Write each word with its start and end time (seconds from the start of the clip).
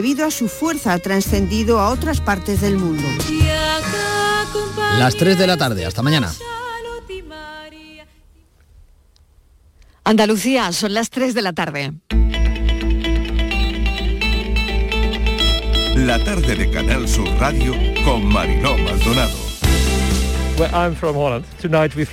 Debido 0.00 0.24
a 0.24 0.30
su 0.30 0.48
fuerza 0.48 0.94
ha 0.94 0.98
trascendido 0.98 1.78
a 1.78 1.90
otras 1.90 2.22
partes 2.22 2.62
del 2.62 2.78
mundo. 2.78 3.06
Las 4.98 5.14
3 5.14 5.38
de 5.38 5.46
la 5.46 5.58
tarde, 5.58 5.84
hasta 5.84 6.00
mañana. 6.00 6.32
Andalucía, 10.02 10.72
son 10.72 10.94
las 10.94 11.10
3 11.10 11.34
de 11.34 11.42
la 11.42 11.52
tarde. 11.52 11.92
La 15.96 16.24
tarde 16.24 16.56
de 16.56 16.70
Canal 16.70 17.06
Sur 17.06 17.28
Radio 17.38 17.74
con 18.02 18.24
Mariló 18.24 18.78
Maldonado. 18.78 19.49
Well, 20.60 20.74
I'm 20.74 20.94
from 20.94 21.16
Holland. 21.16 21.46
Tonight 21.58 21.96
we 21.96 22.04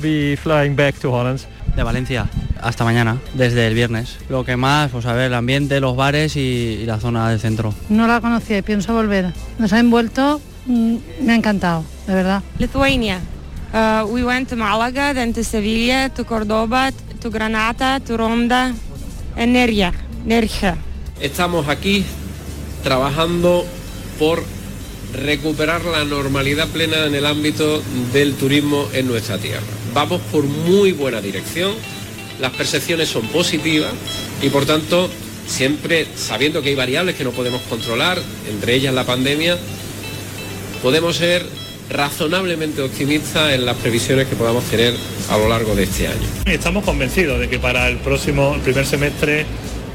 be 0.00 0.36
flying 0.36 0.76
back 0.76 1.00
to 1.00 1.10
Holland. 1.10 1.40
De 1.74 1.82
Valencia 1.82 2.28
hasta 2.62 2.84
mañana, 2.84 3.20
desde 3.34 3.66
el 3.66 3.74
viernes. 3.74 4.18
Lo 4.28 4.44
que 4.44 4.56
más, 4.56 4.92
pues 4.92 5.04
a 5.04 5.12
ver, 5.14 5.26
el 5.26 5.34
ambiente, 5.34 5.80
los 5.80 5.96
bares 5.96 6.36
y, 6.36 6.78
y 6.80 6.86
la 6.86 7.00
zona 7.00 7.28
del 7.28 7.40
centro. 7.40 7.74
No 7.88 8.06
la 8.06 8.20
conocía 8.20 8.58
y 8.58 8.62
pienso 8.62 8.94
volver. 8.94 9.32
Nos 9.58 9.72
ha 9.72 9.80
envuelto, 9.80 10.40
mm, 10.66 10.96
me 11.22 11.32
ha 11.32 11.34
encantado, 11.34 11.82
de 12.06 12.14
verdad. 12.14 12.42
Lithuania. 12.60 13.18
Uh, 13.74 14.06
we 14.12 14.22
went 14.22 14.48
to 14.48 14.54
Malaga, 14.54 15.12
then 15.12 15.32
to 15.32 15.42
Sevilla, 15.42 16.08
to 16.10 16.22
Córdoba, 16.22 16.92
to 17.20 17.30
Granada, 17.30 17.98
to 17.98 18.16
Ronda, 18.16 18.74
and 19.36 19.56
Nerja. 19.56 19.92
Nerja. 20.24 20.76
Estamos 21.20 21.66
aquí 21.66 22.04
trabajando 22.84 23.66
por 24.20 24.44
recuperar 25.16 25.84
la 25.84 26.04
normalidad 26.04 26.68
plena 26.68 27.06
en 27.06 27.14
el 27.14 27.26
ámbito 27.26 27.82
del 28.12 28.34
turismo 28.34 28.88
en 28.92 29.06
nuestra 29.06 29.38
tierra. 29.38 29.62
Vamos 29.94 30.20
por 30.30 30.44
muy 30.44 30.92
buena 30.92 31.20
dirección, 31.20 31.72
las 32.40 32.52
percepciones 32.52 33.08
son 33.08 33.26
positivas 33.28 33.92
y 34.42 34.50
por 34.50 34.66
tanto, 34.66 35.08
siempre 35.46 36.06
sabiendo 36.16 36.62
que 36.62 36.70
hay 36.70 36.74
variables 36.74 37.16
que 37.16 37.24
no 37.24 37.30
podemos 37.30 37.62
controlar, 37.62 38.20
entre 38.48 38.74
ellas 38.74 38.94
la 38.94 39.04
pandemia, 39.04 39.56
podemos 40.82 41.16
ser 41.16 41.44
razonablemente 41.88 42.82
optimistas 42.82 43.54
en 43.54 43.64
las 43.64 43.76
previsiones 43.76 44.26
que 44.26 44.36
podamos 44.36 44.64
tener 44.64 44.94
a 45.30 45.38
lo 45.38 45.48
largo 45.48 45.74
de 45.74 45.84
este 45.84 46.08
año. 46.08 46.28
Estamos 46.44 46.84
convencidos 46.84 47.40
de 47.40 47.48
que 47.48 47.58
para 47.58 47.88
el 47.88 47.98
próximo, 47.98 48.54
el 48.54 48.60
primer 48.60 48.86
semestre 48.86 49.46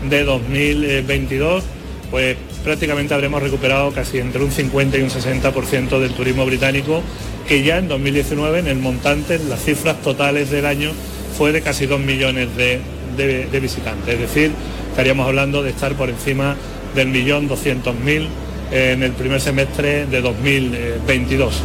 de 0.09 0.23
2022, 0.23 1.63
pues 2.09 2.37
prácticamente 2.63 3.13
habremos 3.13 3.41
recuperado 3.41 3.91
casi 3.91 4.19
entre 4.19 4.43
un 4.43 4.51
50 4.51 4.97
y 4.97 5.01
un 5.01 5.09
60% 5.09 5.99
del 5.99 6.11
turismo 6.11 6.45
británico, 6.45 7.01
que 7.47 7.63
ya 7.63 7.77
en 7.77 7.87
2019 7.87 8.59
en 8.59 8.67
el 8.67 8.77
montante, 8.77 9.35
en 9.35 9.49
las 9.49 9.63
cifras 9.63 10.01
totales 10.01 10.49
del 10.49 10.65
año, 10.65 10.91
fue 11.37 11.51
de 11.51 11.61
casi 11.61 11.85
2 11.87 11.99
millones 11.99 12.55
de, 12.55 12.79
de- 13.17 13.45
de 13.47 13.59
visitantes. 13.59 14.13
Es 14.13 14.19
decir, 14.19 14.51
estaríamos 14.91 15.27
hablando 15.27 15.63
de 15.63 15.69
estar 15.71 15.93
por 15.95 16.09
encima 16.09 16.55
del 16.95 17.07
millón 17.07 17.47
200 17.47 17.95
mil 17.95 18.27
en 18.71 19.03
el 19.03 19.11
primer 19.13 19.41
semestre 19.41 20.05
de 20.05 20.21
2022. 20.21 21.61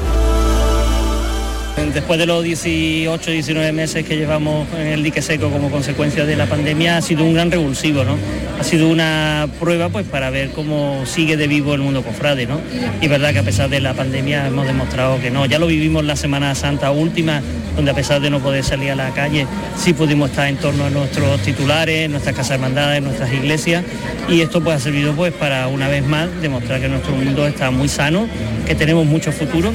Después 1.76 2.18
de 2.18 2.26
los 2.26 2.42
18, 2.42 3.30
19 3.30 3.72
meses 3.72 4.04
que 4.06 4.16
llevamos 4.16 4.66
en 4.78 4.86
el 4.86 5.02
dique 5.02 5.20
seco 5.20 5.50
como 5.50 5.70
consecuencia 5.70 6.24
de 6.24 6.34
la 6.34 6.46
pandemia, 6.46 6.96
ha 6.96 7.02
sido 7.02 7.24
un 7.24 7.34
gran 7.34 7.50
revulsivo, 7.50 8.02
¿no? 8.02 8.16
Ha 8.58 8.64
sido 8.64 8.88
una 8.88 9.46
prueba 9.60 9.90
pues 9.90 10.06
para 10.06 10.30
ver 10.30 10.50
cómo 10.50 11.04
sigue 11.04 11.36
de 11.36 11.46
vivo 11.46 11.74
el 11.74 11.82
mundo 11.82 12.02
cofrade, 12.02 12.46
¿no? 12.46 12.60
Y 13.02 13.08
verdad 13.08 13.32
que 13.32 13.40
a 13.40 13.42
pesar 13.42 13.68
de 13.68 13.80
la 13.80 13.92
pandemia 13.92 14.46
hemos 14.46 14.66
demostrado 14.66 15.20
que 15.20 15.30
no. 15.30 15.44
Ya 15.44 15.58
lo 15.58 15.66
vivimos 15.66 16.04
la 16.04 16.16
Semana 16.16 16.54
Santa 16.54 16.90
última, 16.90 17.42
donde 17.76 17.90
a 17.90 17.94
pesar 17.94 18.22
de 18.22 18.30
no 18.30 18.40
poder 18.40 18.64
salir 18.64 18.90
a 18.90 18.94
la 18.94 19.10
calle, 19.10 19.46
sí 19.76 19.92
pudimos 19.92 20.30
estar 20.30 20.48
en 20.48 20.56
torno 20.56 20.84
a 20.84 20.90
nuestros 20.90 21.40
titulares, 21.40 22.08
nuestras 22.08 22.34
casas 22.34 22.52
hermandades, 22.52 23.02
nuestras 23.02 23.30
iglesias, 23.32 23.84
y 24.30 24.40
esto 24.40 24.62
pues 24.62 24.76
ha 24.76 24.80
servido 24.80 25.14
pues 25.14 25.34
para 25.34 25.68
una 25.68 25.88
vez 25.88 26.06
más 26.06 26.28
demostrar 26.40 26.80
que 26.80 26.88
nuestro 26.88 27.14
mundo 27.14 27.46
está 27.46 27.70
muy 27.70 27.88
sano, 27.88 28.28
que 28.66 28.74
tenemos 28.74 29.04
mucho 29.04 29.30
futuro. 29.30 29.72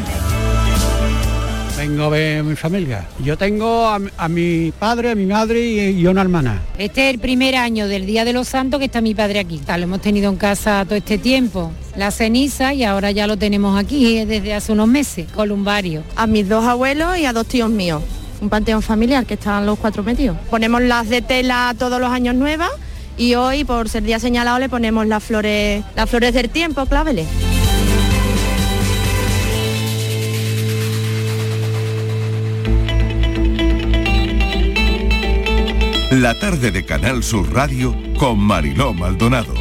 Vengo 1.82 2.04
a 2.04 2.10
ver 2.10 2.40
a 2.42 2.44
mi 2.44 2.56
familia. 2.56 3.08
Yo 3.24 3.36
tengo 3.36 3.88
a, 3.88 3.98
mi- 3.98 4.12
a 4.16 4.30
mi 4.30 4.72
padre, 4.72 5.10
a 5.10 5.16
mi 5.16 5.26
madre 5.26 5.66
y, 5.66 5.80
y 6.00 6.06
una 6.06 6.22
hermana. 6.22 6.62
Este 6.78 7.08
es 7.10 7.14
el 7.16 7.20
primer 7.20 7.56
año 7.56 7.88
del 7.88 8.06
Día 8.06 8.24
de 8.24 8.34
los 8.34 8.48
Santos 8.50 8.78
que 8.80 8.86
está 8.86 9.02
mi 9.02 9.16
padre 9.16 9.40
aquí. 9.40 9.60
Lo 9.68 9.74
hemos 9.74 10.00
tenido 10.00 10.30
en 10.30 10.36
casa 10.38 10.86
todo 10.86 10.96
este 10.96 11.18
tiempo. 11.18 11.72
La 11.96 12.12
ceniza 12.12 12.72
y 12.76 12.84
ahora 12.84 13.10
ya 13.10 13.26
lo 13.26 13.36
tenemos 13.36 13.80
aquí 13.80 14.20
eh, 14.20 14.28
desde 14.28 14.54
hace 14.54 14.72
unos 14.74 14.88
meses, 14.90 15.26
columbario. 15.34 16.04
a 16.16 16.28
mis 16.28 16.48
dos 16.48 16.64
abuelos 16.66 17.18
y 17.18 17.26
a 17.26 17.34
dos 17.34 17.48
tíos 17.48 17.72
míos. 17.72 18.04
Un 18.42 18.50
panteón 18.50 18.84
familiar 18.84 19.26
que 19.26 19.34
están 19.34 19.66
los 19.66 19.80
cuatro 19.80 20.04
metidos. 20.04 20.38
Ponemos 20.52 20.84
las 20.84 21.10
de 21.10 21.24
tela 21.24 21.74
todos 21.80 22.00
los 22.00 22.12
años 22.12 22.36
nuevas 22.36 22.70
y 23.18 23.34
hoy, 23.34 23.64
por 23.64 23.90
ser 23.90 24.04
día 24.04 24.20
señalado, 24.20 24.60
le 24.60 24.70
ponemos 24.70 25.08
las 25.08 25.24
flores, 25.24 25.84
las 25.96 26.08
flores 26.08 26.32
del 26.36 26.50
tiempo, 26.52 26.86
cláveles. 26.86 27.26
La 36.12 36.38
tarde 36.38 36.72
de 36.72 36.84
Canal 36.84 37.24
Sur 37.24 37.54
Radio 37.54 37.96
con 38.20 38.38
Mariló 38.38 38.94
Maldonado. 38.94 39.54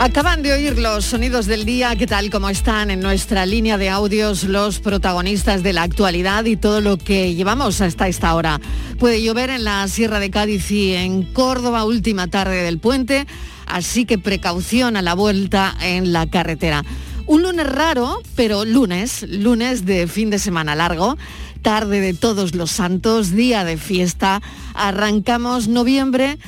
Acaban 0.00 0.42
de 0.42 0.52
oír 0.52 0.76
los 0.76 1.04
sonidos 1.04 1.46
del 1.46 1.64
día, 1.64 1.94
¿qué 1.94 2.08
tal? 2.08 2.28
¿Cómo 2.28 2.50
están 2.50 2.90
en 2.90 2.98
nuestra 2.98 3.46
línea 3.46 3.78
de 3.78 3.88
audios 3.88 4.42
los 4.42 4.80
protagonistas 4.80 5.62
de 5.62 5.72
la 5.72 5.84
actualidad 5.84 6.44
y 6.46 6.56
todo 6.56 6.80
lo 6.80 6.96
que 6.98 7.36
llevamos 7.36 7.80
hasta 7.82 8.08
esta 8.08 8.34
hora? 8.34 8.60
Puede 8.98 9.22
llover 9.22 9.50
en 9.50 9.62
la 9.62 9.86
Sierra 9.86 10.18
de 10.18 10.30
Cádiz 10.30 10.72
y 10.72 10.94
en 10.94 11.22
Córdoba, 11.22 11.84
última 11.84 12.26
tarde 12.26 12.64
del 12.64 12.80
puente, 12.80 13.28
así 13.66 14.06
que 14.06 14.18
precaución 14.18 14.96
a 14.96 15.02
la 15.02 15.14
vuelta 15.14 15.76
en 15.80 16.12
la 16.12 16.28
carretera. 16.28 16.82
Un 17.26 17.42
lunes 17.42 17.72
raro, 17.72 18.20
pero 18.34 18.64
lunes, 18.64 19.22
lunes 19.22 19.86
de 19.86 20.08
fin 20.08 20.30
de 20.30 20.40
semana 20.40 20.74
largo, 20.74 21.16
tarde 21.62 22.00
de 22.00 22.14
todos 22.14 22.54
los 22.54 22.70
santos, 22.70 23.32
día 23.32 23.64
de 23.64 23.76
fiesta, 23.76 24.42
arrancamos 24.74 25.68
noviembre 25.68 26.38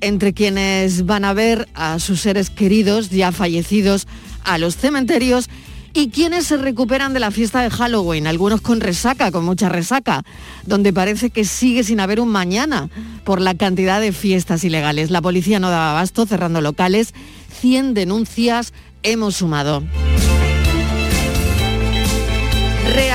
entre 0.00 0.32
quienes 0.32 1.06
van 1.06 1.24
a 1.24 1.32
ver 1.32 1.68
a 1.74 1.98
sus 1.98 2.20
seres 2.20 2.50
queridos 2.50 3.10
ya 3.10 3.32
fallecidos 3.32 4.08
a 4.44 4.58
los 4.58 4.76
cementerios 4.76 5.48
y 5.94 6.08
quienes 6.08 6.46
se 6.46 6.56
recuperan 6.56 7.12
de 7.12 7.20
la 7.20 7.30
fiesta 7.30 7.62
de 7.62 7.70
Halloween, 7.70 8.26
algunos 8.26 8.60
con 8.60 8.80
resaca, 8.80 9.30
con 9.30 9.44
mucha 9.44 9.68
resaca, 9.68 10.22
donde 10.64 10.92
parece 10.92 11.30
que 11.30 11.44
sigue 11.44 11.84
sin 11.84 12.00
haber 12.00 12.20
un 12.20 12.28
mañana 12.28 12.88
por 13.24 13.40
la 13.40 13.54
cantidad 13.54 14.00
de 14.00 14.12
fiestas 14.12 14.64
ilegales. 14.64 15.10
La 15.10 15.22
policía 15.22 15.60
no 15.60 15.70
daba 15.70 15.90
abasto 15.90 16.26
cerrando 16.26 16.60
locales, 16.60 17.14
100 17.60 17.94
denuncias 17.94 18.72
hemos 19.02 19.36
sumado. 19.36 19.82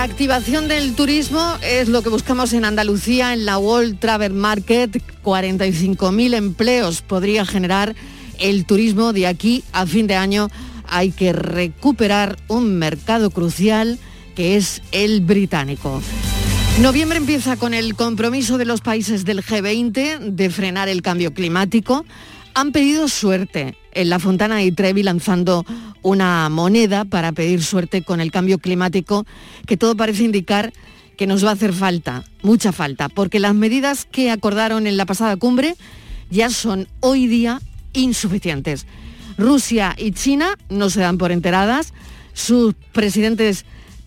Reactivación 0.08 0.70
del 0.70 0.96
turismo 0.96 1.58
es 1.62 1.90
lo 1.90 2.02
que 2.02 2.08
buscamos 2.08 2.54
en 2.54 2.64
Andalucía, 2.64 3.34
en 3.34 3.44
la 3.44 3.58
World 3.58 4.00
Travel 4.00 4.32
Market. 4.32 5.04
45.000 5.22 6.34
empleos 6.34 7.02
podría 7.02 7.46
generar 7.46 7.94
el 8.40 8.66
turismo 8.66 9.12
de 9.12 9.28
aquí 9.28 9.66
a 9.74 9.86
fin 9.86 10.08
de 10.08 10.16
año. 10.16 10.50
Hay 10.88 11.12
que 11.12 11.34
recuperar 11.34 12.38
un 12.48 12.80
mercado 12.80 13.32
crucial 13.32 14.00
que 14.34 14.56
es 14.56 14.82
el 14.94 15.20
británico. 15.20 16.02
Noviembre 16.80 17.18
empieza 17.18 17.58
con 17.58 17.74
el 17.74 17.94
compromiso 17.96 18.58
de 18.58 18.66
los 18.66 18.80
países 18.80 19.26
del 19.26 19.44
G20 19.44 20.20
de 20.20 20.50
frenar 20.50 20.88
el 20.88 21.02
cambio 21.02 21.34
climático. 21.34 22.06
Han 22.54 22.72
pedido 22.72 23.10
suerte 23.10 23.76
en 23.98 24.10
la 24.10 24.20
Fontana 24.20 24.58
de 24.58 24.72
Trevi 24.72 25.04
lanzando 25.04 25.66
una 26.04 26.48
moneda 26.50 27.04
para 27.04 27.32
pedir 27.32 27.64
suerte 27.64 28.04
con 28.04 28.22
el 28.22 28.32
cambio 28.32 28.60
climático 28.60 29.26
que 29.66 29.76
todo 29.76 29.98
parece 29.98 30.24
indicar 30.24 30.72
que 31.18 31.28
nos 31.28 31.44
va 31.44 31.50
a 31.50 31.54
hacer 31.54 31.74
falta, 31.74 32.24
mucha 32.44 32.72
falta, 32.72 33.10
porque 33.10 33.40
las 33.40 33.56
medidas 33.56 34.06
que 34.06 34.30
acordaron 34.30 34.86
en 34.86 34.98
la 34.98 35.08
pasada 35.08 35.36
cumbre 35.36 35.76
ya 36.30 36.50
son 36.52 36.88
hoy 37.00 37.28
día 37.28 37.60
insuficientes. 37.94 38.86
Rusia 39.38 39.96
y 39.98 40.12
China 40.12 40.58
no 40.70 40.90
se 40.90 41.02
dan 41.02 41.18
por 41.18 41.32
enteradas, 41.32 41.94
sus 42.34 42.76
presidentes 42.92 43.66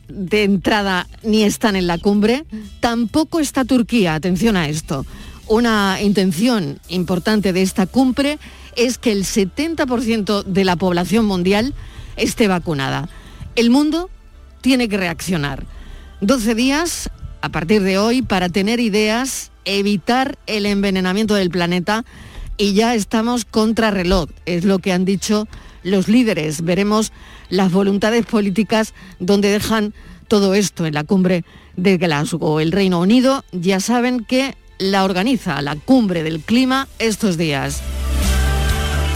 de 0.08 0.44
entrada 0.44 1.08
ni 1.25 1.43
están 1.43 1.75
en 1.75 1.88
la 1.88 1.98
cumbre, 1.98 2.44
tampoco 2.78 3.40
está 3.40 3.64
Turquía, 3.64 4.14
atención 4.14 4.56
a 4.56 4.69
esto. 4.69 5.04
Una 5.48 5.98
intención 6.00 6.78
importante 6.88 7.52
de 7.52 7.62
esta 7.62 7.86
cumbre 7.86 8.38
es 8.81 8.99
que 8.99 9.12
el 9.12 9.25
70% 9.25 10.44
de 10.44 10.65
la 10.65 10.77
población 10.77 11.27
mundial 11.27 11.75
esté 12.17 12.49
vacunada. 12.49 13.09
El 13.56 13.71
mundo 13.71 14.11
tiene 14.61 14.88
que 14.88 14.97
reaccionar. 14.97 15.67
12 16.21 16.55
días 16.55 17.11
a 17.43 17.49
partir 17.49 17.82
de 17.82 17.99
hoy 17.99 18.23
para 18.23 18.49
tener 18.49 18.81
ideas, 18.81 19.50
evitar 19.65 20.38
el 20.47 20.67
envenenamiento 20.67 21.35
del 21.35 21.50
planeta 21.50 22.05
y 22.56 22.75
ya 22.75 22.94
estamos 22.94 23.44
contra 23.44 23.91
reloj, 23.91 24.29
es 24.44 24.65
lo 24.65 24.79
que 24.79 24.93
han 24.93 25.05
dicho 25.05 25.49
los 25.82 26.09
líderes. 26.09 26.62
Veremos 26.62 27.12
las 27.49 27.73
voluntades 27.73 28.27
políticas 28.27 28.94
donde 29.19 29.49
dejan 29.49 29.94
todo 30.29 30.55
esto 30.55 30.87
en 30.87 30.94
la 30.94 31.05
cumbre 31.05 31.44
de 31.77 31.97
Glasgow. 31.97 32.61
El 32.61 32.73
Reino 32.73 33.00
Unido 33.00 33.44
ya 33.53 33.81
saben 33.81 34.25
que 34.25 34.56
la 34.79 35.05
organiza 35.05 35.61
la 35.62 35.77
cumbre 35.77 36.23
del 36.23 36.41
clima 36.41 36.88
estos 36.99 37.37
días. 37.37 37.82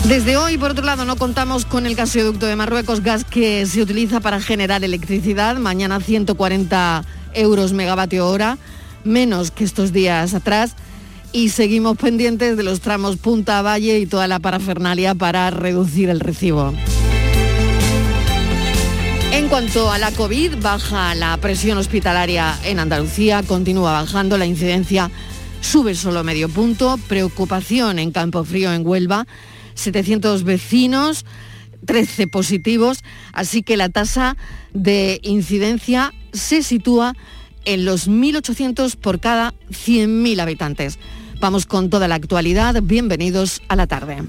Desde 0.08 0.36
hoy, 0.36 0.58
por 0.58 0.72
otro 0.72 0.84
lado, 0.84 1.06
no 1.06 1.16
contamos 1.16 1.64
con 1.64 1.86
el 1.86 1.94
gasoducto 1.94 2.44
de 2.44 2.56
Marruecos, 2.56 3.02
gas 3.02 3.24
que 3.24 3.64
se 3.64 3.80
utiliza 3.80 4.20
para 4.20 4.38
generar 4.38 4.84
electricidad. 4.84 5.56
Mañana 5.56 5.98
140 5.98 7.04
euros 7.32 7.72
megavatio 7.72 8.28
hora, 8.28 8.58
menos 9.02 9.50
que 9.50 9.64
estos 9.64 9.94
días 9.94 10.34
atrás. 10.34 10.74
Y 11.32 11.48
seguimos 11.48 11.96
pendientes 11.96 12.58
de 12.58 12.62
los 12.62 12.80
tramos 12.80 13.16
Punta 13.16 13.62
Valle 13.62 13.98
y 13.98 14.04
toda 14.04 14.28
la 14.28 14.40
parafernalia 14.40 15.14
para 15.14 15.50
reducir 15.50 16.10
el 16.10 16.20
recibo. 16.20 16.74
En 19.32 19.48
cuanto 19.48 19.90
a 19.90 19.96
la 19.96 20.12
COVID, 20.12 20.56
baja 20.60 21.14
la 21.14 21.34
presión 21.38 21.78
hospitalaria 21.78 22.54
en 22.64 22.78
Andalucía, 22.78 23.42
continúa 23.42 23.92
bajando, 23.92 24.36
la 24.36 24.44
incidencia 24.44 25.10
sube 25.62 25.94
solo 25.94 26.22
medio 26.22 26.50
punto, 26.50 26.98
preocupación 27.08 27.98
en 27.98 28.12
Campo 28.12 28.44
Frío, 28.44 28.70
en 28.70 28.86
Huelva, 28.86 29.26
700 29.74 30.44
vecinos, 30.44 31.24
13 31.86 32.26
positivos, 32.26 33.00
así 33.32 33.62
que 33.62 33.76
la 33.76 33.88
tasa 33.88 34.36
de 34.72 35.20
incidencia 35.22 36.12
se 36.32 36.62
sitúa 36.62 37.14
en 37.64 37.84
los 37.84 38.08
1.800 38.08 38.96
por 38.96 39.20
cada 39.20 39.54
100.000 39.70 40.40
habitantes. 40.40 40.98
Vamos 41.40 41.66
con 41.66 41.90
toda 41.90 42.08
la 42.08 42.14
actualidad, 42.14 42.80
bienvenidos 42.82 43.62
a 43.68 43.76
la 43.76 43.86
tarde. 43.86 44.22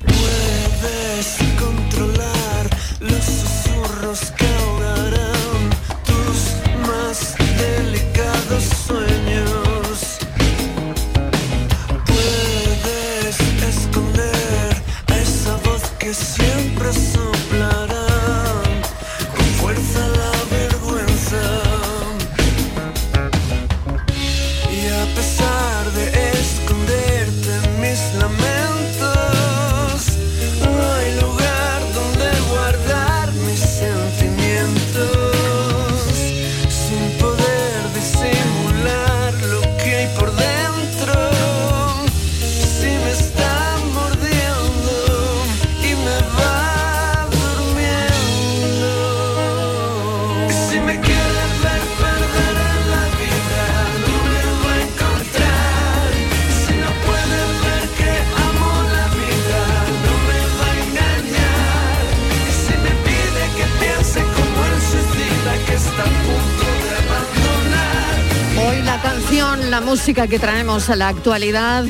La 69.76 69.82
música 69.82 70.28
que 70.28 70.40
traemos 70.40 70.90
a 70.90 70.96
la 70.96 71.10
actualidad 71.10 71.84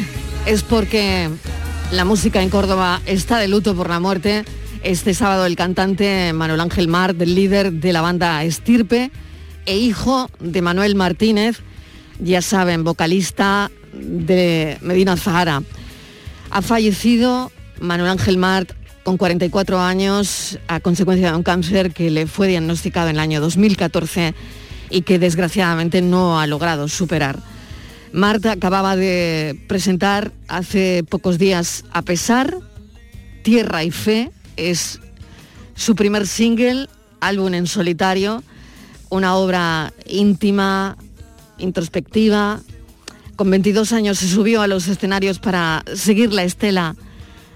es 0.48 0.64
porque 0.64 1.30
la 1.92 2.04
música 2.04 2.42
en 2.42 2.50
Córdoba 2.50 3.00
está 3.06 3.38
de 3.38 3.48
luto 3.48 3.76
por 3.76 3.92
la 3.92 4.00
muerte. 4.00 4.44
Este 4.82 5.14
sábado 5.14 5.46
el 5.46 5.56
cantante 5.56 6.34
Manuel 6.34 6.62
Ángel 6.62 6.88
Mart, 6.88 7.22
líder 7.22 7.74
de 7.74 7.94
la 7.94 8.02
banda 8.02 8.44
Estirpe 8.44 9.12
e 9.68 9.78
hijo 9.78 10.32
de 10.40 10.64
Manuel 10.64 10.96
Martínez, 10.96 11.60
ya 12.20 12.42
saben, 12.42 12.84
vocalista 12.84 13.70
de 13.94 14.80
Medina 14.82 15.16
Zahara. 15.16 15.62
Ha 16.50 16.64
fallecido 16.64 17.52
Manuel 17.80 18.10
Ángel 18.10 18.40
Mart 18.40 18.72
con 19.04 19.18
44 19.18 19.80
años 19.80 20.58
a 20.68 20.80
consecuencia 20.80 21.30
de 21.30 21.38
un 21.38 21.44
cáncer 21.44 21.94
que 21.94 22.10
le 22.10 22.26
fue 22.26 22.48
diagnosticado 22.48 23.10
en 23.10 23.18
el 23.18 23.20
año 23.20 23.42
2014 23.42 24.34
y 24.90 25.04
que 25.04 25.20
desgraciadamente 25.20 26.02
no 26.02 26.40
ha 26.40 26.48
logrado 26.48 26.88
superar. 26.88 27.38
Marta 28.16 28.54
acababa 28.54 28.96
de 28.96 29.60
presentar 29.68 30.32
hace 30.48 31.04
pocos 31.04 31.38
días 31.38 31.84
A 31.92 32.02
pesar, 32.02 32.58
Tierra 33.44 33.84
y 33.84 33.92
Fe, 33.92 34.32
es 34.56 35.02
su 35.76 35.96
primer 35.96 36.26
single, 36.26 36.88
álbum 37.20 37.54
en 37.54 37.68
solitario, 37.68 38.42
una 39.10 39.36
obra 39.36 39.92
íntima, 40.08 40.96
introspectiva. 41.58 42.62
Con 43.36 43.52
22 43.52 43.92
años 43.92 44.20
se 44.20 44.30
subió 44.30 44.62
a 44.62 44.68
los 44.68 44.88
escenarios 44.88 45.40
para 45.40 45.84
seguir 45.94 46.32
la 46.32 46.44
estela 46.44 46.96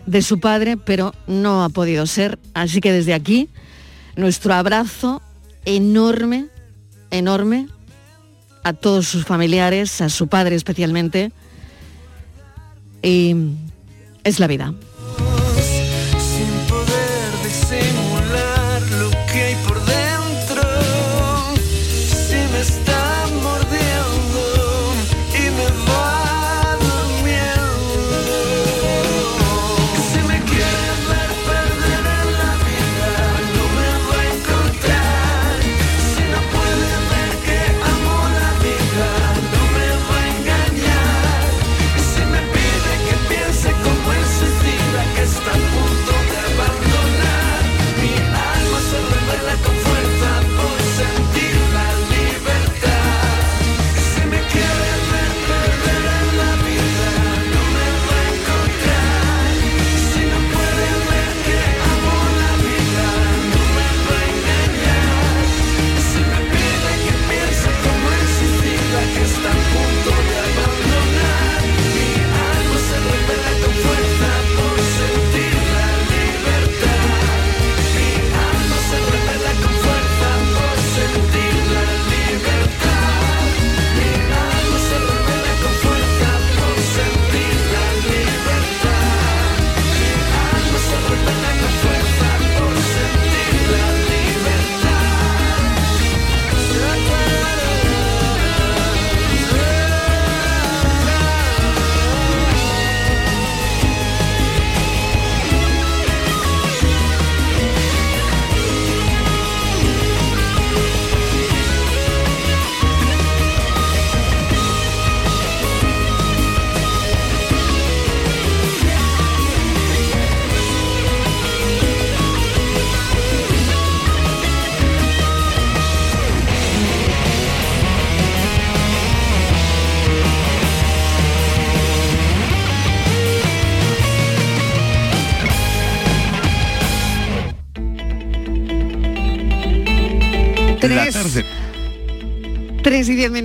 de 0.08 0.22
su 0.22 0.42
padre, 0.42 0.76
pero 0.76 1.14
no 1.26 1.64
ha 1.64 1.70
podido 1.70 2.06
ser. 2.06 2.38
Así 2.54 2.82
que 2.82 2.92
desde 2.92 3.14
aquí, 3.14 3.48
nuestro 4.18 4.54
abrazo 4.54 5.22
enorme, 5.64 6.48
enorme 7.12 7.70
a 8.64 8.74
todos 8.74 9.08
sus 9.08 9.26
familiares, 9.26 10.02
a 10.02 10.10
su 10.10 10.28
padre 10.28 10.56
especialmente. 10.56 11.32
Y 13.02 13.36
es 14.24 14.40
la 14.40 14.48
vida. 14.48 14.74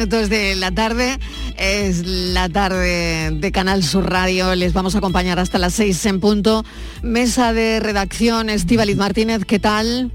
Minutos 0.04 0.28
de 0.28 0.54
la 0.56 0.70
tarde, 0.70 1.18
es 1.56 2.06
la 2.06 2.50
tarde 2.50 3.30
de 3.30 3.52
Canal 3.52 3.82
Sur 3.82 4.10
Radio, 4.10 4.54
les 4.54 4.74
vamos 4.74 4.94
a 4.94 4.98
acompañar 4.98 5.38
hasta 5.38 5.56
las 5.56 5.72
6 5.74 6.04
en 6.04 6.20
punto. 6.20 6.62
Mesa 7.00 7.54
de 7.54 7.80
redacción, 7.80 8.50
Estíbaliz 8.50 8.98
Martínez, 8.98 9.46
¿qué 9.46 9.58
tal? 9.58 10.12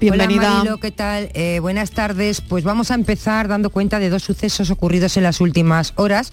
Bienvenida. 0.00 0.40
Hola 0.40 0.54
Marilo, 0.54 0.78
¿qué 0.78 0.90
tal? 0.90 1.30
Eh, 1.34 1.60
buenas 1.60 1.92
tardes. 1.92 2.40
Pues 2.40 2.64
vamos 2.64 2.90
a 2.90 2.96
empezar 2.96 3.46
dando 3.46 3.70
cuenta 3.70 4.00
de 4.00 4.10
dos 4.10 4.24
sucesos 4.24 4.70
ocurridos 4.70 5.16
en 5.16 5.22
las 5.22 5.40
últimas 5.40 5.92
horas. 5.94 6.32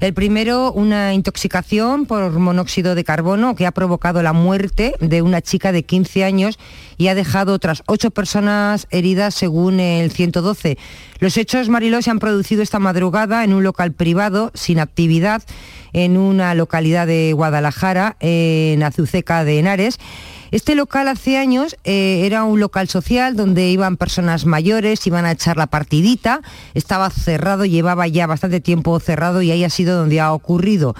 El 0.00 0.14
primero, 0.14 0.72
una 0.72 1.12
intoxicación 1.12 2.06
por 2.06 2.30
monóxido 2.38 2.94
de 2.94 3.02
carbono 3.02 3.56
que 3.56 3.66
ha 3.66 3.72
provocado 3.72 4.22
la 4.22 4.32
muerte 4.32 4.94
de 5.00 5.22
una 5.22 5.42
chica 5.42 5.72
de 5.72 5.82
15 5.82 6.22
años 6.22 6.58
y 6.98 7.08
ha 7.08 7.16
dejado 7.16 7.52
otras 7.52 7.82
ocho 7.86 8.12
personas 8.12 8.86
heridas 8.90 9.34
según 9.34 9.80
el 9.80 10.12
112. 10.12 10.78
Los 11.18 11.36
hechos, 11.36 11.68
Mariló, 11.68 12.00
se 12.00 12.10
han 12.10 12.20
producido 12.20 12.62
esta 12.62 12.78
madrugada 12.78 13.42
en 13.42 13.52
un 13.52 13.64
local 13.64 13.92
privado 13.92 14.52
sin 14.54 14.78
actividad 14.78 15.42
en 15.92 16.16
una 16.16 16.54
localidad 16.54 17.06
de 17.06 17.32
Guadalajara, 17.32 18.16
en 18.20 18.82
Azuceca 18.82 19.44
de 19.44 19.58
Henares. 19.58 19.98
Este 20.50 20.74
local 20.74 21.08
hace 21.08 21.36
años 21.36 21.76
eh, 21.84 22.22
era 22.24 22.44
un 22.44 22.58
local 22.58 22.88
social 22.88 23.36
donde 23.36 23.68
iban 23.68 23.98
personas 23.98 24.46
mayores, 24.46 25.06
iban 25.06 25.26
a 25.26 25.32
echar 25.32 25.58
la 25.58 25.66
partidita, 25.66 26.40
estaba 26.72 27.10
cerrado, 27.10 27.66
llevaba 27.66 28.08
ya 28.08 28.26
bastante 28.26 28.60
tiempo 28.60 28.98
cerrado 28.98 29.42
y 29.42 29.50
ahí 29.50 29.64
ha 29.64 29.70
sido 29.70 29.96
donde 29.96 30.20
ha 30.20 30.32
ocurrido. 30.32 30.94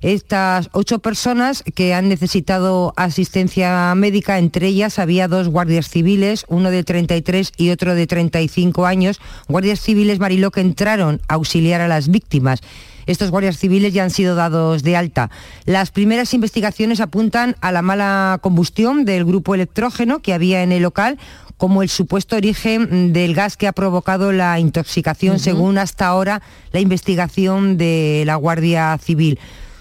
Estas 0.00 0.68
ocho 0.72 0.98
personas 0.98 1.62
que 1.74 1.92
han 1.92 2.08
necesitado 2.08 2.94
asistencia 2.96 3.94
médica, 3.94 4.38
entre 4.38 4.68
ellas 4.68 4.98
había 4.98 5.28
dos 5.28 5.48
guardias 5.48 5.88
civiles, 5.88 6.44
uno 6.48 6.70
de 6.70 6.84
33 6.84 7.52
y 7.56 7.70
otro 7.70 7.94
de 7.94 8.06
35 8.06 8.86
años, 8.86 9.20
guardias 9.48 9.80
civiles 9.80 10.20
Mariló 10.20 10.50
que 10.50 10.60
entraron 10.60 11.20
a 11.28 11.34
auxiliar 11.34 11.80
a 11.80 11.88
las 11.88 12.08
víctimas. 12.08 12.60
Estos 13.06 13.30
guardias 13.30 13.58
civiles 13.58 13.92
ya 13.92 14.04
han 14.04 14.10
sido 14.10 14.34
dados 14.34 14.82
de 14.82 14.96
alta. 14.96 15.30
Las 15.64 15.90
primeras 15.90 16.34
investigaciones 16.34 17.00
apuntan 17.00 17.56
a 17.60 17.72
la 17.72 17.82
mala 17.82 18.38
combustión 18.42 19.04
del 19.04 19.24
grupo 19.24 19.54
electrógeno 19.54 20.20
que 20.20 20.34
había 20.34 20.62
en 20.62 20.72
el 20.72 20.82
local 20.82 21.18
como 21.56 21.82
el 21.82 21.88
supuesto 21.88 22.36
origen 22.36 23.12
del 23.12 23.34
gas 23.34 23.56
que 23.56 23.66
ha 23.66 23.72
provocado 23.72 24.32
la 24.32 24.58
intoxicación, 24.60 25.38
según 25.38 25.78
hasta 25.78 26.06
ahora 26.06 26.42
la 26.72 26.80
investigación 26.80 27.78
de 27.78 28.24
la 28.26 28.36
Guardia 28.36 28.98
Civil. 29.02 29.38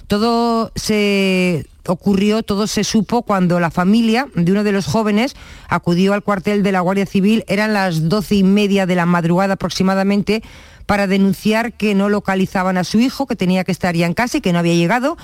Todo 0.08 0.72
se 0.75 1.65
ocurrió, 1.88 2.44
todo 2.44 2.67
se 2.67 2.84
supo 2.84 3.24
cuando 3.24 3.60
la 3.60 3.72
familia 3.72 4.27
de 4.36 4.51
uno 4.51 4.63
de 4.63 4.72
los 4.72 4.86
jóvenes 4.86 5.36
acudió 5.67 6.13
al 6.13 6.24
cuartel 6.24 6.63
de 6.63 6.72
la 6.72 6.82
Guardia 6.82 7.05
Civil, 7.05 7.44
eran 7.48 7.74
las 7.74 8.08
doce 8.08 8.36
y 8.36 8.44
media 8.44 8.86
de 8.86 8.96
la 8.96 9.05
madrugada 9.05 9.55
aproximadamente, 9.55 10.44
para 10.86 11.08
denunciar 11.08 11.74
que 11.74 11.96
no 11.96 12.10
localizaban 12.10 12.77
a 12.77 12.84
su 12.84 13.00
hijo, 13.00 13.25
que 13.25 13.36
tenía 13.36 13.63
que 13.63 13.72
estar 13.72 13.96
ya 13.96 14.06
en 14.06 14.13
casa 14.13 14.38
y 14.38 14.42
que 14.42 14.54
no 14.54 14.60
había 14.60 14.75
llegado 14.75 15.18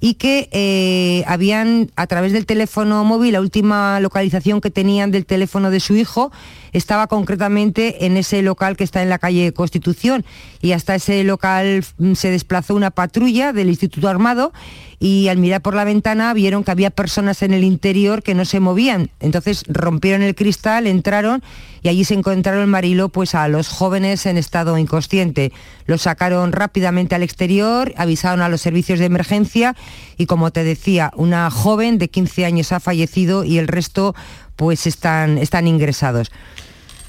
y 0.00 0.14
que 0.14 0.48
eh, 0.52 1.24
habían 1.26 1.90
a 1.96 2.06
través 2.06 2.32
del 2.32 2.46
teléfono 2.46 3.04
móvil, 3.04 3.32
la 3.32 3.40
última 3.40 4.00
localización 4.00 4.60
que 4.60 4.70
tenían 4.70 5.10
del 5.10 5.24
teléfono 5.24 5.70
de 5.70 5.80
su 5.80 5.94
hijo 5.94 6.30
estaba 6.74 7.06
concretamente 7.06 8.04
en 8.04 8.18
ese 8.18 8.42
local 8.42 8.76
que 8.76 8.84
está 8.84 9.02
en 9.02 9.08
la 9.08 9.18
calle 9.18 9.52
Constitución 9.54 10.24
y 10.60 10.72
hasta 10.72 10.96
ese 10.96 11.24
local 11.24 11.84
mm, 11.98 12.14
se 12.14 12.30
desplazó 12.30 12.74
una 12.74 12.90
patrulla 12.90 13.52
del 13.52 13.68
Instituto 13.68 14.08
Armado 14.08 14.52
y 14.98 15.28
al 15.28 15.38
mirar 15.38 15.62
por 15.62 15.74
la 15.74 15.84
ventana 15.84 16.34
vieron 16.34 16.64
que 16.64 16.72
había 16.72 16.90
personas 16.90 17.42
en 17.42 17.54
el 17.54 17.62
interior 17.62 18.22
que 18.22 18.34
no 18.34 18.44
se 18.44 18.58
movían. 18.58 19.10
Entonces 19.20 19.62
rompieron 19.68 20.22
el 20.22 20.34
cristal, 20.34 20.86
entraron 20.86 21.42
y 21.82 21.88
allí 21.88 22.04
se 22.04 22.14
encontraron 22.14 22.68
Mariló 22.68 23.08
pues 23.08 23.34
a 23.34 23.46
los 23.46 23.68
jóvenes 23.68 24.26
en 24.26 24.36
estado 24.36 24.76
inconsciente. 24.76 25.52
Los 25.86 26.02
sacaron 26.02 26.52
rápidamente 26.52 27.14
al 27.14 27.22
exterior, 27.22 27.92
avisaron 27.96 28.40
a 28.42 28.48
los 28.48 28.62
servicios 28.62 28.98
de 28.98 29.04
emergencia 29.04 29.76
y 30.16 30.26
como 30.26 30.50
te 30.50 30.64
decía, 30.64 31.12
una 31.14 31.50
joven 31.50 31.98
de 31.98 32.08
15 32.08 32.46
años 32.46 32.72
ha 32.72 32.80
fallecido 32.80 33.44
y 33.44 33.58
el 33.58 33.68
resto 33.68 34.14
pues 34.56 34.86
están, 34.86 35.38
están 35.38 35.68
ingresados. 35.68 36.32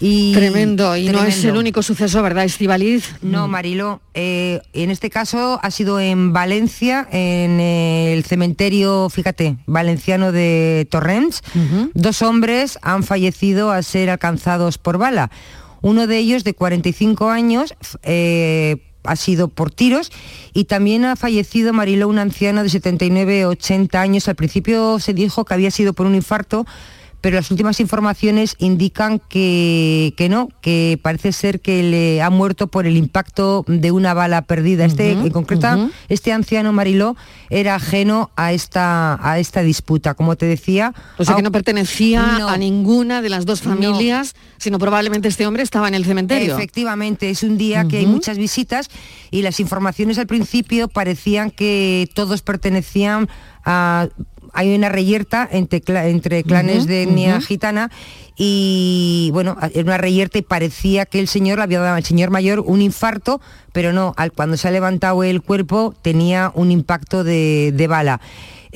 Y 0.01 0.33
tremendo, 0.33 0.97
y 0.97 1.07
no 1.07 1.23
es 1.23 1.43
el 1.45 1.55
único 1.55 1.81
suceso, 1.81 2.21
¿verdad, 2.21 2.43
Estibaliz? 2.43 3.15
No, 3.21 3.47
Marilo, 3.47 4.01
eh, 4.13 4.61
en 4.73 4.91
este 4.91 5.09
caso 5.09 5.59
ha 5.63 5.71
sido 5.71 6.01
en 6.01 6.33
Valencia, 6.33 7.07
en 7.11 7.61
el 7.61 8.25
cementerio, 8.25 9.09
fíjate, 9.09 9.57
valenciano 9.65 10.33
de 10.33 10.85
Torrents. 10.91 11.41
Dos 11.93 12.21
hombres 12.21 12.77
han 12.81 13.03
fallecido 13.03 13.71
al 13.71 13.85
ser 13.85 14.09
alcanzados 14.09 14.77
por 14.77 14.97
bala. 14.97 15.31
Uno 15.81 16.07
de 16.07 16.17
ellos, 16.17 16.43
de 16.43 16.53
45 16.53 17.29
años, 17.29 17.75
eh, 18.03 18.77
ha 19.05 19.15
sido 19.15 19.47
por 19.47 19.71
tiros 19.71 20.11
y 20.53 20.65
también 20.65 21.05
ha 21.05 21.15
fallecido 21.15 21.73
Marilo, 21.73 22.07
una 22.07 22.21
anciana 22.21 22.63
de 22.63 22.69
79-80 22.69 23.95
años. 23.95 24.27
Al 24.27 24.35
principio 24.35 24.99
se 24.99 25.13
dijo 25.13 25.45
que 25.45 25.53
había 25.53 25.71
sido 25.71 25.93
por 25.93 26.05
un 26.05 26.15
infarto, 26.15 26.65
pero 27.25 27.37
las 27.37 27.49
últimas 27.49 27.79
informaciones 27.79 28.55
indican 28.59 29.17
que, 29.17 30.13
que, 30.15 30.29
no, 30.29 30.49
que 30.61 30.99
parece 31.01 31.31
ser 31.31 31.59
que 31.59 31.81
le 31.81 32.21
ha 32.21 32.29
muerto 32.29 32.67
por 32.67 32.85
el 32.85 32.97
impacto 32.97 33.65
de 33.67 33.91
una 33.91 34.13
bala 34.13 34.43
perdida. 34.43 34.85
Este, 34.85 35.13
en 35.13 35.31
concreto, 35.31 35.89
este 36.07 36.31
anciano 36.31 36.71
Mariló 36.71 37.15
era 37.49 37.73
ajeno 37.73 38.29
a 38.35 38.53
esta, 38.53 39.17
a 39.27 39.39
esta 39.39 39.63
disputa. 39.63 40.13
Como 40.13 40.35
te 40.35 40.45
decía... 40.45 40.93
O 41.17 41.25
sea, 41.25 41.35
que 41.35 41.41
no 41.41 41.51
pertenecía 41.51 42.47
a 42.47 42.57
ninguna 42.59 43.23
de 43.23 43.29
las 43.29 43.47
dos 43.47 43.63
familias, 43.63 44.35
sino 44.57 44.77
probablemente 44.77 45.27
este 45.27 45.47
hombre 45.47 45.63
estaba 45.63 45.87
en 45.87 45.95
el 45.95 46.05
cementerio. 46.05 46.53
Efectivamente, 46.53 47.31
es 47.31 47.41
un 47.41 47.57
día 47.57 47.87
que 47.87 47.97
hay 47.97 48.05
muchas 48.05 48.37
visitas 48.37 48.87
y 49.31 49.41
las 49.41 49.59
informaciones 49.59 50.19
al 50.19 50.27
principio 50.27 50.89
parecían 50.89 51.49
que 51.49 52.07
todos 52.13 52.43
pertenecían 52.43 53.29
a 53.65 54.09
hay 54.55 54.73
una 54.73 54.89
reyerta 54.89 55.47
entre, 55.51 55.83
entre 56.09 56.43
clanes 56.43 56.87
de 56.87 57.03
etnia 57.03 57.41
gitana 57.41 57.91
y 58.37 59.29
bueno, 59.33 59.55
era 59.73 59.83
una 59.83 59.97
reyerta 59.97 60.37
y 60.37 60.41
parecía 60.41 61.05
que 61.05 61.19
el 61.19 61.27
señor 61.27 61.57
le 61.57 61.63
había 61.63 61.79
dado 61.79 61.95
al 61.95 62.03
señor 62.03 62.31
mayor 62.31 62.59
un 62.59 62.81
infarto, 62.81 63.39
pero 63.71 63.93
no, 63.93 64.13
al, 64.17 64.31
cuando 64.31 64.57
se 64.57 64.67
ha 64.67 64.71
levantado 64.71 65.23
el 65.23 65.41
cuerpo 65.41 65.93
tenía 66.01 66.51
un 66.55 66.71
impacto 66.71 67.23
de, 67.23 67.71
de 67.73 67.87
bala. 67.87 68.19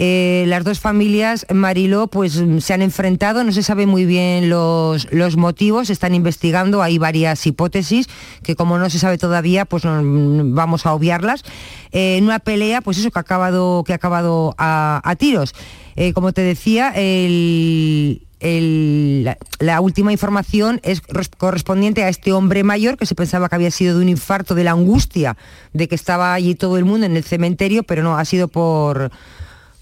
Eh, 0.01 0.45
las 0.47 0.63
dos 0.63 0.79
familias, 0.79 1.45
Mariló, 1.53 2.07
pues 2.07 2.41
se 2.59 2.73
han 2.73 2.81
enfrentado, 2.81 3.43
no 3.43 3.51
se 3.51 3.63
sabe 3.63 3.85
muy 3.85 4.05
bien 4.05 4.49
los, 4.49 5.11
los 5.11 5.35
motivos, 5.35 5.89
están 5.89 6.15
investigando, 6.15 6.81
hay 6.81 6.97
varias 6.97 7.45
hipótesis 7.45 8.07
que 8.41 8.55
como 8.55 8.77
no 8.77 8.89
se 8.89 8.97
sabe 8.97 9.17
todavía, 9.17 9.65
pues 9.65 9.83
vamos 9.83 10.85
a 10.85 10.93
obviarlas. 10.93 11.43
Eh, 11.91 12.15
en 12.15 12.23
una 12.23 12.39
pelea, 12.39 12.79
pues 12.79 12.97
eso 12.97 13.11
que 13.11 13.19
ha 13.19 13.23
acabado, 13.23 13.83
que 13.85 13.91
ha 13.91 13.97
acabado 13.97 14.55
a, 14.57 15.15
tiros. 15.19 15.53
Eh, 15.97 16.13
como 16.13 16.31
te 16.31 16.43
decía, 16.43 16.93
la, 19.59 19.81
última 19.81 20.13
información 20.13 20.79
es 20.83 21.01
correspondiente 21.37 22.05
a 22.05 22.07
este 22.07 22.31
hombre 22.31 22.63
mayor 22.63 22.97
que 22.97 23.05
se 23.05 23.15
pensaba 23.15 23.49
que 23.49 23.55
había 23.55 23.71
sido 23.71 23.97
de 23.97 24.03
un 24.03 24.07
infarto, 24.07 24.55
de 24.55 24.63
la 24.63 24.71
angustia 24.71 25.35
de 25.73 25.89
que 25.89 25.95
estaba 25.95 26.33
allí 26.33 26.55
todo 26.55 26.77
el 26.77 26.85
mundo 26.85 27.05
en 27.05 27.17
el 27.17 27.25
cementerio, 27.25 27.83
pero 27.83 28.01
no, 28.01 28.17
ha 28.17 28.23
sido 28.23 28.47
por, 28.47 29.11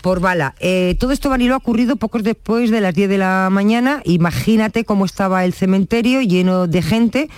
por 0.07 0.21
bala. 0.21 0.55
Eh, 0.61 0.95
todo 1.01 1.11
esto 1.11 1.29
Vanilo 1.29 1.53
ha 1.53 1.57
ocurrido 1.57 1.97
pocos 1.97 2.23
después 2.23 2.71
de 2.71 2.79
las 2.79 2.95
10 2.95 3.09
de 3.09 3.17
la 3.17 3.49
mañana. 3.51 4.01
Imagínate 4.05 4.85
cómo 4.85 5.03
estaba 5.03 5.43
el 5.43 5.51
cementerio 5.51 6.21
lleno 6.21 6.65
de 6.65 6.81
gente 6.81 7.29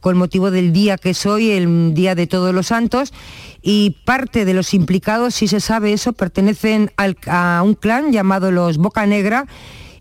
con 0.00 0.16
motivo 0.16 0.50
del 0.50 0.72
día 0.72 0.96
que 0.96 1.10
es 1.10 1.26
hoy, 1.26 1.50
el 1.50 1.92
Día 1.92 2.14
de 2.14 2.26
Todos 2.26 2.54
los 2.54 2.68
Santos, 2.68 3.12
y 3.60 3.96
parte 4.06 4.46
de 4.46 4.54
los 4.54 4.72
implicados, 4.72 5.34
si 5.34 5.48
se 5.48 5.60
sabe 5.60 5.92
eso, 5.92 6.14
pertenecen 6.14 6.92
a 6.96 7.62
un 7.62 7.74
clan 7.74 8.10
llamado 8.10 8.50
los 8.50 8.78
Boca 8.78 9.04
Negra, 9.04 9.46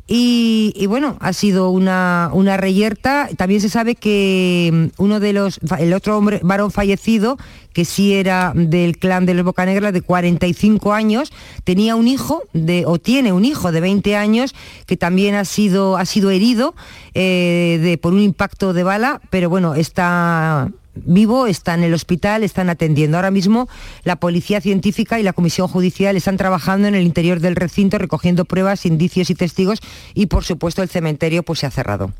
y, 0.05 0.85
bueno, 0.87 1.15
ha 1.21 1.31
sido 1.31 1.69
una, 1.69 2.29
una 2.33 2.57
reyerta. 2.57 3.29
También 3.37 3.61
se 3.61 3.69
sabe 3.69 3.95
que 3.95 4.69
mm, 4.71 5.01
uno 5.01 5.19
de 5.21 5.31
los, 5.31 5.59
el 5.79 5.93
otro 5.93 6.17
hombre, 6.17 6.41
varón 6.43 6.71
fallecido, 6.71 7.37
que 7.71 7.85
sí 7.85 8.13
era 8.13 8.51
del 8.53 8.97
clan 8.97 9.25
de 9.25 9.33
los 9.33 9.45
Bocanegra, 9.45 9.91
de 9.93 10.01
45 10.01 10.93
años, 10.93 11.31
tenía 11.63 11.95
un 11.95 12.07
hijo, 12.07 12.43
de, 12.51 12.83
o 12.85 12.99
tiene 12.99 13.31
un 13.31 13.45
hijo 13.45 13.71
de 13.71 13.79
20 13.79 14.15
años, 14.17 14.53
que 14.85 14.97
también 14.97 15.35
ha 15.35 15.45
sido, 15.45 15.97
ha 15.97 16.05
sido 16.05 16.31
herido 16.31 16.75
eh, 17.13 17.79
de, 17.81 17.97
por 17.97 18.13
un 18.13 18.19
impacto 18.19 18.73
de 18.73 18.83
bala, 18.83 19.21
pero 19.29 19.49
bueno, 19.49 19.73
está 19.73 20.69
vivo, 20.95 21.47
está 21.47 21.73
en 21.73 21.83
el 21.83 21.93
hospital, 21.93 22.43
están 22.43 22.69
atendiendo. 22.69 23.17
Ahora 23.17 23.31
mismo 23.31 23.67
la 24.03 24.17
Policía 24.17 24.61
Científica 24.61 25.19
y 25.19 25.23
la 25.23 25.33
Comisión 25.33 25.67
Judicial 25.67 26.15
están 26.15 26.37
trabajando 26.37 26.87
en 26.87 26.95
el 26.95 27.03
interior 27.03 27.39
del 27.39 27.55
recinto 27.55 27.97
recogiendo 27.97 28.45
pruebas, 28.45 28.85
indicios 28.85 29.29
y 29.29 29.35
testigos 29.35 29.79
y 30.13 30.27
por 30.27 30.43
supuesto 30.43 30.81
el 30.81 30.89
cementerio 30.89 31.43
pues 31.43 31.59
se 31.59 31.65
ha 31.65 31.71
cerrado. 31.71 32.11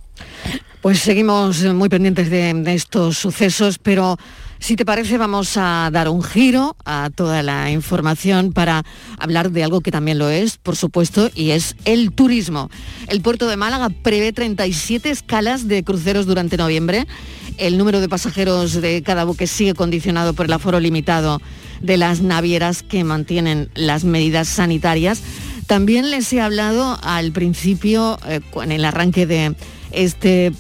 Pues 0.82 1.00
seguimos 1.00 1.64
muy 1.64 1.88
pendientes 1.88 2.30
de, 2.30 2.54
de 2.54 2.74
estos 2.74 3.18
sucesos, 3.18 3.80
pero 3.80 4.18
si 4.64 4.78
te 4.78 4.86
parece, 4.86 5.18
vamos 5.18 5.58
a 5.58 5.90
dar 5.92 6.08
un 6.08 6.24
giro 6.24 6.78
a 6.86 7.10
toda 7.14 7.44
la 7.44 7.70
información 7.70 8.54
para 8.54 8.86
hablar 9.20 9.52
de 9.52 9.62
algo 9.62 9.82
que 9.82 9.92
también 9.92 10.18
lo 10.18 10.30
es, 10.30 10.56
por 10.56 10.78
supuesto, 10.78 11.30
y 11.36 11.52
es 11.52 11.76
el 11.84 12.14
turismo. 12.14 12.72
El 13.10 13.22
puerto 13.22 13.50
de 13.50 13.58
Málaga 13.58 13.90
prevé 13.90 14.32
37 14.32 15.10
escalas 15.10 15.68
de 15.68 15.84
cruceros 15.84 16.26
durante 16.26 16.56
noviembre. 16.56 17.08
El 17.58 17.78
número 17.78 18.02
de 18.02 18.10
pasajeros 18.10 18.82
de 18.82 19.02
cada 19.04 19.24
buque 19.24 19.48
sigue 19.48 19.74
condicionado 19.74 20.34
por 20.34 20.48
el 20.48 20.54
aforo 20.54 20.80
limitado 20.80 21.42
de 21.82 21.98
las 21.98 22.22
navieras 22.22 22.84
que 22.84 23.04
mantienen 23.04 23.70
las 23.76 24.04
medidas 24.04 24.48
sanitarias. 24.48 25.22
También 25.68 26.12
les 26.12 26.32
he 26.34 26.42
hablado 26.42 26.98
al 27.04 27.32
principio, 27.32 28.20
eh, 28.28 28.42
en 28.62 28.72
el 28.72 28.86
arranque 28.86 29.26
de 29.26 29.56
este 29.92 30.52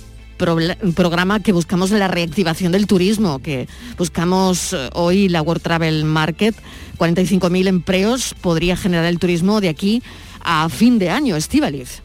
programa 0.95 1.39
que 1.41 1.51
buscamos 1.51 1.91
la 1.91 2.07
reactivación 2.07 2.71
del 2.71 2.87
turismo, 2.87 3.39
que 3.39 3.67
buscamos 3.97 4.73
eh, 4.73 4.89
hoy 4.93 5.29
la 5.29 5.41
World 5.41 5.61
Travel 5.61 6.05
Market, 6.05 6.55
45.000 6.97 7.67
empleos 7.67 8.35
podría 8.41 8.75
generar 8.75 9.05
el 9.05 9.19
turismo 9.19 9.61
de 9.61 9.69
aquí 9.69 10.03
a 10.41 10.67
fin 10.69 10.99
de 10.99 11.09
año, 11.09 11.35
Estivaliz. 11.35 12.01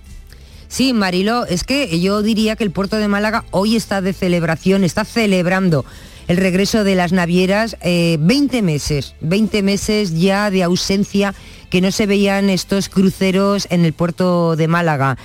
Sí, 0.69 0.93
Marilo, 0.93 1.47
es 1.47 1.65
que 1.65 1.99
yo 1.99 2.23
diría 2.23 2.55
que 2.55 2.65
el 2.65 2.71
puerto 2.71 2.97
de 2.97 3.09
Málaga 3.09 3.45
hoy 3.51 3.75
está 3.75 4.03
de 4.03 4.13
celebración, 4.13 4.85
está 4.85 5.05
celebrando 5.05 5.85
el 6.29 6.37
regreso 6.37 6.85
de 6.85 6.95
las 6.95 7.11
navieras, 7.11 7.77
20 7.83 8.59
eh, 8.59 8.63
meses, 8.63 9.15
20 9.23 9.63
meses 9.63 10.21
ya 10.21 10.51
de 10.51 10.63
ausencia 10.63 11.35
que 11.71 11.81
no 11.81 11.91
se 11.91 12.07
veían 12.07 12.51
estos 12.51 12.91
cruceros 12.91 13.67
en 13.71 13.87
el 13.87 13.95
puerto 13.95 14.55
de 14.55 14.69
Málaga. 14.69 15.17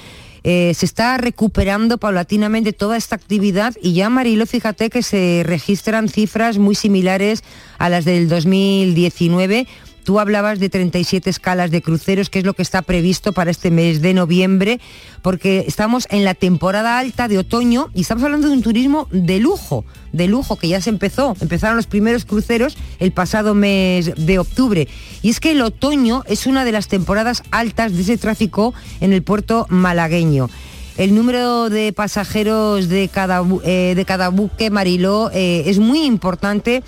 Eh, 0.45 0.73
se 0.75 0.85
está 0.85 1.17
recuperando 1.17 1.97
paulatinamente 1.97 2.73
toda 2.73 2.97
esta 2.97 3.15
actividad 3.15 3.75
y 3.81 3.93
ya 3.93 4.09
Marilo, 4.09 4.45
fíjate 4.45 4.89
que 4.89 5.03
se 5.03 5.43
registran 5.45 6.09
cifras 6.09 6.57
muy 6.57 6.75
similares 6.75 7.43
a 7.77 7.89
las 7.89 8.03
del 8.05 8.27
2019 8.27 9.67
Tú 10.03 10.19
hablabas 10.19 10.59
de 10.59 10.69
37 10.69 11.29
escalas 11.29 11.71
de 11.71 11.81
cruceros, 11.81 12.29
que 12.29 12.39
es 12.39 12.45
lo 12.45 12.53
que 12.53 12.61
está 12.61 12.81
previsto 12.81 13.31
para 13.31 13.51
este 13.51 13.71
mes 13.71 14.01
de 14.01 14.13
noviembre, 14.13 14.81
porque 15.21 15.63
estamos 15.65 16.07
en 16.09 16.25
la 16.25 16.33
temporada 16.33 16.99
alta 16.99 17.29
de 17.29 17.37
otoño 17.37 17.89
y 17.93 18.01
estamos 18.01 18.23
hablando 18.23 18.49
de 18.49 18.53
un 18.53 18.61
turismo 18.61 19.07
de 19.11 19.39
lujo, 19.39 19.85
de 20.11 20.27
lujo 20.27 20.57
que 20.57 20.67
ya 20.67 20.81
se 20.81 20.89
empezó. 20.89 21.35
Empezaron 21.39 21.77
los 21.77 21.87
primeros 21.87 22.25
cruceros 22.25 22.77
el 22.99 23.13
pasado 23.13 23.55
mes 23.55 24.11
de 24.17 24.39
octubre. 24.39 24.89
Y 25.21 25.29
es 25.29 25.39
que 25.39 25.51
el 25.51 25.61
otoño 25.61 26.23
es 26.27 26.47
una 26.47 26.65
de 26.65 26.73
las 26.73 26.89
temporadas 26.89 27.41
altas 27.51 27.95
de 27.95 28.01
ese 28.01 28.17
tráfico 28.17 28.73
en 28.99 29.13
el 29.13 29.23
puerto 29.23 29.67
malagueño. 29.69 30.49
El 30.97 31.15
número 31.15 31.69
de 31.69 31.91
pasajeros 31.91 32.87
de 32.87 33.07
cada, 33.07 33.43
eh, 33.63 33.93
de 33.95 34.05
cada 34.05 34.29
buque 34.29 34.69
Mariló 34.69 35.31
eh, 35.33 35.63
es 35.65 35.79
muy 35.79 36.03
importante 36.03 36.83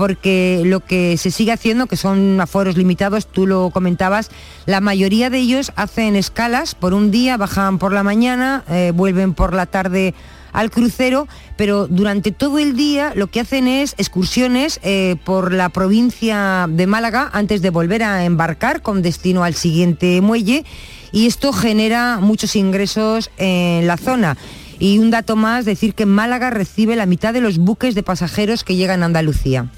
porque 0.00 0.62
lo 0.64 0.80
que 0.80 1.18
se 1.18 1.30
sigue 1.30 1.52
haciendo, 1.52 1.86
que 1.86 1.98
son 1.98 2.40
aforos 2.40 2.78
limitados, 2.78 3.26
tú 3.26 3.46
lo 3.46 3.68
comentabas, 3.68 4.30
la 4.64 4.80
mayoría 4.80 5.28
de 5.28 5.36
ellos 5.36 5.72
hacen 5.76 6.16
escalas 6.16 6.74
por 6.74 6.94
un 6.94 7.10
día, 7.10 7.36
bajan 7.36 7.78
por 7.78 7.92
la 7.92 8.02
mañana, 8.02 8.64
eh, 8.70 8.92
vuelven 8.94 9.34
por 9.34 9.52
la 9.52 9.66
tarde 9.66 10.14
al 10.54 10.70
crucero, 10.70 11.28
pero 11.58 11.86
durante 11.86 12.32
todo 12.32 12.58
el 12.58 12.76
día 12.76 13.12
lo 13.14 13.26
que 13.26 13.40
hacen 13.40 13.68
es 13.68 13.94
excursiones 13.98 14.80
eh, 14.82 15.16
por 15.22 15.52
la 15.52 15.68
provincia 15.68 16.66
de 16.66 16.86
Málaga 16.86 17.28
antes 17.34 17.60
de 17.60 17.68
volver 17.68 18.02
a 18.02 18.24
embarcar 18.24 18.80
con 18.80 19.02
destino 19.02 19.44
al 19.44 19.52
siguiente 19.52 20.22
muelle 20.22 20.64
y 21.12 21.26
esto 21.26 21.52
genera 21.52 22.20
muchos 22.22 22.56
ingresos 22.56 23.30
en 23.36 23.86
la 23.86 23.98
zona. 23.98 24.38
Y 24.78 24.98
un 24.98 25.10
dato 25.10 25.36
más, 25.36 25.66
decir 25.66 25.92
que 25.92 26.06
Málaga 26.06 26.48
recibe 26.48 26.96
la 26.96 27.04
mitad 27.04 27.34
de 27.34 27.42
los 27.42 27.58
buques 27.58 27.94
de 27.94 28.02
pasajeros 28.02 28.64
que 28.64 28.76
llegan 28.76 29.02
a 29.02 29.06
Andalucía. 29.06 29.68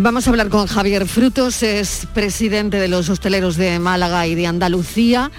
Vamos 0.00 0.28
a 0.28 0.30
hablar 0.30 0.48
con 0.48 0.68
Javier 0.68 1.08
Frutos, 1.08 1.64
es 1.64 2.06
presidente 2.14 2.78
de 2.78 2.86
los 2.86 3.08
hosteleros 3.08 3.56
de 3.56 3.80
Málaga 3.80 4.28
y 4.28 4.36
de 4.36 4.46
Andalucía. 4.46 5.32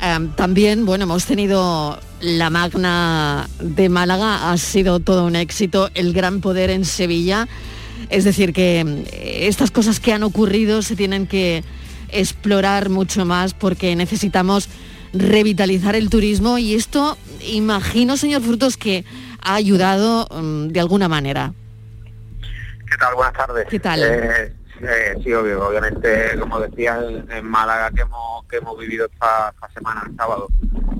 Em, 0.00 0.28
también, 0.36 0.86
bueno, 0.86 1.02
hemos 1.02 1.24
tenido 1.24 1.98
la 2.20 2.48
magna 2.48 3.48
de 3.60 3.88
Málaga, 3.88 4.52
ha 4.52 4.56
sido 4.56 5.00
todo 5.00 5.26
un 5.26 5.34
éxito, 5.34 5.90
el 5.94 6.12
gran 6.12 6.40
poder 6.40 6.70
en 6.70 6.84
Sevilla. 6.84 7.48
Es 8.08 8.22
decir, 8.22 8.52
que 8.52 8.78
em, 8.78 9.04
estas 9.12 9.72
cosas 9.72 9.98
que 9.98 10.12
han 10.12 10.22
ocurrido 10.22 10.80
se 10.82 10.94
tienen 10.94 11.26
que 11.26 11.64
explorar 12.10 12.90
mucho 12.90 13.24
más 13.24 13.52
porque 13.52 13.96
necesitamos 13.96 14.68
revitalizar 15.12 15.96
el 15.96 16.08
turismo 16.08 16.56
y 16.58 16.74
esto, 16.74 17.18
imagino, 17.50 18.16
señor 18.16 18.42
Frutos, 18.42 18.76
que 18.76 19.04
ha 19.40 19.56
ayudado 19.56 20.28
em, 20.30 20.68
de 20.68 20.78
alguna 20.78 21.08
manera. 21.08 21.52
¿Qué 22.98 23.04
tal? 23.04 23.14
Buenas 23.14 23.32
tardes. 23.32 23.66
¿Qué 23.68 23.78
tal? 23.78 24.02
Eh, 24.02 24.52
eh, 24.80 25.14
sí, 25.22 25.32
obvio, 25.32 25.68
obviamente, 25.68 26.36
como 26.36 26.58
decía, 26.58 27.00
en, 27.28 27.46
Málaga 27.46 27.92
que 27.92 28.00
hemos, 28.00 28.44
que 28.46 28.56
hemos 28.56 28.76
vivido 28.76 29.06
esta, 29.06 29.54
semana, 29.72 30.02
el 30.04 30.16
sábado, 30.16 30.48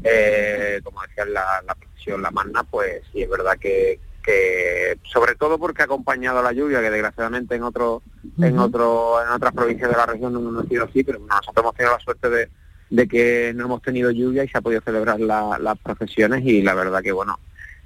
eh, 0.05 0.81
como 0.85 1.03
decía 1.03 1.25
la, 1.25 1.61
la 1.67 1.75
profesión 1.75 2.23
La 2.23 2.31
Magna, 2.31 2.63
pues 2.63 3.03
sí, 3.13 3.23
es 3.23 3.29
verdad 3.29 3.59
que, 3.59 3.99
que, 4.23 4.97
sobre 5.11 5.35
todo 5.35 5.59
porque 5.59 5.83
ha 5.83 5.87
acompañado 5.87 6.41
la 6.41 6.53
lluvia, 6.53 6.81
que 6.81 6.91
desgraciadamente 6.91 7.57
en 7.57 7.65
otro, 7.65 8.03
en 8.41 8.57
otro, 8.61 9.21
en 9.21 9.31
otras 9.31 9.53
provincias 9.53 9.91
de 9.91 9.97
la 9.97 10.07
región 10.07 10.33
no, 10.35 10.61
ha 10.61 10.67
sido 10.67 10.85
así, 10.85 11.03
pero 11.03 11.19
nosotros 11.19 11.57
hemos 11.57 11.75
tenido 11.75 11.97
la 11.97 12.05
suerte 12.05 12.31
de, 12.31 12.49
de 12.91 13.09
que 13.09 13.53
no 13.57 13.65
hemos 13.65 13.83
tenido 13.83 14.13
lluvia 14.13 14.45
y 14.45 14.49
se 14.49 14.57
ha 14.57 14.61
podido 14.61 14.83
celebrar 14.83 15.19
las 15.19 15.79
profesiones 15.79 16.45
y 16.45 16.63
la 16.63 16.75
verdad 16.75 17.03
que 17.03 17.11
bueno, 17.11 17.41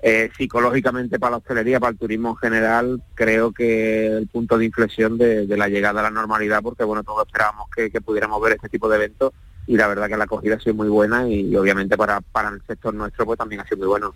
eh, 0.05 0.31
psicológicamente 0.37 1.21
para 1.21 1.33
la 1.33 1.37
hostelería, 1.37 1.79
para 1.79 1.93
el 1.93 1.99
turismo 1.99 2.31
en 2.31 2.37
general, 2.37 3.03
creo 3.15 3.53
que 3.53 4.09
el 4.09 4.27
punto 4.27 4.59
de 4.59 4.65
inflexión 4.65 5.17
de, 5.17 5.47
la 5.57 5.69
llegada 5.69 6.01
a 6.01 6.03
la 6.03 6.11
normalidad, 6.11 6.61
porque 6.61 6.83
bueno, 6.83 7.05
todos 7.05 7.25
esperábamos 7.25 7.69
que, 7.71 7.89
pudiéramos 8.01 8.43
ver 8.43 8.55
este 8.55 8.69
tipo 8.69 8.89
de 8.89 8.97
eventos 8.97 9.33
y 9.69 9.77
la 9.77 9.87
verdad 9.87 10.09
que 10.09 10.17
la 10.17 10.25
acogida 10.25 10.57
ha 10.57 10.61
sido 10.61 10.75
muy 10.75 10.89
buena 10.89 11.29
y, 11.29 11.55
obviamente 11.55 11.97
para, 11.97 12.21
para 12.21 12.49
el 12.49 12.61
sector 12.67 12.93
nuestro 12.93 13.25
pues 13.25 13.39
también 13.39 13.61
ha 13.61 13.65
sido 13.65 13.79
muy 13.79 13.87
bueno. 13.87 14.13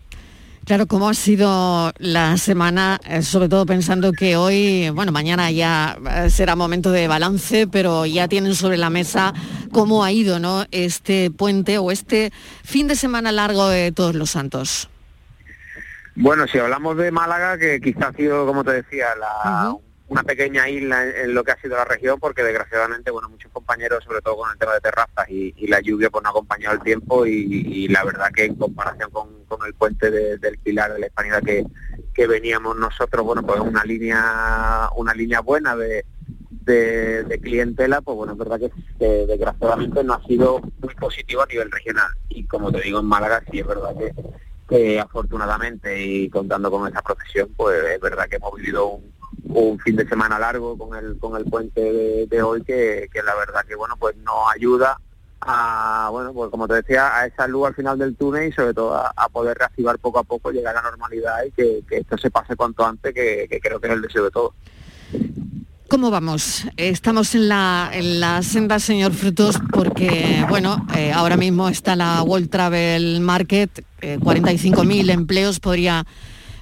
Claro, 0.64 0.88
¿cómo 0.88 1.09
ha 1.09 1.14
sido 1.14 1.92
la 1.99 2.37
semana, 2.38 2.99
eh, 3.05 3.22
sobre 3.22 3.49
todo 3.49 3.64
pensando 3.64 4.11
que 4.11 4.37
hoy, 4.37 4.90
bueno, 4.90 5.12
mañana 5.12 5.49
ya 5.53 5.96
eh, 6.16 6.29
será 6.29 6.57
momento 6.57 6.90
de 6.90 7.07
balance, 7.07 7.68
pero 7.68 8.05
ya 8.05 8.27
tienen 8.27 8.57
sobre 8.57 8.77
la 8.77 8.90
mesa 8.90 9.33
cómo 9.70 10.03
ha 10.03 10.11
ido, 10.11 10.40
¿no? 10.40 10.64
Este 10.72 11.31
puente 11.31 11.79
o 11.79 11.92
este 11.92 12.33
fin 12.64 12.88
de 12.88 12.96
semana 12.96 13.31
largo 13.31 13.68
de 13.68 13.92
Todos 13.92 14.16
los 14.16 14.31
Santos. 14.31 14.88
Bueno, 16.16 16.46
si 16.48 16.59
hablamos 16.59 16.96
de 16.96 17.11
Málaga, 17.11 17.59
que 17.59 17.79
quizá 17.79 18.09
ha 18.09 18.12
sido, 18.14 18.46
como 18.46 18.64
te 18.64 18.72
decía, 18.72 19.09
una 20.09 20.22
pequeña 20.22 20.66
isla 20.66 21.05
en, 21.05 21.35
lo 21.35 21.44
que 21.44 21.52
ha 21.52 21.61
sido 21.61 21.76
la 21.76 21.85
región, 21.85 22.18
porque 22.18 22.42
desgraciadamente, 22.42 23.11
bueno, 23.11 23.29
muchos 23.29 23.52
compañeros, 23.52 24.02
sobre 24.02 24.22
todo 24.22 24.38
con 24.38 24.50
el 24.50 24.59
tema 24.59 24.72
de 24.72 24.81
terrazas 24.81 25.29
y, 25.29 25.66
la 25.66 25.81
lluvia, 25.81 26.09
pues 26.09 26.22
no 26.22 26.29
ha 26.29 26.31
acompañado 26.31 26.74
el 26.74 26.83
tiempo 26.83 27.26
y, 27.26 27.87
la 27.88 28.02
verdad 28.02 28.31
que 28.35 28.46
en 28.46 28.55
comparación 28.55 29.11
con, 29.11 29.29
el 29.66 29.74
puente 29.74 30.11
del 30.11 30.59
Pilar 30.59 30.94
de 30.94 31.00
la 31.00 31.07
Hispanidad 31.07 31.42
que, 31.42 31.66
que 32.14 32.26
veníamos 32.26 32.76
nosotros, 32.76 33.24
bueno, 33.24 33.42
pues 33.42 33.61
una 33.61 33.85
línea, 33.85 34.88
una 34.96 35.12
línea 35.12 35.40
buena 35.40 35.76
de, 35.76 36.07
de, 36.62 37.40
clientela, 37.42 38.00
pues 38.00 38.16
bueno, 38.16 38.33
es 38.33 38.38
verdad 38.38 38.59
que, 38.59 38.70
que, 38.98 39.26
desgraciadamente 39.26 40.02
no 40.02 40.14
ha 40.14 40.22
sido 40.24 40.62
muy 40.81 40.94
positivo 40.94 41.42
a 41.42 41.46
nivel 41.46 41.70
regional. 41.70 42.09
Y 42.31 42.44
como 42.44 42.72
te 42.72 42.81
digo, 42.81 43.00
en 43.00 43.07
Málaga 43.07 43.42
sí 43.50 43.61
es 43.61 43.66
verdad 43.66 43.94
que 43.98 44.12
que 44.68 44.98
afortunadamente 44.98 46.02
y 46.02 46.29
contando 46.29 46.70
con 46.70 46.88
esa 46.88 47.02
profesión, 47.02 47.50
pues 47.57 47.79
es 47.85 48.00
verdad 48.00 48.29
que 48.29 48.37
hemos 48.37 48.55
vivido 48.55 49.00
un, 49.44 49.79
fin 49.79 49.96
de 49.96 50.09
semana 50.09 50.38
largo 50.38 50.76
con 50.76 50.96
el 50.96 51.18
con 51.18 51.37
el 51.37 51.44
puente 51.44 52.26
de, 52.26 52.42
hoy 52.42 52.62
que, 52.62 53.09
la 53.24 53.35
verdad 53.37 53.64
que 53.66 53.76
bueno 53.76 53.94
pues 53.96 54.16
nos 54.16 54.35
ayuda 54.55 54.98
a 55.40 56.09
bueno 56.11 56.33
pues 56.33 56.50
como 56.50 56.66
te 56.66 56.74
decía 56.74 57.16
a 57.16 57.26
esa 57.26 57.46
luz 57.46 57.68
al 57.68 57.74
final 57.74 57.98
del 57.98 58.16
túnel 58.16 58.48
y 58.48 58.52
sobre 58.52 58.74
todo 58.74 58.94
a, 58.94 59.29
poder 59.29 59.57
reactivar 59.57 59.98
poco 59.98 60.18
a 60.18 60.24
poco 60.24 60.50
llegar 60.50 60.76
a 60.76 60.83
la 60.83 60.90
normalidad 60.90 61.44
y 61.44 61.52
que, 61.52 61.85
esto 61.90 62.18
se 62.18 62.31
pase 62.31 62.57
cuanto 62.57 62.85
antes 62.85 63.14
que, 63.14 63.46
que 63.48 63.61
creo 63.61 63.79
que 63.79 63.87
es 63.87 63.92
el 63.92 64.02
deseo 64.02 64.24
de 64.24 64.31
todos. 64.31 64.52
¿Cómo 65.88 66.11
vamos? 66.11 66.64
Estamos 66.77 67.37
en 67.37 67.49
la, 67.49 67.90
en 67.92 68.18
la 68.18 68.42
senda, 68.42 68.81
señor 68.81 69.12
Frutos, 69.12 69.61
porque, 69.70 70.44
bueno, 70.49 70.85
eh, 70.96 71.12
ahora 71.12 71.37
mismo 71.37 71.68
está 71.68 71.94
la 71.94 72.25
World 72.25 72.51
Travel 72.51 73.20
Market, 73.20 73.85
45.000 74.01 75.09
eh, 75.09 75.12
empleos 75.12 75.61
podría 75.61 76.05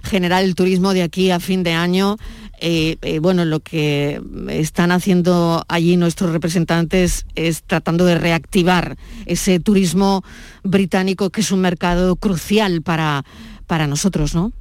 generar 0.03 0.45
el 0.45 0.55
turismo 0.55 0.93
de 0.93 1.03
aquí 1.03 1.31
a 1.31 1.41
fin 1.41 1.63
de 1.63 1.73
año. 1.73 2.19
Eh, 2.61 3.19
bueno, 3.23 3.47
lo 3.47 3.61
que 3.61 4.21
están 4.51 4.93
haciendo 4.93 5.65
allí 5.69 5.97
nuestros 5.97 6.31
representantes 6.31 7.25
es 7.35 7.63
tratando 7.63 8.05
de 8.05 8.19
reactivar 8.19 8.99
ese 9.25 9.59
turismo 9.59 10.23
británico 10.65 11.31
que 11.31 11.41
es 11.41 11.51
un 11.51 11.61
mercado 11.61 12.17
crucial 12.17 12.83
para, 12.83 13.25
para 13.67 13.87
nosotros, 13.87 14.35
¿no? 14.35 14.53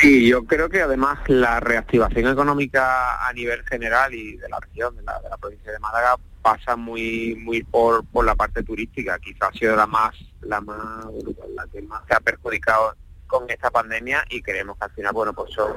Sí, 0.00 0.28
yo 0.28 0.44
creo 0.44 0.68
que 0.68 0.82
además 0.82 1.18
la 1.28 1.60
reactivación 1.60 2.30
económica 2.30 3.26
a 3.26 3.32
nivel 3.32 3.62
general 3.64 4.12
y 4.14 4.36
de 4.36 4.48
la 4.48 4.58
región, 4.60 4.96
de 4.96 5.02
la, 5.02 5.20
provincia 5.40 5.72
de 5.72 5.78
Málaga, 5.78 6.16
pasa 6.42 6.76
muy 6.76 7.34
muy 7.36 7.62
por, 7.62 8.04
por 8.06 8.24
la 8.24 8.34
parte 8.34 8.62
turística. 8.62 9.18
Quizás 9.18 9.50
ha 9.50 9.52
sido 9.52 9.76
la 9.76 9.86
más 9.86 10.14
la 10.42 10.60
más 10.60 11.06
la 11.54 11.66
que 11.68 11.82
más 11.82 12.02
se 12.06 12.14
ha 12.14 12.20
perjudicado 12.20 12.94
con 13.26 13.48
esta 13.48 13.70
pandemia 13.70 14.24
y 14.30 14.42
creemos 14.42 14.76
que 14.78 14.84
al 14.84 14.90
final, 14.92 15.12
bueno, 15.12 15.32
pues 15.32 15.52
son 15.52 15.76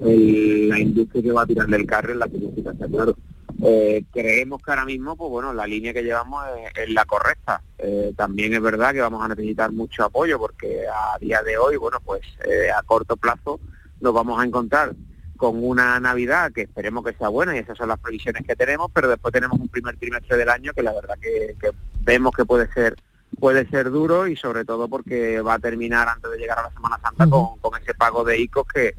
la 0.00 0.78
industria 0.78 1.22
que 1.22 1.32
va 1.32 1.42
a 1.42 1.46
tirar 1.46 1.66
del 1.66 1.86
carro 1.86 2.12
en 2.12 2.18
la 2.18 2.28
turística, 2.28 2.72
está 2.72 2.86
claro. 2.86 3.16
Eh, 3.62 4.04
creemos 4.10 4.62
que 4.62 4.70
ahora 4.70 4.84
mismo, 4.84 5.16
pues 5.16 5.30
bueno, 5.30 5.52
la 5.52 5.66
línea 5.66 5.92
que 5.92 6.02
llevamos 6.02 6.44
es, 6.74 6.90
la 6.90 7.04
correcta. 7.04 7.62
Eh, 7.78 8.12
también 8.16 8.54
es 8.54 8.60
verdad 8.60 8.92
que 8.92 9.00
vamos 9.00 9.22
a 9.22 9.28
necesitar 9.28 9.70
mucho 9.72 10.04
apoyo 10.04 10.38
porque 10.38 10.84
a 10.88 11.18
día 11.18 11.42
de 11.42 11.58
hoy, 11.58 11.76
bueno, 11.76 11.98
pues 12.04 12.22
eh, 12.44 12.70
a 12.70 12.82
corto 12.82 13.16
plazo 13.16 13.60
nos 14.00 14.14
vamos 14.14 14.40
a 14.40 14.44
encontrar 14.44 14.94
con 15.36 15.62
una 15.62 15.98
Navidad 16.00 16.52
que 16.52 16.62
esperemos 16.62 17.04
que 17.04 17.14
sea 17.14 17.28
buena 17.28 17.54
y 17.54 17.58
esas 17.58 17.76
son 17.76 17.88
las 17.88 17.98
previsiones 17.98 18.46
que 18.46 18.56
tenemos, 18.56 18.90
pero 18.92 19.08
después 19.08 19.32
tenemos 19.32 19.58
un 19.58 19.68
primer 19.68 19.96
trimestre 19.96 20.36
del 20.36 20.48
año 20.48 20.72
que 20.72 20.82
la 20.82 20.92
verdad 20.92 21.18
que, 21.20 21.56
vemos 22.02 22.32
que 22.34 22.44
puede 22.44 22.70
ser 22.72 22.96
puede 23.38 23.66
ser 23.68 23.90
duro 23.90 24.26
y 24.26 24.36
sobre 24.36 24.66
todo 24.66 24.88
porque 24.88 25.40
va 25.40 25.54
a 25.54 25.58
terminar 25.58 26.08
antes 26.08 26.30
de 26.30 26.36
llegar 26.36 26.58
a 26.58 26.64
la 26.64 26.70
Semana 26.72 26.98
Santa 27.00 27.26
con, 27.26 27.80
ese 27.80 27.94
pago 27.94 28.22
de 28.22 28.38
ICOs 28.38 28.66
que, 28.66 28.92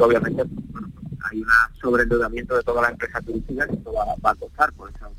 obviamente 0.00 0.44
hay 1.32 1.42
un 1.42 1.48
sobreendeudamiento 1.80 2.56
de 2.56 2.62
toda 2.62 2.82
la 2.82 2.90
empresa 2.90 3.20
turística 3.20 3.66
que 3.66 3.74
esto 3.74 3.92
va, 3.92 4.30
a 4.30 4.34
costar. 4.34 4.72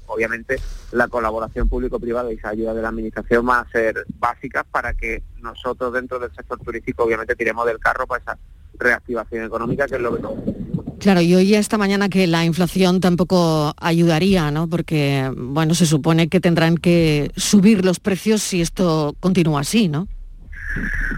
Obviamente, 0.05 0.59
la 0.91 1.07
colaboración 1.07 1.67
público-privada 1.67 2.31
y 2.31 2.35
esa 2.35 2.49
ayuda 2.49 2.73
de 2.73 2.81
la 2.81 2.89
Administración 2.89 3.47
va 3.47 3.59
a 3.59 3.69
ser 3.69 4.05
básica 4.19 4.63
para 4.63 4.93
que 4.93 5.23
nosotros 5.41 5.91
dentro 5.93 6.19
del 6.19 6.33
sector 6.35 6.59
turístico, 6.59 7.03
obviamente, 7.03 7.35
tiremos 7.35 7.65
del 7.65 7.79
carro 7.79 8.05
para 8.05 8.21
esa 8.21 8.37
reactivación 8.77 9.45
económica, 9.45 9.87
que 9.87 9.95
es 9.95 10.01
lo 10.01 10.15
que 10.15 10.21
nos 10.21 10.33
Claro, 10.99 11.19
y 11.19 11.35
oí 11.35 11.53
esta 11.55 11.77
mañana 11.77 12.07
que 12.07 12.27
la 12.27 12.45
inflación 12.45 13.01
tampoco 13.01 13.73
ayudaría, 13.77 14.51
¿no? 14.51 14.69
Porque, 14.69 15.29
bueno, 15.35 15.73
se 15.73 15.85
supone 15.85 16.29
que 16.29 16.39
tendrán 16.39 16.77
que 16.77 17.29
subir 17.35 17.83
los 17.83 17.99
precios 17.99 18.41
si 18.41 18.61
esto 18.61 19.13
continúa 19.19 19.61
así, 19.61 19.89
¿no? 19.89 20.07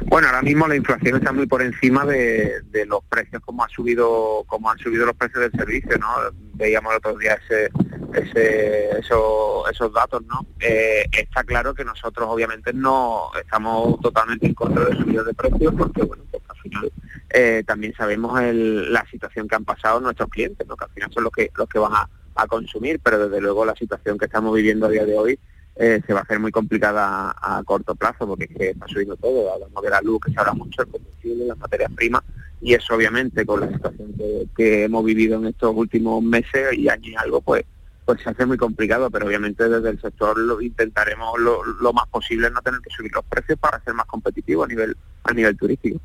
Bueno, 0.05 0.27
ahora 0.27 0.41
mismo 0.41 0.67
la 0.67 0.75
inflación 0.75 1.17
está 1.17 1.33
muy 1.33 1.47
por 1.47 1.61
encima 1.61 2.05
de, 2.05 2.61
los 2.87 3.03
precios 3.05 3.41
como 3.43 3.63
ha 3.63 3.69
subido, 3.69 4.43
como 4.47 4.69
han 4.69 4.77
subido 4.77 5.05
los 5.05 5.15
precios 5.15 5.41
del 5.41 5.51
servicio, 5.51 5.97
¿no? 5.97 6.07
Veíamos 6.53 6.91
el 6.91 6.97
otro 6.97 7.17
día 7.17 7.37
ese, 7.45 7.69
ese, 8.13 8.99
esos 8.99 9.93
datos, 9.93 10.23
¿no? 10.27 10.45
Eh, 10.59 11.05
está 11.11 11.43
claro 11.43 11.73
que 11.73 11.83
nosotros 11.83 12.27
obviamente 12.29 12.71
no 12.71 13.31
estamos 13.41 13.99
totalmente 13.99 14.45
en 14.45 14.53
contra 14.53 14.85
de 14.85 14.95
subidas 14.95 15.25
de 15.25 15.33
precios 15.33 15.73
porque, 15.77 16.03
bueno, 16.03 16.23
pues 16.31 16.43
al 16.47 16.57
final 16.57 16.91
eh, 17.31 17.63
también 17.65 17.93
sabemos 17.97 18.39
la 18.41 19.05
situación 19.09 19.47
que 19.47 19.55
han 19.55 19.65
pasado 19.65 19.99
nuestros 19.99 20.29
clientes, 20.29 20.65
¿no? 20.67 20.77
Que 20.77 20.85
al 20.85 20.91
final 20.91 21.11
son 21.11 21.23
los 21.23 21.33
que 21.33 21.51
los 21.55 21.67
que 21.67 21.79
van 21.79 21.93
a 22.35 22.47
consumir, 22.47 22.99
pero 23.03 23.27
desde 23.27 23.41
luego 23.41 23.65
la 23.65 23.75
situación 23.75 24.17
que 24.17 24.25
estamos 24.25 24.53
viviendo 24.55 24.85
a 24.85 24.89
día 24.89 25.05
de 25.05 25.17
hoy 25.17 25.39
eh, 25.77 26.01
se 26.05 26.13
va 26.13 26.19
a 26.19 26.23
hacer 26.23 26.39
muy 26.39 26.51
complicada 26.51 27.35
a, 27.41 27.61
corto 27.63 27.95
plazo 27.95 28.27
porque 28.27 28.47
está 28.59 28.87
subiendo 28.87 29.17
todo, 29.17 29.53
hablamos 29.53 29.83
de 29.83 29.89
la 29.89 30.01
luz 30.01 30.21
que 30.25 30.31
se 30.31 30.39
habla 30.39 30.53
mucho, 30.53 30.81
el 30.81 30.87
combustible, 30.87 31.45
las 31.45 31.57
materias 31.57 31.91
primas 31.93 32.23
y 32.61 32.73
eso 32.73 32.95
obviamente 32.95 33.45
con 33.45 33.59
la 33.59 33.71
situación 33.71 34.13
que, 34.55 34.83
hemos 34.85 35.03
vivido 35.03 35.37
en 35.37 35.47
estos 35.47 35.75
últimos 35.75 36.23
meses 36.23 36.77
y 36.77 36.87
años 36.87 37.07
y 37.07 37.15
algo 37.15 37.41
pues 37.41 37.65
pues 38.05 38.21
se 38.21 38.29
hace 38.29 38.45
muy 38.45 38.55
complicado, 38.55 39.09
pero 39.09 39.25
obviamente 39.25 39.67
desde 39.67 39.89
el 39.89 39.99
sector 39.99 40.37
lo 40.37 40.61
intentaremos 40.61 41.39
lo, 41.39 41.91
más 41.91 42.07
posible 42.07 42.51
no 42.51 42.61
tener 42.61 42.79
que 42.79 42.91
subir 42.95 43.11
los 43.11 43.25
precios 43.25 43.57
para 43.57 43.83
ser 43.83 43.95
más 43.95 44.05
competitivo 44.05 44.63
a 44.63 44.67
nivel 44.67 44.95
a 45.23 45.33
nivel 45.33 45.57
turístico. 45.57 45.99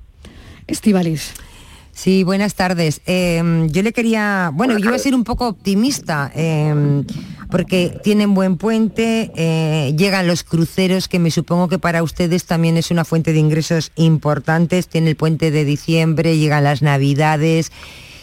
Estivalis. 0.66 1.35
Sí, 1.92 2.24
buenas 2.24 2.54
tardes. 2.54 3.02
Em, 3.04 3.68
yo 3.68 3.83
le 3.83 3.92
quería, 3.92 4.50
bueno, 4.54 4.78
yo 4.78 4.87
iba 4.87 4.96
a 4.96 4.98
ser 4.98 5.14
un 5.14 5.24
poco 5.24 5.48
optimista, 5.48 6.30
em, 6.35 7.04
porque 7.50 7.98
tienen 8.02 8.34
buen 8.34 8.56
puente, 8.56 9.30
eh, 9.34 9.94
llegan 9.96 10.26
los 10.26 10.44
cruceros, 10.44 11.08
que 11.08 11.18
me 11.18 11.30
supongo 11.30 11.68
que 11.68 11.78
para 11.78 12.02
ustedes 12.02 12.44
también 12.44 12.76
es 12.76 12.90
una 12.90 13.04
fuente 13.04 13.32
de 13.32 13.38
ingresos 13.38 13.92
importantes, 13.96 14.88
tiene 14.88 15.10
el 15.10 15.16
puente 15.16 15.50
de 15.50 15.64
diciembre, 15.64 16.38
llegan 16.38 16.64
las 16.64 16.82
navidades. 16.82 17.72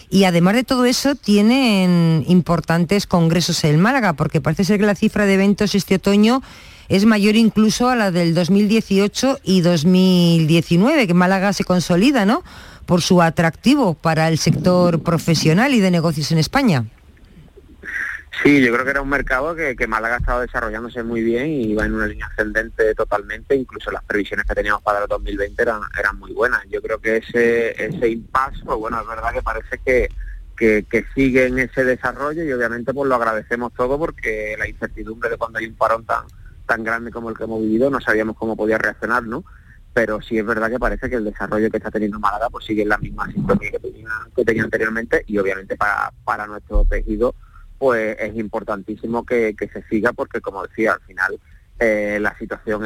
Y 0.09 0.23
además 0.23 0.55
de 0.55 0.63
todo 0.63 0.85
eso, 0.85 1.15
tienen 1.15 2.23
importantes 2.27 3.07
congresos 3.07 3.63
en 3.63 3.79
Málaga, 3.79 4.13
porque 4.13 4.41
parece 4.41 4.63
ser 4.63 4.79
que 4.79 4.85
la 4.85 4.95
cifra 4.95 5.25
de 5.25 5.33
eventos 5.33 5.75
este 5.75 5.95
otoño 5.95 6.41
es 6.87 7.05
mayor 7.05 7.35
incluso 7.35 7.89
a 7.89 7.95
la 7.97 8.11
del 8.11 8.33
2018 8.33 9.39
y 9.43 9.61
2019, 9.61 11.07
que 11.07 11.13
Málaga 11.13 11.51
se 11.51 11.65
consolida, 11.65 12.25
¿no? 12.25 12.43
por 12.87 13.01
su 13.01 13.21
atractivo 13.21 13.93
para 13.93 14.29
el 14.29 14.39
sector 14.39 15.03
profesional 15.03 15.75
y 15.75 15.81
de 15.81 15.91
negocios 15.91 16.31
en 16.31 16.39
España. 16.39 16.85
Sí, 18.43 18.61
yo 18.61 18.71
creo 18.71 18.85
que 18.85 18.91
era 18.91 19.01
un 19.01 19.09
mercado 19.09 19.55
que, 19.55 19.87
Málaga 19.87 20.15
ha 20.15 20.19
estado 20.19 20.41
desarrollándose 20.41 21.01
muy 21.01 21.23
bien 21.23 21.47
y 21.47 21.73
va 21.73 21.85
en 21.85 21.93
una 21.93 22.05
línea 22.05 22.27
ascendente 22.27 22.93
totalmente, 22.93 23.55
incluso 23.55 23.89
las 23.89 24.03
previsiones 24.03 24.45
que 24.45 24.53
teníamos 24.53 24.83
para 24.83 25.01
el 25.01 25.07
2020 25.07 25.61
eran, 25.61 25.81
eran 25.97 26.19
muy 26.19 26.33
buenas. 26.33 26.63
Yo 26.69 26.81
creo 26.81 26.99
que 26.99 27.17
ese, 27.17 27.83
ese 27.83 28.09
impasse, 28.09 28.63
pues 28.63 28.77
bueno, 28.77 29.01
es 29.01 29.07
verdad 29.07 29.33
que 29.33 29.41
parece 29.41 29.79
que, 29.79 30.09
que, 30.55 31.05
sigue 31.15 31.47
en 31.47 31.59
ese 31.59 31.83
desarrollo 31.83 32.43
y 32.43 32.51
obviamente 32.51 32.93
pues 32.93 33.09
lo 33.09 33.15
agradecemos 33.15 33.73
todo 33.73 33.97
porque 33.97 34.55
la 34.57 34.67
incertidumbre 34.67 35.29
de 35.29 35.37
cuando 35.37 35.59
hay 35.59 35.65
un 35.65 35.75
parón 35.75 36.05
tan, 36.05 36.25
tan 36.65 36.83
grande 36.83 37.11
como 37.11 37.29
el 37.29 37.37
que 37.37 37.45
hemos 37.45 37.61
vivido 37.61 37.89
no 37.89 37.99
sabíamos 38.01 38.35
cómo 38.37 38.55
podía 38.55 38.77
reaccionar, 38.77 39.23
¿no? 39.23 39.43
pero 39.93 40.21
sí 40.21 40.37
es 40.37 40.45
verdad 40.45 40.69
que 40.69 40.77
parece 40.77 41.09
que 41.09 41.15
el 41.15 41.25
desarrollo 41.25 41.71
que 41.71 41.77
está 41.77 41.89
teniendo 41.89 42.19
Málaga 42.19 42.51
pues 42.51 42.65
sigue 42.65 42.83
en 42.83 42.89
la 42.89 42.99
misma 42.99 43.25
sintonía 43.31 43.71
que 43.71 43.79
tenía, 43.79 44.09
que 44.35 44.45
tenía 44.45 44.63
anteriormente 44.63 45.23
y 45.25 45.39
obviamente 45.39 45.75
para, 45.75 46.13
para 46.23 46.45
nuestro 46.45 46.85
tejido 46.85 47.33
pues 47.77 48.17
es 48.19 48.35
importantísimo 48.35 49.25
que, 49.25 49.55
se 49.57 49.83
siga 49.89 50.13
porque 50.13 50.41
como 50.41 50.65
decía 50.65 50.93
al 50.93 51.01
final 51.01 51.39
eh, 51.79 52.17
la 52.21 52.37
situación 52.37 52.83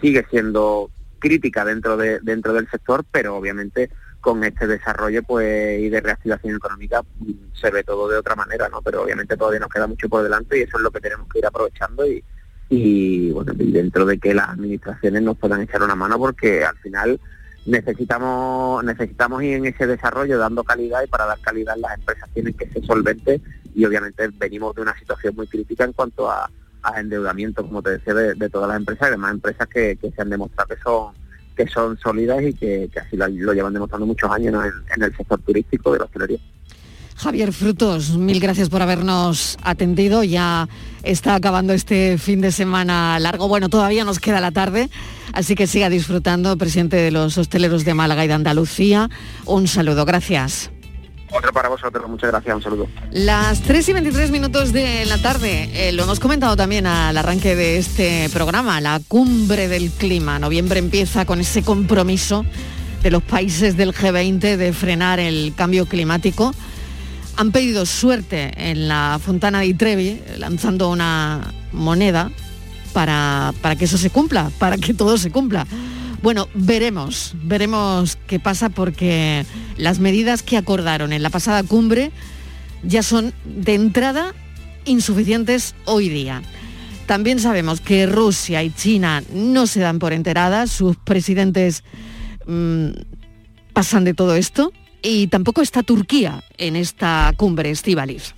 sigue 0.00 0.26
siendo 0.30 0.90
crítica 1.18 1.64
dentro 1.64 1.96
de 1.96 2.20
dentro 2.20 2.52
del 2.52 2.68
sector 2.70 3.04
pero 3.10 3.36
obviamente 3.36 3.90
con 4.20 4.42
este 4.44 4.66
desarrollo 4.66 5.22
pues 5.22 5.80
y 5.80 5.88
de 5.88 6.00
reactivación 6.00 6.56
económica 6.56 7.02
mm, 7.02 7.32
se 7.60 7.70
ve 7.70 7.82
todo 7.84 8.08
de 8.08 8.18
otra 8.18 8.34
manera 8.34 8.68
no 8.68 8.82
pero 8.82 9.02
obviamente 9.02 9.36
todavía 9.36 9.60
nos 9.60 9.68
queda 9.68 9.86
mucho 9.86 10.08
por 10.08 10.22
delante 10.22 10.58
y 10.58 10.62
eso 10.62 10.76
es 10.76 10.82
lo 10.82 10.90
que 10.90 11.00
tenemos 11.00 11.28
que 11.28 11.40
ir 11.40 11.46
aprovechando 11.46 12.06
y, 12.06 12.22
y 12.68 13.30
bueno, 13.32 13.52
dentro 13.54 14.06
de 14.06 14.18
que 14.18 14.34
las 14.34 14.50
administraciones 14.50 15.22
nos 15.22 15.36
puedan 15.36 15.62
echar 15.62 15.82
una 15.82 15.94
mano 15.94 16.18
porque 16.18 16.64
al 16.64 16.76
final 16.78 17.20
necesitamos 17.66 18.84
necesitamos 18.84 19.42
ir 19.42 19.54
en 19.54 19.66
ese 19.66 19.86
desarrollo 19.86 20.38
dando 20.38 20.64
calidad 20.64 21.02
y 21.02 21.08
para 21.08 21.26
dar 21.26 21.38
calidad 21.40 21.76
las 21.76 21.94
empresas 21.94 22.28
tienen 22.32 22.54
que 22.54 22.68
ser 22.68 22.84
solventes 22.84 23.40
y 23.74 23.84
obviamente 23.84 24.28
venimos 24.38 24.74
de 24.74 24.82
una 24.82 24.98
situación 24.98 25.34
muy 25.34 25.46
crítica 25.46 25.84
en 25.84 25.92
cuanto 25.92 26.30
a, 26.30 26.50
endeudamiento, 26.96 27.62
como 27.62 27.82
te 27.82 27.90
decía, 27.90 28.12
de, 28.12 28.50
todas 28.50 28.68
las 28.68 28.76
empresas, 28.76 29.08
además 29.08 29.32
empresas 29.32 29.66
que, 29.68 29.98
se 30.00 30.22
han 30.22 30.28
demostrado 30.28 30.68
que 30.68 30.80
son 30.82 31.12
que 31.56 31.68
son 31.68 31.96
sólidas 31.98 32.42
y 32.42 32.52
que, 32.52 32.90
así 33.00 33.16
lo, 33.16 33.54
llevan 33.54 33.72
demostrando 33.72 34.06
muchos 34.06 34.30
años 34.30 34.64
en, 34.64 34.72
en 34.96 35.02
el 35.04 35.16
sector 35.16 35.40
turístico 35.40 35.92
de 35.92 36.00
la 36.00 36.04
hostelería. 36.04 36.38
Javier 37.16 37.52
Frutos, 37.52 38.16
mil 38.16 38.40
gracias 38.40 38.68
por 38.68 38.82
habernos 38.82 39.56
atendido. 39.62 40.24
Ya 40.24 40.68
está 41.02 41.34
acabando 41.34 41.72
este 41.72 42.18
fin 42.18 42.40
de 42.40 42.50
semana 42.50 43.18
largo. 43.20 43.48
Bueno, 43.48 43.68
todavía 43.68 44.04
nos 44.04 44.18
queda 44.18 44.40
la 44.40 44.50
tarde, 44.50 44.90
así 45.32 45.54
que 45.54 45.66
siga 45.66 45.88
disfrutando, 45.88 46.56
presidente 46.58 46.96
de 46.96 47.10
los 47.10 47.38
hosteleros 47.38 47.84
de 47.84 47.94
Málaga 47.94 48.24
y 48.24 48.28
de 48.28 48.34
Andalucía. 48.34 49.08
Un 49.46 49.68
saludo, 49.68 50.04
gracias. 50.04 50.70
Otro 51.36 51.52
para 51.52 51.68
vosotros, 51.68 52.08
muchas 52.08 52.30
gracias, 52.30 52.54
un 52.54 52.62
saludo. 52.62 52.88
Las 53.10 53.60
3 53.62 53.88
y 53.88 53.92
23 53.92 54.30
minutos 54.30 54.72
de 54.72 55.04
la 55.06 55.18
tarde, 55.18 55.68
eh, 55.74 55.92
lo 55.92 56.04
hemos 56.04 56.20
comentado 56.20 56.56
también 56.56 56.86
al 56.86 57.16
arranque 57.16 57.56
de 57.56 57.78
este 57.78 58.30
programa, 58.32 58.80
la 58.80 59.00
cumbre 59.08 59.66
del 59.68 59.90
clima. 59.90 60.38
Noviembre 60.38 60.78
empieza 60.78 61.26
con 61.26 61.40
ese 61.40 61.62
compromiso 61.62 62.44
de 63.02 63.10
los 63.10 63.22
países 63.22 63.76
del 63.76 63.92
G20 63.92 64.56
de 64.56 64.72
frenar 64.72 65.18
el 65.18 65.52
cambio 65.56 65.86
climático 65.86 66.54
han 67.36 67.52
pedido 67.52 67.86
suerte 67.86 68.52
en 68.56 68.88
la 68.88 69.18
Fontana 69.22 69.60
di 69.60 69.74
Trevi, 69.74 70.20
lanzando 70.38 70.90
una 70.90 71.52
moneda 71.72 72.30
para, 72.92 73.52
para 73.60 73.76
que 73.76 73.86
eso 73.86 73.98
se 73.98 74.10
cumpla, 74.10 74.50
para 74.58 74.76
que 74.76 74.94
todo 74.94 75.18
se 75.18 75.30
cumpla. 75.30 75.66
Bueno, 76.24 76.48
veremos, 76.54 77.34
veremos 77.42 78.16
qué 78.26 78.40
pasa 78.40 78.70
porque 78.70 79.44
las 79.76 79.98
medidas 79.98 80.42
que 80.42 80.56
acordaron 80.56 81.12
en 81.12 81.22
la 81.22 81.28
pasada 81.28 81.62
cumbre 81.64 82.12
ya 82.82 83.02
son 83.02 83.34
de 83.44 83.74
entrada 83.74 84.34
insuficientes 84.86 85.74
hoy 85.84 86.08
día. 86.08 86.40
También 87.04 87.40
sabemos 87.40 87.82
que 87.82 88.06
Rusia 88.06 88.62
y 88.62 88.70
China 88.70 89.22
no 89.34 89.66
se 89.66 89.80
dan 89.80 89.98
por 89.98 90.14
enteradas, 90.14 90.70
sus 90.70 90.96
presidentes 90.96 91.84
mm, 92.46 92.88
pasan 93.74 94.04
de 94.04 94.14
todo 94.14 94.34
esto 94.34 94.72
y 95.02 95.26
tampoco 95.26 95.60
está 95.60 95.82
Turquía 95.82 96.42
en 96.56 96.76
esta 96.76 97.34
cumbre, 97.36 97.68
Estivalis. 97.68 98.34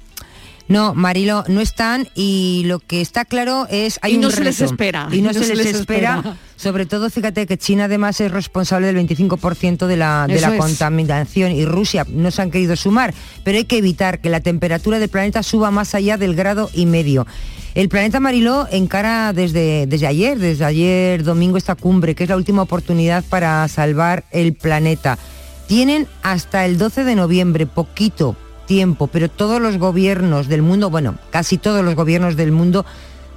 No, 0.69 0.95
Marilo, 0.95 1.45
no 1.47 1.61
están 1.61 2.09
y 2.15 2.65
lo 2.67 2.81
que 2.81 3.01
está 3.01 3.25
claro 3.25 3.67
es 3.71 4.01
hay 4.03 4.15
y 4.15 4.19
no 4.19 4.29
un 4.29 4.33
se 4.33 4.43
les 4.43 4.61
espera. 4.61 5.09
Y 5.13 5.23
no, 5.23 5.33
se, 5.33 5.55
les, 5.55 5.67
espera. 5.67 6.37
Sobre 6.57 6.87
todo, 6.87 7.09
fíjate 7.09 7.47
que 7.47 7.57
China 7.57 7.85
además 7.85 8.21
es 8.21 8.33
responsable 8.33 8.93
del 8.93 9.07
25% 9.07 9.87
de 9.87 9.97
la, 9.97 10.27
de 10.27 10.37
es. 10.37 10.47
contaminación 10.59 11.53
y 11.53 11.65
Rusia 11.65 12.05
no 12.09 12.31
se 12.31 12.43
han 12.43 12.51
querido 12.51 12.75
sumar, 12.75 13.15
pero 13.45 13.59
hay 13.59 13.65
que 13.65 13.79
evitar 13.79 14.21
que 14.21 14.29
la 14.29 14.41
temperatura 14.41 14.99
del 14.99 15.09
planeta 15.09 15.43
suba 15.43 15.71
más 15.71 15.95
allá 15.95 16.17
del 16.17 16.35
grado 16.35 16.69
y 16.75 16.87
medio. 16.87 17.27
El 17.75 17.89
planeta 17.89 18.21
Mariló 18.21 18.67
encara 18.71 19.33
desde, 19.35 19.87
desde 19.87 20.07
ayer, 20.07 20.39
desde 20.39 20.65
ayer 20.65 21.23
domingo 21.23 21.59
esta 21.59 21.75
cumbre, 21.75 22.15
que 22.15 22.25
es 22.25 22.31
la 22.31 22.37
última 22.37 22.63
oportunidad 22.63 23.23
para 23.29 23.69
salvar 23.69 24.25
el 24.33 24.55
planeta. 24.55 25.19
Tienen 25.69 26.09
hasta 26.23 26.65
el 26.65 26.79
12 26.79 27.05
de 27.05 27.15
noviembre, 27.15 27.67
poquito 27.67 28.37
tiempo, 28.67 29.07
pero 29.07 29.31
todos 29.31 29.61
los 29.61 29.79
gobiernos 29.79 30.49
del 30.49 30.63
mundo, 30.63 30.91
bueno, 30.91 31.17
casi 31.31 31.59
todos 31.59 31.85
los 31.85 31.95
gobiernos 31.95 32.37
del 32.37 32.53
mundo 32.53 32.85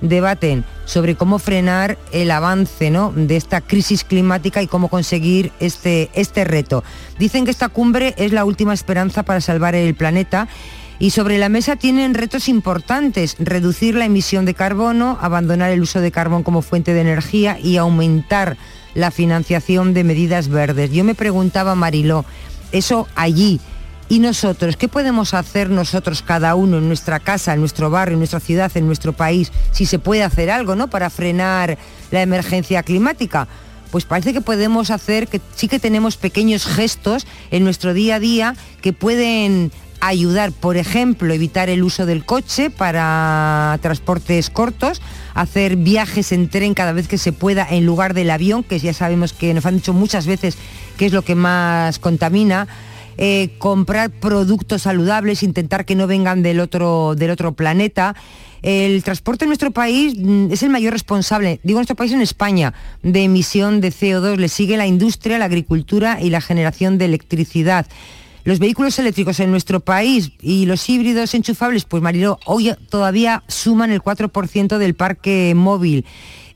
debaten 0.02 0.66
sobre 0.86 1.16
cómo 1.16 1.40
frenar 1.40 1.98
el 2.12 2.32
avance 2.32 2.90
¿no? 2.90 3.12
de 3.16 3.36
esta 3.36 3.62
crisis 3.62 4.04
climática 4.04 4.62
y 4.62 4.68
cómo 4.68 4.88
conseguir 4.88 5.52
este, 5.60 6.10
este 6.14 6.44
reto. 6.44 6.84
Dicen 7.18 7.46
que 7.46 7.52
esta 7.52 7.70
cumbre 7.70 8.14
es 8.18 8.32
la 8.32 8.46
última 8.46 8.74
esperanza 8.74 9.24
para 9.24 9.42
salvar 9.42 9.76
el 9.76 9.96
planeta 9.96 10.48
y 11.00 11.12
sobre 11.12 11.38
la 11.38 11.48
mesa 11.48 11.78
tienen 11.78 12.14
retos 12.14 12.50
importantes, 12.50 13.38
reducir 13.40 13.96
la 13.96 14.06
emisión 14.06 14.46
de 14.46 14.54
carbono, 14.54 15.18
abandonar 15.22 15.72
el 15.72 15.82
uso 15.82 16.02
de 16.02 16.12
carbón 16.12 16.44
como 16.44 16.62
fuente 16.62 16.94
de 16.94 17.02
energía 17.02 17.58
y 17.58 17.78
aumentar 17.78 18.58
la 18.96 19.12
financiación 19.12 19.94
de 19.94 20.04
medidas 20.04 20.50
verdes. 20.50 20.92
Yo 20.92 21.06
me 21.06 21.16
preguntaba, 21.16 21.76
Mariló, 21.76 22.26
eso 22.74 23.08
allí, 23.16 23.62
¿y 24.10 24.20
nosotros? 24.20 24.76
¿Qué 24.76 24.88
podemos 24.88 25.34
hacer 25.34 25.70
nosotros 25.70 26.24
cada 26.24 26.56
uno 26.56 26.80
en 26.80 26.88
nuestra 26.88 27.20
casa, 27.20 27.54
en 27.54 27.60
nuestro 27.60 27.90
barrio, 27.92 28.14
en 28.14 28.20
nuestra 28.20 28.40
ciudad, 28.40 28.72
en 28.76 28.88
nuestro 28.88 29.14
país, 29.14 29.52
si 29.72 29.86
se 29.86 30.00
puede 30.00 30.24
hacer 30.24 30.50
algo, 30.50 30.76
¿no? 30.76 30.90
Para 30.90 31.10
frenar 31.12 31.78
la 32.12 32.22
emergencia 32.22 32.84
climática. 32.84 33.48
Pues 33.92 34.06
parece 34.06 34.34
que 34.34 34.42
podemos 34.42 34.90
hacer, 34.92 35.28
que 35.28 35.40
sí 35.56 35.68
que 35.68 35.80
tenemos 35.80 36.18
pequeños 36.18 36.66
gestos 36.66 37.26
en 37.52 37.64
nuestro 37.64 37.94
día 37.94 38.16
a 38.16 38.20
día 38.20 38.56
que 38.82 38.94
pueden 38.94 39.72
ayudar, 40.02 40.52
por 40.52 40.78
ejemplo, 40.78 41.34
evitar 41.34 41.70
el 41.70 41.84
uso 41.84 42.06
del 42.06 42.26
coche 42.26 42.70
para 42.70 43.78
transportes 43.82 44.50
cortos, 44.50 45.02
hacer 45.34 45.76
viajes 45.76 46.32
en 46.32 46.50
tren 46.50 46.74
cada 46.74 46.94
vez 46.94 47.08
que 47.08 47.18
se 47.18 47.34
pueda 47.34 47.68
en 47.70 47.86
lugar 47.86 48.14
del 48.14 48.32
avión, 48.32 48.64
que 48.64 48.80
ya 48.80 48.94
sabemos 48.94 49.34
que 49.34 49.54
nos 49.54 49.66
han 49.66 49.76
dicho 49.76 49.94
muchas 49.94 50.26
veces 50.26 50.58
que 50.98 51.06
es 51.06 51.14
lo 51.14 51.22
que 51.22 51.36
más 51.36 52.00
contamina. 52.00 52.68
Eh, 53.22 53.50
comprar 53.58 54.12
productos 54.12 54.84
saludables, 54.84 55.44
intentar 55.44 55.84
que 55.84 55.94
no 55.94 56.08
vengan 56.08 56.42
del 56.42 56.62
otro, 56.62 57.16
del 57.16 57.32
otro 57.32 57.52
planeta. 57.52 58.16
El 58.62 59.04
transporte 59.04 59.44
en 59.44 59.50
nuestro 59.50 59.72
país 59.72 60.16
mm, 60.18 60.54
es 60.54 60.64
el 60.64 60.70
mayor 60.70 60.94
responsable, 60.94 61.60
digo 61.64 61.80
nuestro 61.80 61.98
país 61.98 62.14
en 62.14 62.22
España, 62.22 62.74
de 63.04 63.26
emisión 63.26 63.82
de 63.82 63.90
CO2. 63.90 64.38
Le 64.38 64.48
sigue 64.48 64.78
la 64.78 64.88
industria, 64.88 65.38
la 65.38 65.44
agricultura 65.44 66.20
y 66.22 66.30
la 66.30 66.40
generación 66.40 66.98
de 66.98 67.06
electricidad. 67.06 67.88
Los 68.46 68.60
vehículos 68.60 68.98
eléctricos 69.00 69.42
en 69.42 69.52
nuestro 69.52 69.82
país 69.82 70.32
y 70.42 70.66
los 70.66 70.88
híbridos 70.88 71.34
enchufables, 71.34 71.84
pues 71.84 72.02
Mariló, 72.02 72.40
hoy 72.46 72.74
todavía 72.90 73.44
suman 73.50 73.92
el 73.92 74.02
4% 74.02 74.78
del 74.78 74.94
parque 74.94 75.52
móvil. 75.58 76.06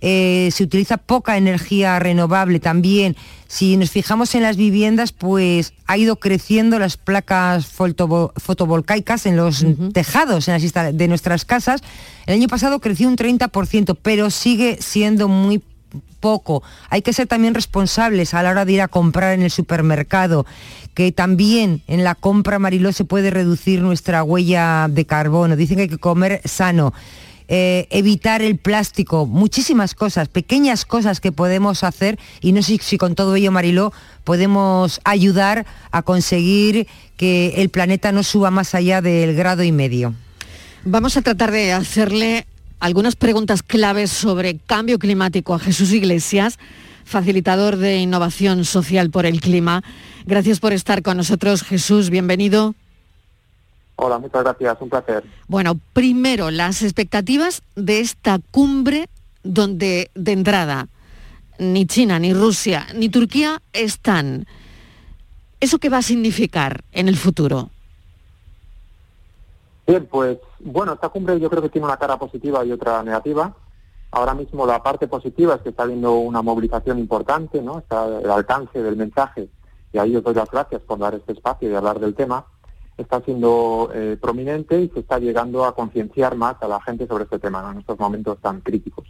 Eh, 0.06 0.50
se 0.52 0.66
utiliza 0.66 0.98
poca 0.98 1.38
energía 1.38 1.98
renovable 1.98 2.60
también. 2.60 3.16
Si 3.48 3.78
nos 3.78 3.90
fijamos 3.90 4.36
en 4.36 4.42
las 4.44 4.58
viviendas, 4.58 5.14
pues 5.14 5.74
ha 5.88 5.98
ido 5.98 6.18
creciendo 6.18 6.78
las 6.78 6.98
placas 6.98 7.66
fotovo- 7.66 8.34
fotovoltaicas 8.36 9.26
en 9.26 9.38
los 9.38 9.66
tejados 9.94 10.50
en 10.50 10.56
las 10.62 10.98
de 10.98 11.08
nuestras 11.08 11.46
casas. 11.46 11.82
El 12.26 12.34
año 12.34 12.50
pasado 12.50 12.80
creció 12.80 13.08
un 13.08 13.16
30%, 13.16 13.96
pero 14.02 14.30
sigue 14.30 14.78
siendo 14.82 15.30
muy 15.30 15.64
poco. 16.20 16.64
Hay 16.90 17.02
que 17.02 17.14
ser 17.14 17.28
también 17.28 17.54
responsables 17.54 18.34
a 18.34 18.44
la 18.44 18.50
hora 18.52 18.66
de 18.66 18.74
ir 18.74 18.82
a 18.82 18.90
comprar 18.90 19.34
en 19.34 19.44
el 19.44 19.52
supermercado, 19.52 20.46
que 20.96 21.14
también 21.14 21.82
en 21.88 22.04
la 22.04 22.16
compra 22.16 22.60
Mariló 22.60 22.92
se 22.92 23.06
puede 23.06 23.30
reducir 23.30 23.82
nuestra 23.82 24.22
huella 24.24 24.88
de 24.90 25.06
carbono. 25.06 25.56
Dicen 25.56 25.78
que 25.78 25.84
hay 25.84 25.90
que 25.90 25.98
comer 25.98 26.42
sano. 26.44 26.94
Eh, 27.48 27.88
evitar 27.90 28.42
el 28.42 28.58
plástico, 28.58 29.26
muchísimas 29.26 29.96
cosas, 29.96 30.28
pequeñas 30.28 30.86
cosas 30.86 31.20
que 31.20 31.32
podemos 31.32 31.84
hacer 31.84 32.20
y 32.42 32.52
no 32.52 32.62
sé 32.62 32.80
si 32.82 32.98
con 32.98 33.16
todo 33.16 33.36
ello, 33.36 33.52
Mariló, 33.52 33.94
podemos 34.24 35.02
ayudar 35.04 35.66
a 35.92 36.02
conseguir 36.02 36.88
que 37.18 37.56
el 37.58 37.70
planeta 37.70 38.12
no 38.12 38.24
suba 38.24 38.52
más 38.52 38.76
allá 38.76 39.02
del 39.02 39.36
grado 39.36 39.64
y 39.64 39.72
medio. 39.72 40.14
Vamos 40.86 41.16
a 41.18 41.22
tratar 41.22 41.52
de 41.52 41.74
hacerle 41.74 42.46
algunas 42.80 43.16
preguntas 43.16 43.64
claves 43.64 44.12
sobre 44.12 44.58
cambio 44.58 45.00
climático 45.00 45.54
a 45.54 45.60
Jesús 45.60 45.92
Iglesias, 45.94 46.60
facilitador 47.06 47.78
de 47.78 47.98
innovación 47.98 48.66
social 48.66 49.10
por 49.10 49.26
el 49.26 49.40
clima. 49.40 49.84
Gracias 50.26 50.60
por 50.60 50.74
estar 50.74 51.02
con 51.02 51.18
nosotros, 51.18 51.64
Jesús, 51.64 52.10
bienvenido. 52.10 52.76
Hola, 53.96 54.18
muchas 54.20 54.44
gracias, 54.44 54.78
un 54.82 54.90
placer. 54.90 55.24
Bueno, 55.48 55.80
primero, 55.94 56.52
las 56.52 56.82
expectativas 56.82 57.62
de 57.76 58.00
esta 58.00 58.40
cumbre 58.52 59.08
donde 59.44 60.10
de 60.16 60.32
entrada 60.32 60.88
ni 61.60 61.86
China, 61.86 62.20
ni 62.20 62.34
Rusia, 62.34 62.88
ni 62.96 63.10
Turquía 63.10 63.62
están. 63.74 64.46
¿Eso 65.60 65.80
qué 65.80 65.90
va 65.90 65.98
a 65.98 66.02
significar 66.02 66.84
en 66.92 67.08
el 67.08 67.16
futuro? 67.16 67.70
Bien, 69.86 70.06
pues 70.06 70.38
bueno, 70.60 70.94
esta 70.94 71.10
cumbre 71.10 71.40
yo 71.40 71.50
creo 71.50 71.62
que 71.62 71.70
tiene 71.70 71.86
una 71.86 71.98
cara 71.98 72.18
positiva 72.18 72.66
y 72.66 72.72
otra 72.72 73.04
negativa. 73.04 73.56
Ahora 74.12 74.34
mismo 74.34 74.66
la 74.66 74.82
parte 74.82 75.08
positiva 75.08 75.56
es 75.56 75.62
que 75.62 75.70
está 75.70 75.84
habiendo 75.84 76.16
una 76.16 76.42
movilización 76.42 77.00
importante, 77.00 77.62
¿no? 77.62 77.80
Está 77.80 78.06
el 78.06 78.30
alcance 78.30 78.82
del 78.82 78.96
mensaje, 78.96 79.50
y 79.92 79.98
ahí 79.98 80.16
os 80.16 80.24
doy 80.24 80.36
las 80.36 80.50
gracias 80.50 80.82
por 80.82 81.00
dar 81.00 81.16
este 81.16 81.34
espacio 81.34 81.70
y 81.70 81.76
hablar 81.76 82.00
del 82.00 82.16
tema. 82.16 82.46
Está 82.98 83.22
siendo 83.22 83.90
eh, 83.94 84.18
prominente 84.22 84.82
y 84.82 84.90
se 84.90 85.00
está 85.00 85.20
llegando 85.20 85.66
a 85.66 85.76
concienciar 85.76 86.36
más 86.36 86.62
a 86.62 86.68
la 86.68 86.82
gente 86.82 87.08
sobre 87.08 87.24
este 87.24 87.40
tema 87.40 87.72
en 87.72 87.80
estos 87.80 87.98
momentos 88.00 88.40
tan 88.40 88.62
críticos. 88.62 89.06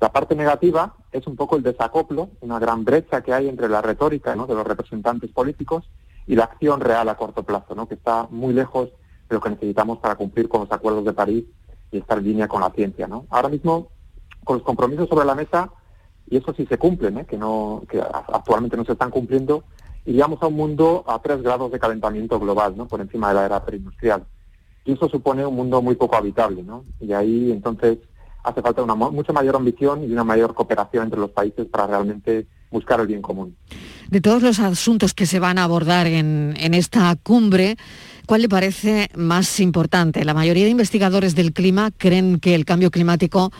La 0.00 0.10
parte 0.10 0.34
negativa 0.34 0.94
es 1.12 1.26
un 1.26 1.36
poco 1.36 1.56
el 1.56 1.62
desacoplo, 1.62 2.30
una 2.40 2.58
gran 2.58 2.84
brecha 2.84 3.22
que 3.22 3.34
hay 3.34 3.48
entre 3.48 3.68
la 3.68 3.82
retórica 3.82 4.30
de 4.30 4.54
los 4.54 4.66
representantes 4.66 5.30
políticos 5.30 5.90
y 6.26 6.36
la 6.36 6.44
acción 6.44 6.80
real 6.80 7.08
a 7.08 7.16
corto 7.16 7.42
plazo, 7.42 7.74
¿no? 7.74 7.86
que 7.86 7.94
está 7.94 8.26
muy 8.30 8.54
lejos 8.54 8.88
de 9.28 9.34
lo 9.34 9.40
que 9.40 9.50
necesitamos 9.50 9.98
para 9.98 10.16
cumplir 10.16 10.48
con 10.48 10.62
los 10.62 10.72
acuerdos 10.72 11.04
de 11.04 11.12
París 11.12 11.44
y 11.92 11.98
estar 11.98 12.18
en 12.18 12.24
línea 12.24 12.48
con 12.48 12.62
la 12.62 12.70
ciencia. 12.70 13.08
Ahora 13.28 13.48
mismo, 13.48 13.88
con 14.44 14.56
los 14.56 14.64
compromisos 14.64 15.08
sobre 15.08 15.26
la 15.26 15.34
mesa, 15.34 15.70
y 16.28 16.36
eso 16.36 16.54
sí 16.54 16.64
se 16.66 16.78
cumplen, 16.78 17.24
que, 17.26 17.36
no, 17.36 17.82
que 17.88 18.00
actualmente 18.00 18.76
no 18.76 18.84
se 18.84 18.92
están 18.92 19.10
cumpliendo, 19.10 19.64
iríamos 20.06 20.42
a 20.42 20.46
un 20.46 20.54
mundo 20.54 21.04
a 21.06 21.20
tres 21.20 21.42
grados 21.42 21.70
de 21.70 21.78
calentamiento 21.78 22.38
global, 22.38 22.76
¿no? 22.76 22.86
por 22.86 23.00
encima 23.00 23.28
de 23.28 23.34
la 23.34 23.46
era 23.46 23.64
preindustrial. 23.64 24.24
Y 24.84 24.92
eso 24.92 25.08
supone 25.08 25.44
un 25.44 25.54
mundo 25.54 25.82
muy 25.82 25.94
poco 25.94 26.16
habitable, 26.16 26.62
¿no? 26.62 26.84
Y 27.00 27.12
ahí 27.12 27.52
entonces 27.52 27.98
hace 28.42 28.62
falta 28.62 28.82
una 28.82 28.94
mucha 28.94 29.32
mayor 29.32 29.56
ambición 29.56 30.04
y 30.04 30.12
una 30.12 30.24
mayor 30.24 30.54
cooperación 30.54 31.04
entre 31.04 31.20
los 31.20 31.30
países 31.30 31.66
para 31.66 31.86
realmente 31.86 32.46
buscar 32.70 33.00
el 33.00 33.06
bien 33.06 33.20
común. 33.20 33.56
De 34.10 34.20
todos 34.20 34.42
los 34.42 34.58
asuntos 34.58 35.14
que 35.14 35.24
se 35.24 35.38
van 35.38 35.56
a 35.56 35.62
abordar 35.62 36.08
en, 36.08 36.54
en 36.58 36.74
esta 36.74 37.14
cumbre, 37.14 37.76
¿cuál 38.26 38.42
le 38.42 38.48
parece 38.48 39.08
más 39.14 39.60
importante? 39.60 40.24
La 40.24 40.34
mayoría 40.34 40.64
de 40.64 40.70
investigadores 40.70 41.36
del 41.36 41.52
clima 41.52 41.92
creen 41.96 42.40
que 42.40 42.56
el 42.56 42.64
cambio 42.64 42.90
climático 42.90 43.52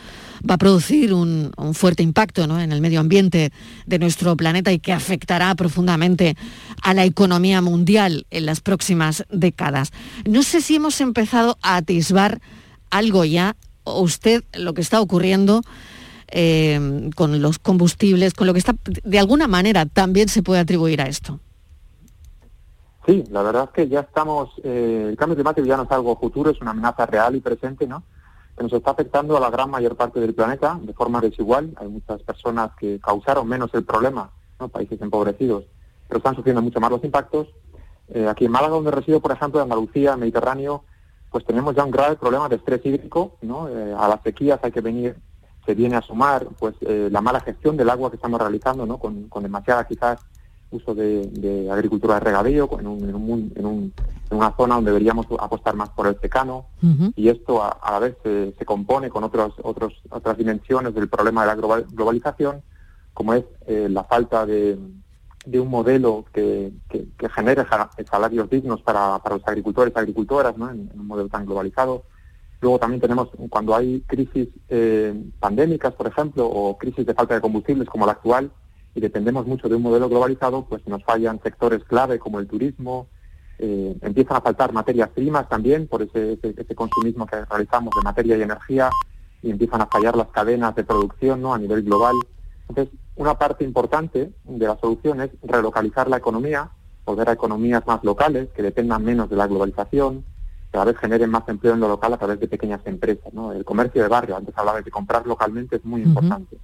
va 0.49 0.55
a 0.55 0.57
producir 0.57 1.13
un, 1.13 1.53
un 1.55 1.73
fuerte 1.73 2.03
impacto 2.03 2.47
¿no? 2.47 2.59
en 2.59 2.73
el 2.73 2.81
medio 2.81 2.99
ambiente 2.99 3.53
de 3.85 3.99
nuestro 3.99 4.35
planeta 4.35 4.73
y 4.73 4.79
que 4.79 4.91
afectará 4.91 5.55
profundamente 5.55 6.35
a 6.81 6.93
la 6.93 7.05
economía 7.05 7.61
mundial 7.61 8.25
en 8.29 8.45
las 8.45 8.59
próximas 8.59 9.23
décadas. 9.31 9.91
No 10.29 10.43
sé 10.43 10.59
si 10.59 10.75
hemos 10.75 10.99
empezado 10.99 11.57
a 11.61 11.77
atisbar 11.77 12.41
algo 12.89 13.23
ya, 13.23 13.55
o 13.85 14.01
usted 14.01 14.43
lo 14.53 14.73
que 14.73 14.81
está 14.81 14.99
ocurriendo 14.99 15.61
eh, 16.31 17.09
con 17.15 17.41
los 17.41 17.59
combustibles, 17.59 18.33
con 18.33 18.47
lo 18.47 18.53
que 18.53 18.59
está, 18.59 18.75
de 19.03 19.19
alguna 19.19 19.47
manera 19.47 19.85
también 19.85 20.27
se 20.27 20.43
puede 20.43 20.61
atribuir 20.61 21.01
a 21.01 21.07
esto. 21.07 21.39
Sí, 23.05 23.23
la 23.31 23.41
verdad 23.41 23.63
es 23.65 23.69
que 23.71 23.89
ya 23.89 24.01
estamos, 24.01 24.49
eh, 24.63 25.07
el 25.09 25.17
cambio 25.17 25.35
climático 25.35 25.65
ya 25.65 25.77
no 25.77 25.83
es 25.83 25.91
algo 25.91 26.17
futuro, 26.17 26.51
es 26.51 26.61
una 26.61 26.71
amenaza 26.71 27.05
real 27.05 27.35
y 27.35 27.39
presente, 27.41 27.87
¿no? 27.87 28.03
Que 28.55 28.63
nos 28.63 28.73
está 28.73 28.91
afectando 28.91 29.35
a 29.35 29.39
la 29.39 29.49
gran 29.49 29.71
mayor 29.71 29.95
parte 29.95 30.19
del 30.19 30.35
planeta 30.35 30.79
de 30.81 30.93
forma 30.93 31.19
desigual. 31.19 31.73
Hay 31.77 31.87
muchas 31.87 32.21
personas 32.21 32.71
que 32.79 32.99
causaron 32.99 33.47
menos 33.47 33.71
el 33.73 33.83
problema. 33.83 34.29
Países 34.71 35.01
empobrecidos, 35.01 35.63
pero 36.07 36.19
están 36.19 36.35
sufriendo 36.35 36.61
mucho 36.61 36.79
más 36.79 36.91
los 36.91 37.03
impactos. 37.03 37.47
Eh, 38.09 38.27
aquí 38.27 38.45
en 38.45 38.51
Málaga, 38.51 38.75
donde 38.75 38.91
resido, 38.91 39.19
por 39.19 39.31
ejemplo, 39.31 39.59
en 39.59 39.63
Andalucía, 39.63 40.15
Mediterráneo, 40.15 40.83
pues 41.31 41.45
tenemos 41.45 41.73
ya 41.75 41.83
un 41.83 41.91
grave 41.91 42.17
problema 42.17 42.47
de 42.49 42.57
estrés 42.57 42.85
hídrico, 42.85 43.37
¿no? 43.41 43.69
Eh, 43.69 43.95
a 43.97 44.07
las 44.07 44.21
sequías 44.21 44.59
hay 44.61 44.71
que 44.71 44.81
venir, 44.81 45.15
se 45.65 45.75
viene 45.75 45.95
a 45.95 46.01
sumar, 46.01 46.47
pues 46.59 46.75
eh, 46.81 47.09
la 47.11 47.21
mala 47.21 47.39
gestión 47.39 47.77
del 47.77 47.89
agua 47.89 48.09
que 48.09 48.15
estamos 48.15 48.39
realizando, 48.39 48.85
¿no? 48.85 48.97
Con, 48.97 49.29
con 49.29 49.43
demasiada 49.43 49.85
quizás 49.85 50.19
uso 50.71 50.95
de, 50.95 51.27
de 51.27 51.69
agricultura 51.69 52.15
de 52.15 52.21
regadío, 52.21 52.69
en 52.79 52.87
un, 52.87 53.09
en 53.09 53.15
un 53.15 53.53
en 53.55 53.65
un 53.65 53.93
en 54.31 54.37
una 54.37 54.55
zona 54.55 54.75
donde 54.75 54.91
deberíamos 54.91 55.27
apostar 55.39 55.75
más 55.75 55.89
por 55.89 56.07
el 56.07 56.17
secano 56.19 56.67
y 57.15 57.27
esto 57.27 57.61
a, 57.61 57.77
la 57.91 57.99
vez 57.99 58.15
se, 58.23 58.65
compone 58.65 59.09
con 59.09 59.25
otros, 59.25 59.53
otros, 59.61 59.93
otras 60.09 60.37
dimensiones 60.37 60.95
del 60.95 61.09
problema 61.09 61.41
de 61.41 61.47
la 61.47 61.83
globalización, 61.91 62.63
como 63.13 63.33
es 63.33 63.43
eh, 63.67 63.87
la 63.89 64.05
falta 64.05 64.45
de, 64.45 64.79
un 65.53 65.67
modelo 65.67 66.23
que, 66.31 66.71
que, 66.89 67.29
genere 67.29 67.65
salarios 68.09 68.49
dignos 68.49 68.81
para, 68.81 69.19
los 69.29 69.45
agricultores 69.45 69.93
y 69.93 69.99
agricultoras 69.99 70.57
¿no? 70.57 70.69
en, 70.69 70.89
un 70.93 71.07
modelo 71.07 71.27
tan 71.27 71.45
globalizado. 71.45 72.03
Luego 72.61 72.77
también 72.77 73.01
tenemos, 73.01 73.29
cuando 73.49 73.75
hay 73.75 74.01
crisis 74.01 74.49
eh, 74.69 75.13
pandémicas, 75.39 75.93
por 75.93 76.07
ejemplo, 76.07 76.45
o 76.45 76.77
crisis 76.77 77.05
de 77.05 77.15
falta 77.15 77.33
de 77.33 77.41
combustibles 77.41 77.89
como 77.89 78.05
la 78.05 78.11
actual, 78.13 78.51
y 78.93 78.99
dependemos 78.99 79.47
mucho 79.47 79.67
de 79.67 79.75
un 79.75 79.81
modelo 79.81 80.07
globalizado, 80.09 80.65
pues 80.65 80.85
nos 80.87 81.03
fallan 81.03 81.41
sectores 81.41 81.83
clave 81.85 82.19
como 82.19 82.39
el 82.39 82.47
turismo, 82.47 83.07
eh, 83.57 83.97
empiezan 84.01 84.37
a 84.37 84.41
faltar 84.41 84.73
materias 84.73 85.09
primas 85.09 85.47
también 85.49 85.87
por 85.87 86.01
ese, 86.01 86.39
ese, 86.41 86.75
consumismo 86.75 87.25
que 87.25 87.45
realizamos 87.45 87.93
de 87.95 88.01
materia 88.01 88.37
y 88.37 88.41
energía 88.41 88.89
y 89.41 89.51
empiezan 89.51 89.81
a 89.81 89.87
fallar 89.87 90.15
las 90.15 90.27
cadenas 90.27 90.75
de 90.75 90.83
producción 90.83 91.41
¿no? 91.41 91.53
a 91.53 91.59
nivel 91.59 91.83
global. 91.83 92.15
Entonces, 92.67 92.93
una 93.15 93.37
parte 93.37 93.63
importante 93.63 94.31
de 94.43 94.67
la 94.67 94.77
solución 94.77 95.21
es 95.21 95.29
relocalizar 95.43 96.09
la 96.09 96.17
economía, 96.17 96.71
volver 97.05 97.29
a 97.29 97.33
economías 97.33 97.85
más 97.85 98.03
locales 98.03 98.49
que 98.55 98.63
dependan 98.63 99.03
menos 99.03 99.29
de 99.29 99.35
la 99.35 99.47
globalización, 99.47 100.25
que 100.71 100.77
a 100.77 100.85
vez 100.85 100.97
generen 100.97 101.29
más 101.29 101.47
empleo 101.47 101.73
en 101.73 101.81
lo 101.81 101.89
local 101.89 102.13
a 102.13 102.17
través 102.17 102.39
de 102.39 102.47
pequeñas 102.47 102.81
empresas. 102.85 103.33
¿no? 103.33 103.51
El 103.51 103.65
comercio 103.65 104.01
de 104.01 104.07
barrio, 104.07 104.37
antes 104.37 104.57
hablaba 104.57 104.81
de 104.81 104.89
comprar 104.89 105.27
localmente, 105.27 105.75
es 105.75 105.85
muy 105.85 106.01
importante. 106.01 106.57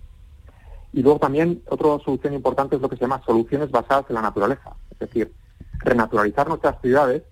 Y 0.93 1.03
luego 1.03 1.19
también 1.19 1.61
otra 1.69 2.03
solución 2.03 2.33
importante 2.33 2.77
es 2.77 2.81
lo 2.81 2.89
que 2.89 2.95
se 2.95 3.01
llama 3.01 3.21
soluciones 3.25 3.69
basadas 3.69 4.05
en 4.09 4.15
la 4.15 4.21
naturaleza. 4.21 4.75
Es 4.91 4.99
decir, 4.99 5.33
renaturalizar 5.79 6.47
nuestras 6.47 6.79
ciudades, 6.81 7.23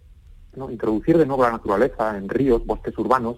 ¿no? 0.55 0.69
introducir 0.69 1.17
de 1.17 1.25
nuevo 1.25 1.43
la 1.43 1.51
naturaleza 1.51 2.17
en 2.17 2.27
ríos, 2.27 2.65
bosques 2.65 2.97
urbanos, 2.97 3.37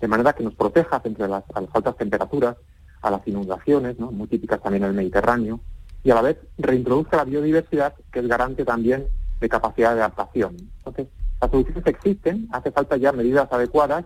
de 0.00 0.08
manera 0.08 0.32
que 0.32 0.44
nos 0.44 0.54
proteja 0.54 1.00
frente 1.00 1.24
a 1.24 1.28
las, 1.28 1.44
altas 1.74 1.96
temperaturas, 1.96 2.56
a 3.02 3.10
las 3.10 3.26
inundaciones, 3.28 3.98
¿no? 3.98 4.10
muy 4.10 4.28
típicas 4.28 4.62
también 4.62 4.84
en 4.84 4.90
el 4.90 4.96
Mediterráneo, 4.96 5.60
y 6.02 6.10
a 6.10 6.14
la 6.14 6.22
vez 6.22 6.38
reintroduzca 6.56 7.18
la 7.18 7.24
biodiversidad, 7.24 7.94
que 8.10 8.20
es 8.20 8.26
garante 8.26 8.64
también 8.64 9.08
de 9.40 9.48
capacidad 9.48 9.94
de 9.94 10.00
adaptación. 10.00 10.56
Entonces, 10.78 11.08
las 11.40 11.50
soluciones 11.50 11.86
existen, 11.86 12.48
hace 12.52 12.70
falta 12.70 12.96
ya 12.96 13.12
medidas 13.12 13.50
adecuadas 13.52 14.04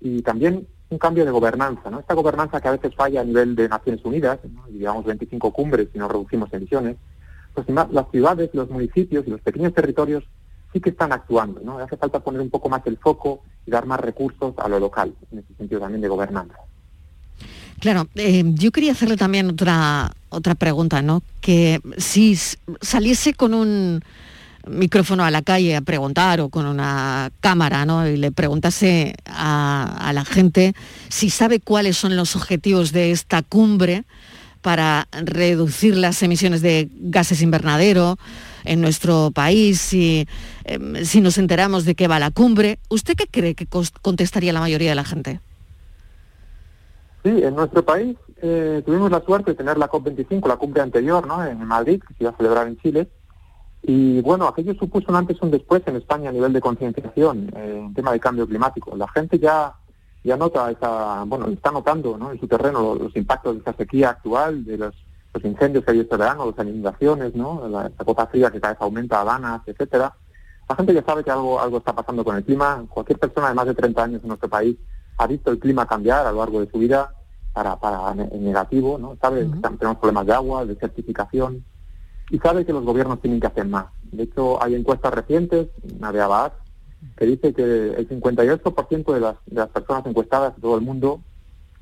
y 0.00 0.22
también 0.22 0.66
un 0.90 0.98
cambio 0.98 1.24
de 1.24 1.30
gobernanza. 1.30 1.90
¿no? 1.90 2.00
Esta 2.00 2.14
gobernanza 2.14 2.60
que 2.60 2.68
a 2.68 2.72
veces 2.72 2.94
falla 2.94 3.20
a 3.20 3.24
nivel 3.24 3.54
de 3.54 3.68
Naciones 3.68 4.04
Unidas, 4.04 4.38
y 4.68 4.78
digamos 4.78 5.04
25 5.04 5.52
cumbres 5.52 5.88
y 5.94 5.98
no 5.98 6.08
reducimos 6.08 6.52
emisiones, 6.52 6.96
pues 7.54 7.66
las 7.68 8.10
ciudades, 8.10 8.50
los 8.52 8.68
municipios 8.68 9.26
y 9.26 9.30
los 9.30 9.40
pequeños 9.40 9.72
territorios 9.72 10.24
sí 10.72 10.80
que 10.80 10.90
están 10.90 11.12
actuando, 11.12 11.60
¿no? 11.60 11.78
Hace 11.78 11.96
falta 11.96 12.18
poner 12.18 12.40
un 12.40 12.50
poco 12.50 12.68
más 12.68 12.82
el 12.86 12.98
foco 12.98 13.42
y 13.64 13.70
dar 13.70 13.86
más 13.86 14.00
recursos 14.00 14.54
a 14.58 14.68
lo 14.68 14.80
local, 14.80 15.14
en 15.30 15.38
ese 15.38 15.54
sentido 15.54 15.80
también 15.80 16.00
de 16.00 16.08
gobernanza. 16.08 16.56
Claro, 17.78 18.08
eh, 18.16 18.42
yo 18.54 18.72
quería 18.72 18.92
hacerle 18.92 19.16
también 19.16 19.50
otra, 19.50 20.10
otra 20.30 20.56
pregunta, 20.56 21.00
¿no? 21.00 21.22
Que 21.40 21.80
si 21.96 22.34
saliese 22.80 23.34
con 23.34 23.54
un 23.54 24.02
micrófono 24.66 25.24
a 25.24 25.30
la 25.30 25.42
calle 25.42 25.76
a 25.76 25.80
preguntar 25.80 26.40
o 26.40 26.48
con 26.48 26.66
una 26.66 27.30
cámara, 27.40 27.84
¿no? 27.84 28.06
Y 28.08 28.16
le 28.16 28.32
preguntase 28.32 29.14
a, 29.26 30.08
a 30.08 30.12
la 30.12 30.24
gente 30.24 30.74
si 31.08 31.30
sabe 31.30 31.60
cuáles 31.60 31.96
son 31.96 32.16
los 32.16 32.36
objetivos 32.36 32.92
de 32.92 33.10
esta 33.10 33.42
cumbre, 33.42 34.04
para 34.64 35.08
reducir 35.12 35.94
las 35.94 36.22
emisiones 36.22 36.62
de 36.62 36.88
gases 36.90 37.42
invernadero 37.42 38.16
en 38.64 38.80
nuestro 38.80 39.30
país, 39.30 39.78
si, 39.78 40.26
em, 40.64 41.04
si 41.04 41.20
nos 41.20 41.36
enteramos 41.36 41.84
de 41.84 41.94
qué 41.94 42.08
va 42.08 42.18
la 42.18 42.30
cumbre. 42.30 42.78
¿Usted 42.88 43.14
qué 43.14 43.26
cree 43.26 43.54
que 43.54 43.66
contestaría 44.00 44.54
la 44.54 44.60
mayoría 44.60 44.88
de 44.88 44.94
la 44.94 45.04
gente? 45.04 45.40
Sí, 47.22 47.42
en 47.42 47.54
nuestro 47.54 47.84
país 47.84 48.16
eh, 48.40 48.82
tuvimos 48.86 49.10
la 49.10 49.20
suerte 49.20 49.50
de 49.50 49.54
tener 49.54 49.76
la 49.76 49.90
COP25, 49.90 50.48
la 50.48 50.56
cumbre 50.56 50.80
anterior, 50.80 51.26
¿no? 51.26 51.44
en 51.44 51.62
Madrid, 51.66 52.00
que 52.00 52.14
se 52.14 52.24
iba 52.24 52.30
a 52.30 52.36
celebrar 52.38 52.66
en 52.66 52.78
Chile. 52.78 53.06
Y 53.86 54.22
bueno, 54.22 54.48
aquello 54.48 54.74
supuso 54.74 55.06
un 55.10 55.16
antes 55.16 55.36
y 55.40 55.44
un 55.44 55.50
después 55.50 55.82
en 55.86 55.96
España 55.96 56.30
a 56.30 56.32
nivel 56.32 56.52
de 56.52 56.60
concienciación 56.60 57.50
eh, 57.54 57.82
en 57.84 57.94
tema 57.94 58.12
de 58.12 58.20
cambio 58.20 58.46
climático. 58.46 58.96
La 58.96 59.08
gente 59.08 59.38
ya 59.38 59.74
ya 60.24 60.38
nota 60.38 60.70
esa, 60.70 61.22
bueno, 61.26 61.48
está 61.48 61.70
notando 61.70 62.16
¿no? 62.16 62.32
en 62.32 62.40
su 62.40 62.48
terreno 62.48 62.94
los, 62.94 63.14
impactos 63.14 63.52
de 63.52 63.58
esta 63.58 63.74
sequía 63.74 64.10
actual, 64.10 64.64
de 64.64 64.78
los, 64.78 64.94
incendios 65.42 65.84
que 65.84 65.90
hay 65.90 66.00
este 66.00 66.16
verano, 66.16 66.54
las 66.56 66.66
inundaciones, 66.66 67.34
¿no? 67.34 67.68
la, 67.68 67.90
cota 67.90 68.26
fría 68.28 68.50
que 68.50 68.60
cada 68.60 68.72
vez 68.72 68.82
aumenta 68.82 69.20
a 69.20 69.24
Danas, 69.24 69.60
etcétera. 69.66 70.14
La 70.66 70.76
gente 70.76 70.94
ya 70.94 71.04
sabe 71.04 71.22
que 71.22 71.30
algo, 71.30 71.60
algo 71.60 71.78
está 71.78 71.92
pasando 71.92 72.24
con 72.24 72.36
el 72.36 72.44
clima. 72.44 72.82
Cualquier 72.88 73.18
persona 73.18 73.48
de 73.48 73.54
más 73.54 73.66
de 73.66 73.74
30 73.74 74.02
años 74.02 74.22
en 74.22 74.28
nuestro 74.28 74.48
país 74.48 74.78
ha 75.18 75.26
visto 75.26 75.50
el 75.50 75.58
clima 75.58 75.86
cambiar 75.86 76.26
a 76.26 76.32
lo 76.32 76.38
largo 76.38 76.60
de 76.60 76.70
su 76.70 76.78
vida 76.78 77.12
para, 77.52 77.76
para 77.76 78.14
negativo, 78.14 78.96
¿no? 78.96 79.16
Sabe 79.20 79.42
que 79.42 79.76
tenemos 79.76 79.98
problemas 79.98 80.26
de 80.26 80.32
agua, 80.32 80.64
de 80.64 80.74
certificación, 80.76 81.64
y 82.30 82.38
sabe 82.38 82.64
que 82.64 82.72
los 82.72 82.84
gobiernos 82.84 83.20
tienen 83.20 83.40
que 83.40 83.46
hacer 83.46 83.66
más. 83.66 83.86
De 84.02 84.24
hecho, 84.24 84.62
hay 84.62 84.74
encuestas 84.74 85.12
recientes, 85.12 85.68
una 85.98 86.12
de 86.12 86.20
Abad, 86.20 86.52
que 87.16 87.26
dice 87.26 87.52
que 87.52 87.62
el 87.62 88.08
58% 88.08 89.12
de 89.12 89.20
las, 89.20 89.36
de 89.46 89.56
las 89.56 89.68
personas 89.68 90.06
encuestadas 90.06 90.54
de 90.56 90.62
todo 90.62 90.76
el 90.76 90.80
mundo 90.80 91.20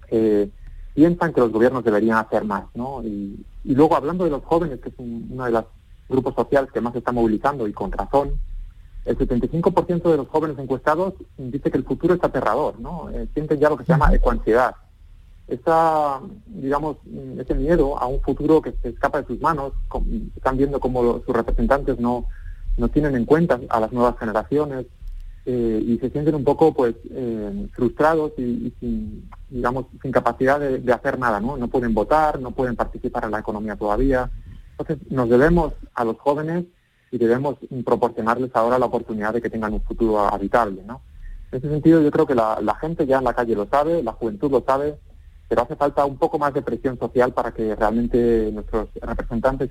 eh, 0.08 0.50
piensan 0.94 1.32
que 1.32 1.40
los 1.40 1.52
gobiernos 1.52 1.84
deberían 1.84 2.18
hacer 2.18 2.44
más, 2.44 2.64
¿no? 2.74 3.02
Y, 3.02 3.44
luego 3.64 3.96
hablando 3.96 4.24
de 4.24 4.30
los 4.30 4.42
jóvenes, 4.44 4.80
que 4.80 4.88
es 4.88 4.94
uno 4.98 5.44
de 5.44 5.52
los 5.52 5.64
grupos 6.08 6.34
sociales 6.34 6.70
que 6.72 6.80
más 6.80 6.92
se 6.92 6.98
está 6.98 7.12
movilizando 7.12 7.68
y 7.68 7.72
con 7.72 7.92
razón, 7.92 8.32
el 9.04 9.16
75% 9.16 10.10
de 10.10 10.16
los 10.16 10.28
jóvenes 10.28 10.58
encuestados 10.58 11.14
dice 11.36 11.70
que 11.70 11.78
el 11.78 11.84
futuro 11.84 12.14
es 12.14 12.22
aterrador, 12.22 12.78
¿no? 12.80 13.08
Eh, 13.10 13.28
sienten 13.34 13.58
ya 13.58 13.70
lo 13.70 13.76
que 13.76 13.84
se 13.84 13.92
llama 13.92 14.12
ecoansiedad. 14.12 14.74
Esa, 15.48 16.20
digamos, 16.46 16.96
ese 17.38 17.54
miedo 17.54 17.98
a 17.98 18.06
un 18.06 18.20
futuro 18.20 18.62
que 18.62 18.72
se 18.82 18.90
escapa 18.90 19.20
de 19.20 19.26
sus 19.26 19.40
manos, 19.40 19.72
están 20.36 20.56
viendo 20.56 20.80
cómo 20.80 21.20
sus 21.24 21.34
representantes 21.34 21.98
no, 21.98 22.26
no 22.76 22.88
tienen 22.88 23.16
en 23.16 23.24
cuenta 23.24 23.60
a 23.68 23.80
las 23.80 23.92
nuevas 23.92 24.18
generaciones, 24.18 24.86
eh, 25.44 25.82
y 25.84 25.98
se 25.98 26.08
sienten 26.10 26.36
un 26.36 26.44
poco 26.44 26.72
pues 26.72 26.94
eh, 27.10 27.66
frustrados 27.72 28.30
y, 28.38 28.72
sin 28.78 29.28
digamos 29.50 29.86
sin 30.00 30.12
capacidad 30.12 30.60
de, 30.60 30.92
hacer 30.92 31.18
nada 31.18 31.40
no 31.40 31.56
no 31.56 31.66
pueden 31.66 31.94
votar 31.94 32.38
no 32.38 32.52
pueden 32.52 32.76
participar 32.76 33.24
en 33.24 33.32
la 33.32 33.40
economía 33.40 33.74
todavía. 33.74 34.30
Entonces 34.78 35.10
nos 35.10 35.28
debemos 35.28 35.72
a 35.94 36.04
los 36.04 36.16
jóvenes 36.18 36.66
y 37.10 37.18
debemos 37.18 37.56
proporcionarles 37.84 38.52
ahora 38.54 38.78
la 38.78 38.86
oportunidad 38.86 39.34
de 39.34 39.42
que 39.42 39.50
tengan 39.50 39.72
un 39.72 39.82
futuro 39.82 40.20
habitable 40.20 40.84
no 40.86 41.00
en 41.50 41.58
ese 41.58 41.68
sentido 41.68 42.00
yo 42.00 42.12
creo 42.12 42.26
que 42.26 42.36
la 42.36 42.76
gente 42.80 43.04
ya 43.04 43.18
en 43.18 43.24
la 43.24 43.34
calle 43.34 43.56
lo 43.56 43.66
sabe 43.66 44.00
la 44.00 44.12
juventud 44.12 44.48
lo 44.48 44.60
sabe 44.60 44.94
pero 45.48 45.62
hace 45.62 45.76
falta 45.76 46.04
un 46.04 46.16
poco 46.16 46.38
más 46.38 46.54
de 46.54 46.62
presión 46.62 46.98
social 46.98 47.32
para 47.32 47.52
que 47.52 47.74
realmente 47.74 48.50
nuestros 48.52 48.88
representantes 49.00 49.70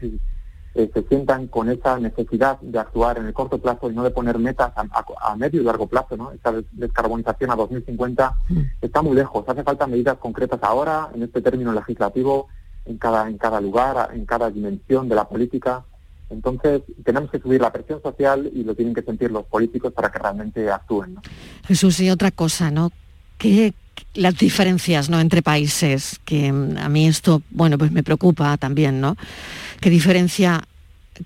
eh, 0.73 0.89
se 0.93 1.03
sientan 1.03 1.47
con 1.47 1.69
esa 1.69 1.99
necesidad 1.99 2.59
de 2.61 2.79
actuar 2.79 3.17
en 3.17 3.25
el 3.25 3.33
corto 3.33 3.57
plazo 3.57 3.91
y 3.91 3.95
no 3.95 4.03
de 4.03 4.11
poner 4.11 4.39
metas 4.39 4.71
a, 4.75 5.35
medio 5.35 5.61
y 5.61 5.65
largo 5.65 5.87
plazo. 5.87 6.15
¿no? 6.15 6.31
Esta 6.31 6.53
descarbonización 6.71 7.51
a 7.51 7.55
2050 7.55 8.35
mm. 8.47 8.59
está 8.81 9.01
muy 9.01 9.15
lejos. 9.15 9.43
Hace 9.47 9.63
falta 9.63 9.87
medidas 9.87 10.17
concretas 10.17 10.59
ahora, 10.63 11.09
en 11.13 11.23
este 11.23 11.41
término 11.41 11.73
legislativo, 11.73 12.47
en 12.85 12.97
cada, 12.97 13.27
en 13.27 13.37
cada 13.37 13.59
lugar, 13.59 14.11
en 14.13 14.25
cada 14.25 14.49
dimensión 14.49 15.09
de 15.09 15.15
la 15.15 15.27
política. 15.27 15.83
Entonces, 16.29 16.83
tenemos 17.03 17.29
que 17.29 17.39
subir 17.39 17.59
la 17.59 17.73
presión 17.73 18.01
social 18.01 18.49
y 18.53 18.63
lo 18.63 18.73
tienen 18.73 18.93
que 18.93 19.03
sentir 19.03 19.31
los 19.31 19.45
políticos 19.45 19.91
para 19.91 20.09
que 20.09 20.19
realmente 20.19 20.71
actúen. 20.71 21.17
Jesús, 21.65 21.99
y 21.99 22.09
otra 22.09 22.31
cosa, 22.31 22.71
¿no? 22.71 22.91
¿Qué, 23.37 23.73
las 24.13 24.37
diferencias 24.37 25.09
¿no? 25.09 25.19
entre 25.19 25.41
países, 25.41 26.19
que 26.25 26.51
mm, 26.51 26.77
a 26.77 26.89
mí 26.89 27.07
esto, 27.07 27.41
bueno, 27.51 27.77
pues 27.77 27.91
me 27.91 28.03
preocupa 28.03 28.57
también, 28.57 29.01
¿no? 29.01 29.17
¿Qué 29.79 29.89
diferencia 29.89 30.61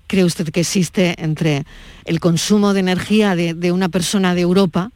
cree 0.06 0.24
usted 0.24 0.50
que 0.50 0.60
existe 0.60 1.14
entre 1.18 1.64
el 2.04 2.20
consumo 2.20 2.74
de 2.74 2.80
energía 2.80 3.34
de, 3.34 3.72
una 3.72 3.88
persona 3.88 4.34
de 4.34 4.42
Europa 4.42 4.90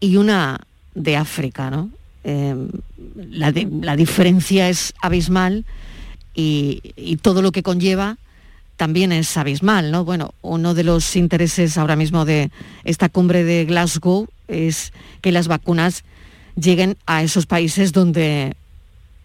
y 0.00 0.16
una 0.16 0.60
de 0.94 1.16
África, 1.16 1.70
¿no? 1.70 1.90
Em, 2.24 2.68
la, 3.16 3.96
diferencia 3.96 4.68
es 4.68 4.94
abismal 5.00 5.64
y, 6.34 6.80
todo 7.22 7.42
lo 7.42 7.52
que 7.52 7.62
conlleva 7.62 8.16
también 8.76 9.12
es 9.12 9.36
abismal, 9.36 9.90
¿no? 9.90 10.04
Bueno, 10.04 10.34
uno 10.42 10.74
de 10.74 10.84
los 10.84 11.16
intereses 11.16 11.78
ahora 11.78 11.96
mismo 11.96 12.24
de 12.24 12.50
esta 12.84 13.08
cumbre 13.08 13.44
de 13.44 13.64
Glasgow 13.64 14.28
es 14.48 14.92
que 15.20 15.32
las 15.32 15.46
vacunas 15.48 16.04
lleguen 16.56 16.96
a 17.06 17.22
esos 17.22 17.46
países 17.46 17.92
donde 17.92 18.54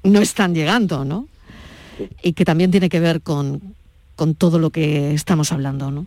no 0.03 0.19
están 0.19 0.53
llegando, 0.53 1.05
¿no? 1.05 1.27
Y 2.21 2.33
que 2.33 2.45
también 2.45 2.71
tiene 2.71 2.89
que 2.89 2.99
ver 2.99 3.21
con, 3.21 3.75
todo 4.37 4.59
lo 4.59 4.69
que 4.69 5.13
estamos 5.13 5.51
hablando, 5.51 5.91
¿no? 5.91 6.05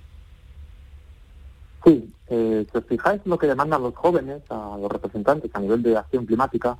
Sí, 1.84 2.12
eh, 2.28 2.66
si 2.70 2.78
os 2.78 2.84
fijáis 2.84 3.20
lo 3.24 3.38
que 3.38 3.46
demandan 3.46 3.82
los 3.82 3.94
jóvenes, 3.94 4.42
a 4.50 4.76
los 4.80 4.90
representantes 4.90 5.50
a 5.54 5.60
nivel 5.60 5.82
de 5.82 5.96
acción 5.96 6.26
climática, 6.26 6.76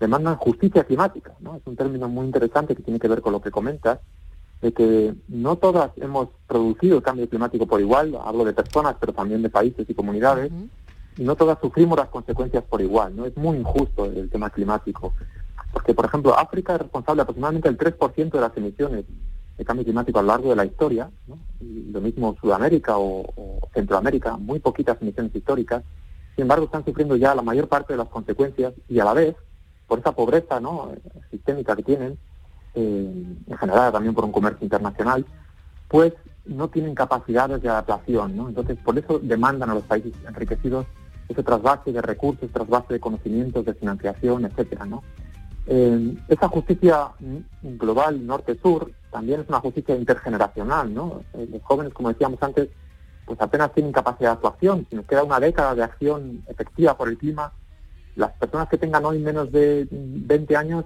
demandan 0.00 0.36
justicia 0.36 0.84
climática, 0.84 1.32
¿no? 1.40 1.56
Es 1.56 1.62
un 1.66 1.76
término 1.76 2.08
muy 2.08 2.26
interesante 2.26 2.76
que 2.76 2.82
tiene 2.82 3.00
que 3.00 3.08
ver 3.08 3.20
con 3.20 3.32
lo 3.32 3.40
que 3.40 3.50
comentas. 3.50 3.98
de 4.62 4.72
que 4.72 5.14
no 5.28 5.56
todas 5.56 5.90
hemos 5.96 6.28
producido 6.46 6.96
el 6.96 7.02
cambio 7.02 7.28
climático 7.28 7.66
por 7.66 7.78
igual, 7.78 8.16
hablo 8.24 8.42
de 8.42 8.54
personas, 8.54 8.96
pero 8.98 9.12
también 9.12 9.42
de 9.42 9.50
países 9.50 9.84
y 9.86 9.92
comunidades, 9.92 10.50
no 11.18 11.36
todas 11.36 11.58
sufrimos 11.60 11.98
las 11.98 12.08
consecuencias 12.08 12.64
por 12.64 12.80
igual, 12.80 13.16
¿no? 13.16 13.24
Es 13.24 13.36
muy 13.36 13.58
injusto 13.58 14.04
el 14.04 14.28
tema 14.30 14.50
climático, 14.50 15.12
porque, 15.72 15.94
por 15.94 16.06
ejemplo, 16.06 16.38
África 16.38 16.74
es 16.74 16.80
responsable 16.82 17.22
aproximadamente 17.22 17.68
del 17.68 17.78
3% 17.78 18.30
de 18.30 18.40
las 18.40 18.56
emisiones 18.56 19.04
de 19.56 19.64
cambio 19.64 19.84
climático 19.84 20.18
a 20.18 20.22
lo 20.22 20.28
largo 20.28 20.50
de 20.50 20.56
la 20.56 20.64
historia, 20.64 21.10
¿no? 21.26 21.38
y 21.60 21.90
lo 21.90 22.00
mismo 22.00 22.36
Sudamérica 22.40 22.98
o, 22.98 23.60
Centroamérica, 23.72 24.36
muy 24.36 24.58
poquitas 24.58 25.00
emisiones 25.00 25.34
históricas, 25.34 25.82
sin 26.34 26.42
embargo 26.42 26.66
están 26.66 26.84
sufriendo 26.84 27.16
ya 27.16 27.34
la 27.34 27.42
mayor 27.42 27.68
parte 27.68 27.94
de 27.94 27.98
las 27.98 28.08
consecuencias 28.08 28.74
y 28.88 28.98
a 29.00 29.04
la 29.04 29.14
vez, 29.14 29.34
por 29.86 29.98
esa 29.98 30.12
pobreza 30.12 30.60
¿no? 30.60 30.92
sistémica 31.30 31.74
que 31.76 31.82
tienen, 31.82 32.18
eh, 32.74 33.36
en 33.46 33.58
general 33.58 33.92
también 33.92 34.14
por 34.14 34.24
un 34.24 34.32
comercio 34.32 34.64
internacional, 34.64 35.24
pues 35.88 36.12
no 36.44 36.68
tienen 36.68 36.94
capacidades 36.94 37.62
de 37.62 37.68
adaptación, 37.68 38.36
¿no? 38.36 38.48
Entonces, 38.48 38.78
por 38.84 38.98
eso 38.98 39.18
demandan 39.18 39.70
a 39.70 39.74
los 39.74 39.84
países 39.84 40.12
enriquecidos 40.28 40.86
ese 41.28 41.42
trasvase 41.42 41.92
de 41.92 42.02
recursos, 42.02 42.50
trasvase 42.50 42.94
de 42.94 43.00
conocimientos, 43.00 43.64
de 43.64 43.74
financiación, 43.74 44.44
etcétera, 44.44 44.84
¿no? 44.86 45.02
Eh, 45.66 46.14
esa 46.28 46.48
justicia 46.48 47.08
global 47.62 48.24
norte-sur 48.24 48.92
también 49.10 49.40
es 49.40 49.48
una 49.48 49.60
justicia 49.60 49.96
intergeneracional, 49.96 50.92
¿no? 50.94 51.22
Eh, 51.34 51.48
los 51.50 51.62
jóvenes, 51.62 51.92
como 51.92 52.10
decíamos 52.10 52.40
antes, 52.42 52.68
pues 53.24 53.40
apenas 53.40 53.72
tienen 53.72 53.92
capacidad 53.92 54.30
de 54.30 54.34
actuación. 54.34 54.86
Si 54.88 54.94
nos 54.94 55.06
queda 55.06 55.24
una 55.24 55.40
década 55.40 55.74
de 55.74 55.82
acción 55.82 56.44
efectiva 56.46 56.96
por 56.96 57.08
el 57.08 57.18
clima, 57.18 57.52
las 58.14 58.32
personas 58.32 58.68
que 58.68 58.78
tengan 58.78 59.04
hoy 59.04 59.18
menos 59.18 59.50
de 59.50 59.88
20 59.90 60.56
años 60.56 60.84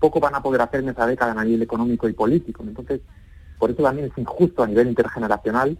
poco 0.00 0.20
van 0.20 0.34
a 0.34 0.42
poder 0.42 0.60
hacer 0.62 0.80
en 0.80 0.88
esa 0.88 1.06
década 1.06 1.38
a 1.38 1.44
nivel 1.44 1.62
económico 1.62 2.08
y 2.08 2.14
político. 2.14 2.62
Entonces, 2.62 3.00
por 3.58 3.70
eso 3.70 3.82
también 3.82 4.08
es 4.08 4.18
injusto 4.18 4.62
a 4.62 4.66
nivel 4.66 4.88
intergeneracional 4.88 5.78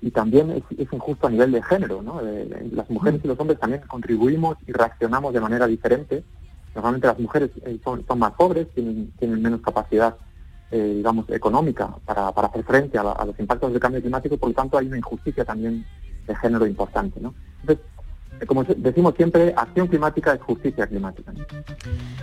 y 0.00 0.10
también 0.10 0.50
es, 0.50 0.92
injusto 0.92 1.26
a 1.26 1.30
nivel 1.30 1.52
de 1.52 1.62
género. 1.62 2.02
¿no? 2.02 2.20
las 2.72 2.90
mujeres 2.90 3.20
y 3.24 3.28
los 3.28 3.38
hombres 3.38 3.58
también 3.58 3.82
contribuimos 3.86 4.56
y 4.66 4.72
reaccionamos 4.72 5.32
de 5.32 5.40
manera 5.40 5.66
diferente. 5.66 6.24
Normalmente 6.74 7.06
las 7.06 7.18
mujeres 7.18 7.50
eh, 7.64 7.78
son, 7.82 8.04
más 8.18 8.32
pobres, 8.32 8.68
tienen, 8.74 9.12
tienen 9.18 9.40
menos 9.40 9.62
capacidad, 9.62 10.16
eh, 10.70 10.94
digamos, 10.96 11.28
económica 11.30 11.88
para, 12.04 12.32
para 12.32 12.48
hacer 12.48 12.64
frente 12.64 12.98
a, 12.98 13.02
a, 13.02 13.24
los 13.24 13.38
impactos 13.40 13.72
del 13.72 13.80
cambio 13.80 14.02
climático, 14.02 14.36
por 14.36 14.50
lo 14.50 14.54
tanto 14.54 14.76
hay 14.76 14.86
una 14.86 14.98
injusticia 14.98 15.44
también 15.44 15.86
de 16.26 16.36
género 16.36 16.66
importante. 16.66 17.18
¿no? 17.20 17.34
Entonces, 17.62 17.84
como 18.46 18.64
decimos 18.64 19.14
siempre, 19.16 19.54
acción 19.56 19.86
climática 19.86 20.34
es 20.34 20.42
justicia 20.42 20.86
climática. 20.86 21.32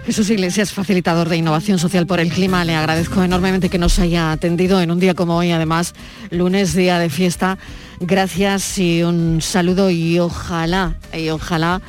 Jesús 0.05 0.29
Iglesias, 0.29 0.71
facilitador 0.71 1.29
de 1.29 1.37
innovación 1.37 1.79
social 1.79 2.05
por 2.05 2.19
el 2.19 2.29
clima, 2.29 2.63
le 2.65 2.75
agradezco 2.75 3.23
enormemente 3.23 3.69
que 3.69 3.79
nos 3.79 3.97
haya 3.99 4.31
atendido 4.31 4.81
en 4.81 4.91
un 4.91 4.99
día 4.99 5.15
como 5.15 5.37
hoy, 5.37 5.51
además, 5.51 5.95
lunes, 6.29 6.75
día 6.75 6.99
de 6.99 7.09
fiesta. 7.09 7.57
Gracias 7.99 8.77
y 8.77 9.01
un 9.03 9.41
saludo 9.41 9.89
y 9.89 10.19
ojalá, 10.19 10.97
y 11.13 11.29
ojalá 11.29 11.81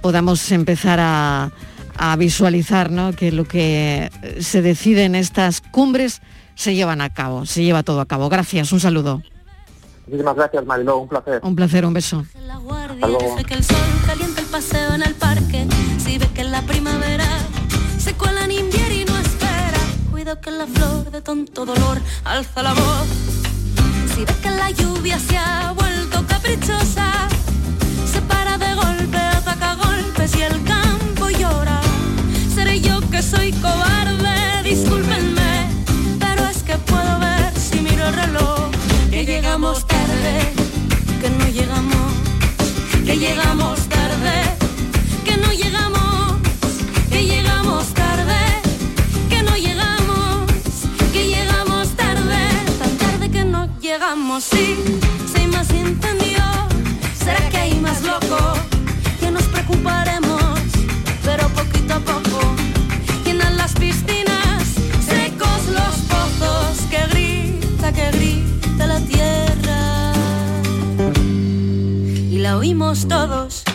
podamos 0.00 0.50
empezar 0.52 0.98
a, 1.00 1.50
visualizar 2.16 2.90
que 3.16 3.32
lo 3.32 3.44
que 3.44 4.08
se 4.38 4.62
decide 4.62 5.04
en 5.04 5.16
estas 5.16 5.60
cumbres 5.60 6.22
se 6.54 6.76
llevan 6.76 7.00
a 7.00 7.12
cabo, 7.12 7.44
se 7.44 7.64
lleva 7.64 7.82
todo 7.82 8.00
a 8.00 8.06
cabo. 8.06 8.28
Gracias, 8.28 8.72
un 8.72 8.78
saludo. 8.78 9.20
Muchísimas 10.08 10.36
gracias, 10.36 10.64
Mariló, 10.64 10.96
un 11.00 11.08
placer. 11.08 11.40
Un 11.42 11.54
placer, 11.54 11.84
un 11.84 11.92
beso. 11.92 12.24
Hasta 12.24 13.06
luego. 13.06 13.36
que 13.46 13.52
el 13.52 13.62
sol 13.62 13.76
calienta 14.06 14.40
el 14.40 14.46
paseo 14.46 14.94
en 14.94 15.02
el 15.02 15.14
parque, 15.14 15.66
si 15.98 16.16
ve 16.16 16.26
que 16.34 16.40
en 16.40 16.50
la 16.50 16.62
primavera 16.62 17.26
se 17.98 18.14
cuela 18.14 18.46
en 18.46 18.52
invierno 18.52 18.94
y 18.94 19.04
no 19.04 19.18
espera, 19.18 19.78
cuida 20.10 20.40
que 20.40 20.50
la 20.50 20.66
flor 20.66 21.10
de 21.10 21.20
tonto 21.20 21.66
dolor 21.66 21.98
alza 22.24 22.62
la 22.62 22.72
voz. 22.72 23.06
Si 24.14 24.24
ve 24.24 24.34
que 24.42 24.50
la 24.50 24.70
lluvia 24.70 25.18
se 25.18 25.36
ha 25.36 25.72
vuelto 25.72 26.24
caprichosa, 26.26 27.28
se 28.10 28.22
para 28.22 28.56
de 28.56 28.74
golpe, 28.76 29.18
ataca 29.18 29.74
golpes 29.74 30.34
y 30.36 30.40
el 30.40 30.64
campo 30.64 31.28
llora. 31.28 31.82
Seré 32.54 32.80
yo 32.80 32.98
que 33.10 33.22
soy 33.22 33.52
cobarde, 33.52 33.97
llegamos 39.48 39.86
tarde, 39.86 40.52
que 41.22 41.30
no 41.30 41.48
llegamos, 41.48 42.12
que 43.06 43.16
llegamos 43.16 43.78
tarde, 43.88 43.97
oímos 72.58 73.06
todos. 73.06 73.67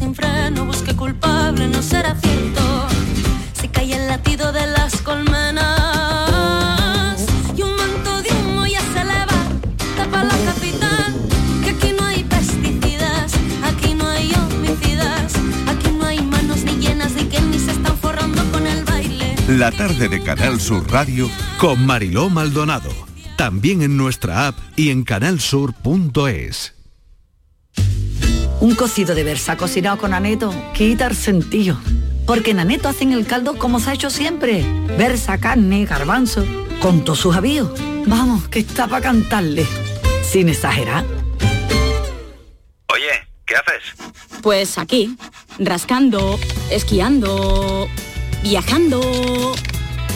Sin 0.00 0.14
freno, 0.14 0.64
busque 0.64 0.96
culpable, 0.96 1.68
no 1.68 1.82
será 1.82 2.16
cierto. 2.22 2.88
Si 3.52 3.68
cae 3.68 3.92
el 3.92 4.08
latido 4.08 4.50
de 4.50 4.66
las 4.66 4.96
colmenas 5.02 5.66
y 7.54 7.60
un 7.60 7.76
manto 7.76 8.22
de 8.22 8.30
humo 8.30 8.66
ya 8.66 8.80
se 8.80 9.00
eleva, 9.02 9.40
tapa 9.98 10.24
la 10.24 10.38
capital, 10.48 11.14
que 11.62 11.70
aquí 11.70 11.92
no 11.98 12.04
hay 12.06 12.24
pesticidas, 12.24 13.34
aquí 13.62 13.92
no 13.92 14.08
hay 14.08 14.32
homicidas, 14.32 15.34
aquí 15.68 15.90
no 15.98 16.06
hay 16.06 16.22
manos 16.22 16.64
ni 16.64 16.78
llenas 16.78 17.14
de 17.14 17.28
que 17.28 17.38
ni 17.42 17.58
se 17.58 17.72
están 17.72 17.98
forrando 17.98 18.42
con 18.52 18.66
el 18.66 18.82
baile. 18.84 19.36
La 19.48 19.70
tarde 19.70 20.08
de 20.08 20.22
Canal 20.22 20.62
Sur 20.62 20.90
Radio 20.90 21.28
con 21.58 21.84
Mariló 21.84 22.30
Maldonado. 22.30 22.90
También 23.36 23.82
en 23.82 23.98
nuestra 23.98 24.46
app 24.48 24.56
y 24.76 24.88
en 24.88 25.04
canalsur.es. 25.04 26.79
Un 28.60 28.74
cocido 28.74 29.14
de 29.14 29.24
versa 29.24 29.56
cocinado 29.56 29.96
con 29.96 30.12
aneto 30.12 30.52
quita 30.74 31.06
el 31.06 31.16
sentido. 31.16 31.80
Porque 32.26 32.50
en 32.50 32.60
aneto 32.60 32.88
hacen 32.88 33.12
el 33.12 33.26
caldo 33.26 33.56
como 33.56 33.80
se 33.80 33.90
ha 33.90 33.94
hecho 33.94 34.10
siempre. 34.10 34.62
Versa, 34.98 35.38
carne, 35.38 35.86
garbanzo, 35.86 36.44
con 36.78 37.02
todos 37.02 37.20
sus 37.20 37.34
avíos. 37.34 37.70
Vamos, 38.06 38.48
que 38.48 38.58
está 38.58 38.86
para 38.86 39.02
cantarle. 39.02 39.66
Sin 40.22 40.50
exagerar. 40.50 41.06
Oye, 42.92 43.26
¿qué 43.46 43.54
haces? 43.56 44.12
Pues 44.42 44.76
aquí, 44.76 45.16
rascando, 45.58 46.38
esquiando, 46.70 47.88
viajando 48.42 49.00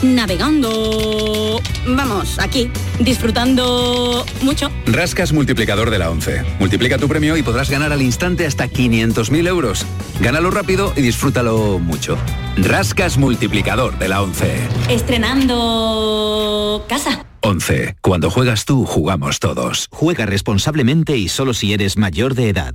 navegando. 0.03 1.61
Vamos, 1.87 2.39
aquí, 2.39 2.71
disfrutando 2.99 4.25
mucho. 4.43 4.71
Rascas 4.87 5.33
multiplicador 5.33 5.91
de 5.91 5.99
la 5.99 6.11
11. 6.11 6.43
Multiplica 6.59 6.99
tu 6.99 7.09
premio 7.09 7.37
y 7.37 7.43
podrás 7.43 7.71
ganar 7.71 7.93
al 7.93 8.03
instante 8.03 8.47
hasta 8.47 8.69
500.000 8.69 9.47
euros. 9.47 9.87
Gánalo 10.21 10.51
rápido 10.51 10.93
y 10.97 11.03
disfrútalo 11.03 11.79
mucho. 11.79 12.17
Rascas 12.57 13.19
multiplicador 13.19 13.99
de 13.99 14.09
la 14.09 14.23
11. 14.23 14.69
Estrenando 14.89 16.85
casa. 16.89 17.27
11. 17.43 17.97
Cuando 18.01 18.31
juegas 18.31 18.65
tú, 18.65 18.87
jugamos 18.87 19.39
todos. 19.39 19.89
Juega 19.91 20.25
responsablemente 20.25 21.17
y 21.17 21.29
solo 21.29 21.53
si 21.53 21.73
eres 21.75 21.99
mayor 21.99 22.35
de 22.35 22.49
edad. 22.49 22.75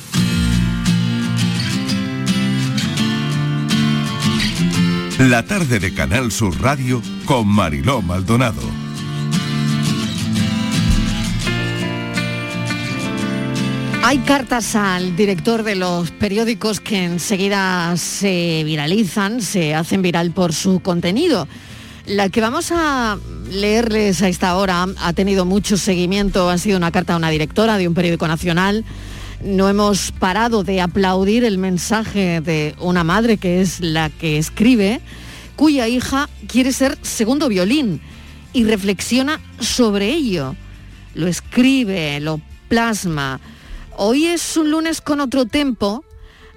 La 5.29 5.43
tarde 5.45 5.77
de 5.77 5.93
Canal 5.93 6.31
Sur 6.31 6.59
Radio 6.59 6.99
con 7.25 7.47
Mariló 7.47 8.01
Maldonado. 8.01 8.59
Hay 14.01 14.17
cartas 14.19 14.75
al 14.75 15.15
director 15.15 15.61
de 15.61 15.75
los 15.75 16.09
periódicos 16.09 16.79
que 16.79 17.03
enseguida 17.03 17.95
se 17.97 18.63
viralizan, 18.65 19.41
se 19.41 19.75
hacen 19.75 20.01
viral 20.01 20.31
por 20.31 20.53
su 20.53 20.79
contenido. 20.79 21.47
La 22.07 22.29
que 22.29 22.41
vamos 22.41 22.71
a 22.71 23.19
leerles 23.47 24.23
a 24.23 24.27
esta 24.27 24.55
hora 24.55 24.87
ha 24.97 25.13
tenido 25.13 25.45
mucho 25.45 25.77
seguimiento, 25.77 26.49
ha 26.49 26.57
sido 26.57 26.77
una 26.77 26.91
carta 26.91 27.13
a 27.13 27.17
una 27.17 27.29
directora 27.29 27.77
de 27.77 27.87
un 27.87 27.93
periódico 27.93 28.27
nacional. 28.27 28.83
No 29.43 29.69
hemos 29.69 30.11
parado 30.11 30.63
de 30.63 30.81
aplaudir 30.81 31.43
el 31.43 31.57
mensaje 31.57 32.41
de 32.41 32.75
una 32.79 33.03
madre 33.03 33.37
que 33.37 33.61
es 33.61 33.79
la 33.79 34.09
que 34.09 34.37
escribe, 34.37 35.01
cuya 35.55 35.87
hija 35.87 36.29
quiere 36.47 36.71
ser 36.71 36.97
segundo 37.01 37.49
violín 37.49 38.01
y 38.53 38.65
reflexiona 38.65 39.39
sobre 39.59 40.09
ello. 40.09 40.55
Lo 41.15 41.27
escribe, 41.27 42.19
lo 42.19 42.39
plasma. 42.67 43.39
Hoy 43.97 44.27
es 44.27 44.57
un 44.57 44.69
lunes 44.69 45.01
con 45.01 45.19
otro 45.19 45.45
tempo, 45.45 46.05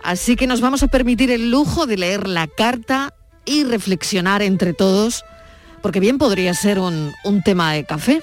así 0.03 0.37
que 0.37 0.47
nos 0.47 0.61
vamos 0.61 0.83
a 0.83 0.89
permitir 0.89 1.31
el 1.31 1.51
lujo 1.51 1.87
de 1.87 1.97
leer 1.97 2.29
la 2.29 2.47
carta 2.47 3.15
y 3.47 3.65
reflexionar 3.65 4.43
entre 4.43 4.75
todos 4.75 5.25
porque 5.85 6.01
bien 6.01 6.17
podría 6.17 6.55
ser 6.55 6.79
un, 6.79 7.13
un 7.25 7.43
tema 7.43 7.75
de 7.75 7.85
café. 7.85 8.23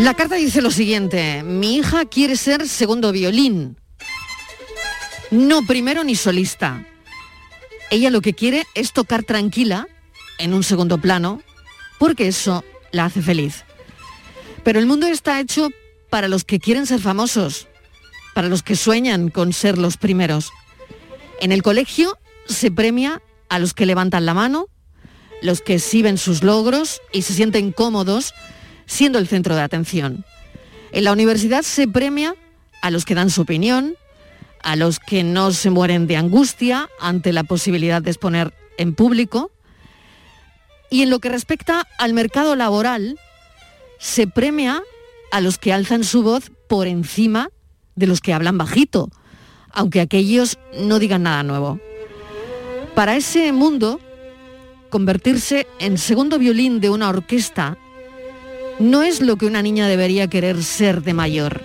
La 0.00 0.14
carta 0.14 0.36
dice 0.36 0.62
lo 0.62 0.70
siguiente, 0.70 1.42
mi 1.42 1.76
hija 1.76 2.06
quiere 2.06 2.34
ser 2.36 2.66
segundo 2.66 3.12
violín, 3.12 3.76
no 5.30 5.60
primero 5.66 6.04
ni 6.04 6.16
solista. 6.16 6.86
Ella 7.90 8.08
lo 8.08 8.22
que 8.22 8.32
quiere 8.32 8.66
es 8.74 8.94
tocar 8.94 9.24
tranquila, 9.24 9.86
en 10.38 10.54
un 10.54 10.64
segundo 10.64 10.96
plano, 10.96 11.42
porque 11.98 12.28
eso 12.28 12.64
la 12.92 13.04
hace 13.04 13.20
feliz. 13.20 13.64
Pero 14.64 14.78
el 14.78 14.86
mundo 14.86 15.06
está 15.06 15.38
hecho 15.38 15.68
para 16.08 16.28
los 16.28 16.44
que 16.44 16.60
quieren 16.60 16.86
ser 16.86 17.00
famosos, 17.00 17.68
para 18.34 18.48
los 18.48 18.62
que 18.62 18.76
sueñan 18.76 19.28
con 19.28 19.52
ser 19.52 19.76
los 19.76 19.98
primeros. 19.98 20.50
En 21.42 21.52
el 21.52 21.62
colegio 21.62 22.16
se 22.46 22.70
premia 22.70 23.20
a 23.50 23.58
los 23.58 23.74
que 23.74 23.84
levantan 23.84 24.24
la 24.24 24.32
mano, 24.32 24.68
los 25.42 25.60
que 25.60 25.74
exhiben 25.74 26.16
sus 26.16 26.42
logros 26.42 27.02
y 27.12 27.20
se 27.20 27.34
sienten 27.34 27.70
cómodos 27.70 28.32
siendo 28.90 29.20
el 29.20 29.28
centro 29.28 29.54
de 29.54 29.62
atención. 29.62 30.24
En 30.90 31.04
la 31.04 31.12
universidad 31.12 31.62
se 31.62 31.86
premia 31.86 32.34
a 32.82 32.90
los 32.90 33.04
que 33.04 33.14
dan 33.14 33.30
su 33.30 33.42
opinión, 33.42 33.94
a 34.64 34.74
los 34.74 34.98
que 34.98 35.22
no 35.22 35.52
se 35.52 35.70
mueren 35.70 36.08
de 36.08 36.16
angustia 36.16 36.90
ante 37.00 37.32
la 37.32 37.44
posibilidad 37.44 38.02
de 38.02 38.10
exponer 38.10 38.52
en 38.78 38.96
público. 38.96 39.52
Y 40.90 41.02
en 41.02 41.10
lo 41.10 41.20
que 41.20 41.28
respecta 41.28 41.86
al 41.98 42.14
mercado 42.14 42.56
laboral, 42.56 43.16
se 44.00 44.26
premia 44.26 44.82
a 45.30 45.40
los 45.40 45.58
que 45.58 45.72
alzan 45.72 46.02
su 46.02 46.24
voz 46.24 46.50
por 46.68 46.88
encima 46.88 47.50
de 47.94 48.08
los 48.08 48.20
que 48.20 48.32
hablan 48.32 48.58
bajito, 48.58 49.08
aunque 49.70 50.00
aquellos 50.00 50.58
no 50.76 50.98
digan 50.98 51.22
nada 51.22 51.44
nuevo. 51.44 51.78
Para 52.96 53.14
ese 53.14 53.52
mundo, 53.52 54.00
convertirse 54.88 55.68
en 55.78 55.96
segundo 55.96 56.40
violín 56.40 56.80
de 56.80 56.90
una 56.90 57.08
orquesta 57.08 57.78
no 58.80 59.02
es 59.02 59.20
lo 59.20 59.36
que 59.36 59.46
una 59.46 59.62
niña 59.62 59.86
debería 59.86 60.26
querer 60.26 60.64
ser 60.64 61.02
de 61.02 61.14
mayor. 61.14 61.60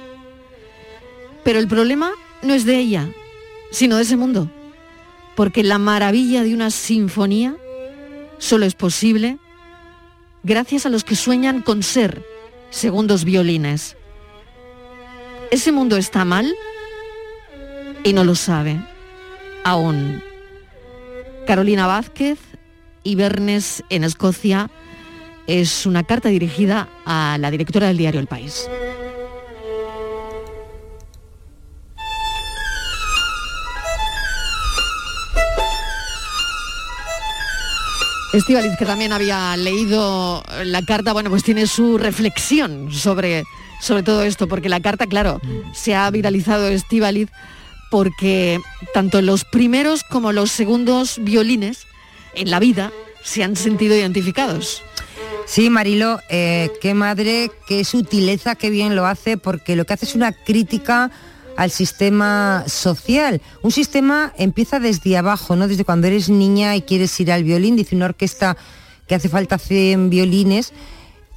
Pero 1.43 1.59
el 1.59 1.68
problema 1.68 2.11
no 2.43 2.53
es 2.53 2.66
de 2.66 2.78
ella, 2.78 3.09
sino 3.72 3.95
de 3.95 4.03
ese 4.03 4.18
mundo, 4.18 4.51
porque 5.36 5.63
la 5.63 5.80
maravilla 5.80 6.43
de 6.43 6.53
una 6.53 6.70
sinfonía 6.72 7.55
solo 8.38 8.66
es 8.66 8.76
posible 8.76 9.38
gracias 10.43 10.86
a 10.86 10.89
los 10.89 11.03
que 11.03 11.16
sueñan 11.16 11.61
con 11.61 11.84
ser 11.84 12.24
segundos 12.70 13.24
violines. 13.24 13.95
Ese 15.51 15.72
mundo 15.72 15.95
está 15.97 16.26
mal 16.26 16.53
y 18.03 18.13
no 18.13 18.24
lo 18.24 18.36
sabe 18.36 18.80
aún. 19.63 20.22
Carolina 21.47 21.88
Vázquez, 21.88 22.39
Ibernes 23.03 23.84
en 23.89 24.03
Escocia, 24.03 24.70
es 25.47 25.85
una 25.85 26.03
carta 26.03 26.29
dirigida 26.29 26.89
a 27.05 27.37
la 27.39 27.51
directora 27.51 27.87
del 27.87 27.97
diario 27.97 28.19
El 28.19 28.27
País. 28.27 28.67
Estivaliz, 38.33 38.75
que 38.77 38.85
también 38.85 39.13
había 39.13 39.55
leído 39.55 40.43
la 40.65 40.81
carta, 40.81 41.13
bueno, 41.13 41.29
pues 41.29 41.43
tiene 41.43 41.67
su 41.67 41.97
reflexión 41.97 42.91
sobre, 42.91 43.45
sobre 43.79 44.03
todo 44.03 44.23
esto, 44.23 44.49
porque 44.49 44.67
la 44.67 44.81
carta, 44.81 45.07
claro, 45.07 45.39
se 45.73 45.95
ha 45.95 46.09
viralizado 46.11 46.67
Estivaliz 46.67 47.29
porque 47.89 48.59
tanto 48.93 49.21
los 49.21 49.45
primeros 49.45 50.03
como 50.03 50.33
los 50.33 50.51
segundos 50.51 51.17
violines 51.21 51.87
en 52.33 52.51
la 52.51 52.59
vida 52.59 52.91
se 53.23 53.41
han 53.41 53.55
sentido 53.55 53.95
identificados. 53.95 54.83
Sí, 55.45 55.69
Marilo, 55.69 56.19
eh, 56.29 56.71
qué 56.81 56.93
madre, 56.93 57.51
qué 57.67 57.83
sutileza, 57.83 58.55
qué 58.55 58.69
bien 58.69 58.95
lo 58.95 59.05
hace, 59.05 59.37
porque 59.37 59.75
lo 59.75 59.85
que 59.85 59.93
hace 59.93 60.05
es 60.05 60.15
una 60.15 60.31
crítica 60.31 61.11
al 61.55 61.71
sistema 61.71 62.63
social. 62.67 63.41
Un 63.61 63.71
sistema 63.71 64.33
empieza 64.37 64.79
desde 64.79 65.17
abajo, 65.17 65.55
¿no? 65.55 65.67
Desde 65.67 65.85
cuando 65.85 66.07
eres 66.07 66.29
niña 66.29 66.75
y 66.75 66.81
quieres 66.81 67.17
ir 67.19 67.31
al 67.31 67.43
violín, 67.43 67.75
dice 67.75 67.95
una 67.95 68.05
orquesta 68.05 68.57
que 69.07 69.15
hace 69.15 69.29
falta 69.29 69.57
100 69.57 70.09
violines, 70.09 70.73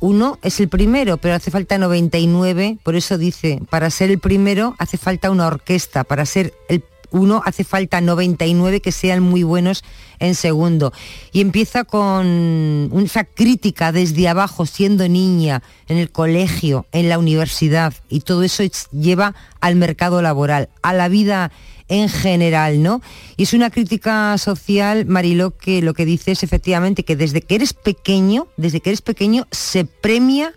uno 0.00 0.38
es 0.42 0.58
el 0.60 0.68
primero, 0.68 1.18
pero 1.18 1.34
hace 1.34 1.50
falta 1.50 1.76
99, 1.76 2.78
por 2.82 2.94
eso 2.94 3.18
dice, 3.18 3.60
para 3.68 3.90
ser 3.90 4.10
el 4.10 4.18
primero 4.18 4.74
hace 4.78 4.96
falta 4.96 5.30
una 5.30 5.46
orquesta, 5.46 6.04
para 6.04 6.24
ser 6.24 6.54
el 6.68 6.82
uno 7.10 7.42
hace 7.44 7.64
falta 7.64 8.00
99 8.00 8.80
que 8.80 8.92
sean 8.92 9.22
muy 9.22 9.42
buenos 9.42 9.84
en 10.18 10.34
segundo. 10.34 10.92
Y 11.32 11.40
empieza 11.40 11.84
con 11.84 12.90
esa 13.04 13.24
crítica 13.24 13.92
desde 13.92 14.28
abajo, 14.28 14.66
siendo 14.66 15.08
niña, 15.08 15.62
en 15.88 15.98
el 15.98 16.10
colegio, 16.10 16.86
en 16.92 17.08
la 17.08 17.18
universidad, 17.18 17.94
y 18.08 18.20
todo 18.20 18.42
eso 18.42 18.62
lleva 18.92 19.34
al 19.60 19.76
mercado 19.76 20.22
laboral, 20.22 20.68
a 20.82 20.92
la 20.92 21.08
vida 21.08 21.52
en 21.88 22.08
general, 22.08 22.82
¿no? 22.82 23.00
Y 23.36 23.44
es 23.44 23.54
una 23.54 23.70
crítica 23.70 24.36
social, 24.36 25.06
Mariló, 25.06 25.56
que 25.56 25.80
lo 25.80 25.94
que 25.94 26.04
dice 26.04 26.32
es 26.32 26.42
efectivamente 26.42 27.02
que 27.02 27.16
desde 27.16 27.40
que 27.40 27.54
eres 27.54 27.72
pequeño, 27.72 28.48
desde 28.56 28.80
que 28.80 28.90
eres 28.90 29.00
pequeño, 29.00 29.46
se 29.50 29.86
premia 29.86 30.52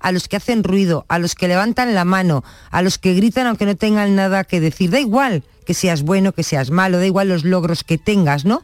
a 0.00 0.10
los 0.10 0.26
que 0.26 0.36
hacen 0.36 0.64
ruido, 0.64 1.04
a 1.08 1.20
los 1.20 1.36
que 1.36 1.46
levantan 1.46 1.94
la 1.94 2.04
mano, 2.04 2.42
a 2.72 2.82
los 2.82 2.98
que 2.98 3.14
gritan 3.14 3.46
aunque 3.46 3.66
no 3.66 3.76
tengan 3.76 4.16
nada 4.16 4.42
que 4.42 4.60
decir. 4.60 4.90
Da 4.90 4.98
igual 4.98 5.44
que 5.62 5.74
seas 5.74 6.02
bueno, 6.02 6.32
que 6.32 6.42
seas 6.42 6.70
malo, 6.70 6.98
da 6.98 7.06
igual 7.06 7.28
los 7.28 7.44
logros 7.44 7.84
que 7.84 7.98
tengas, 7.98 8.44
¿no? 8.44 8.62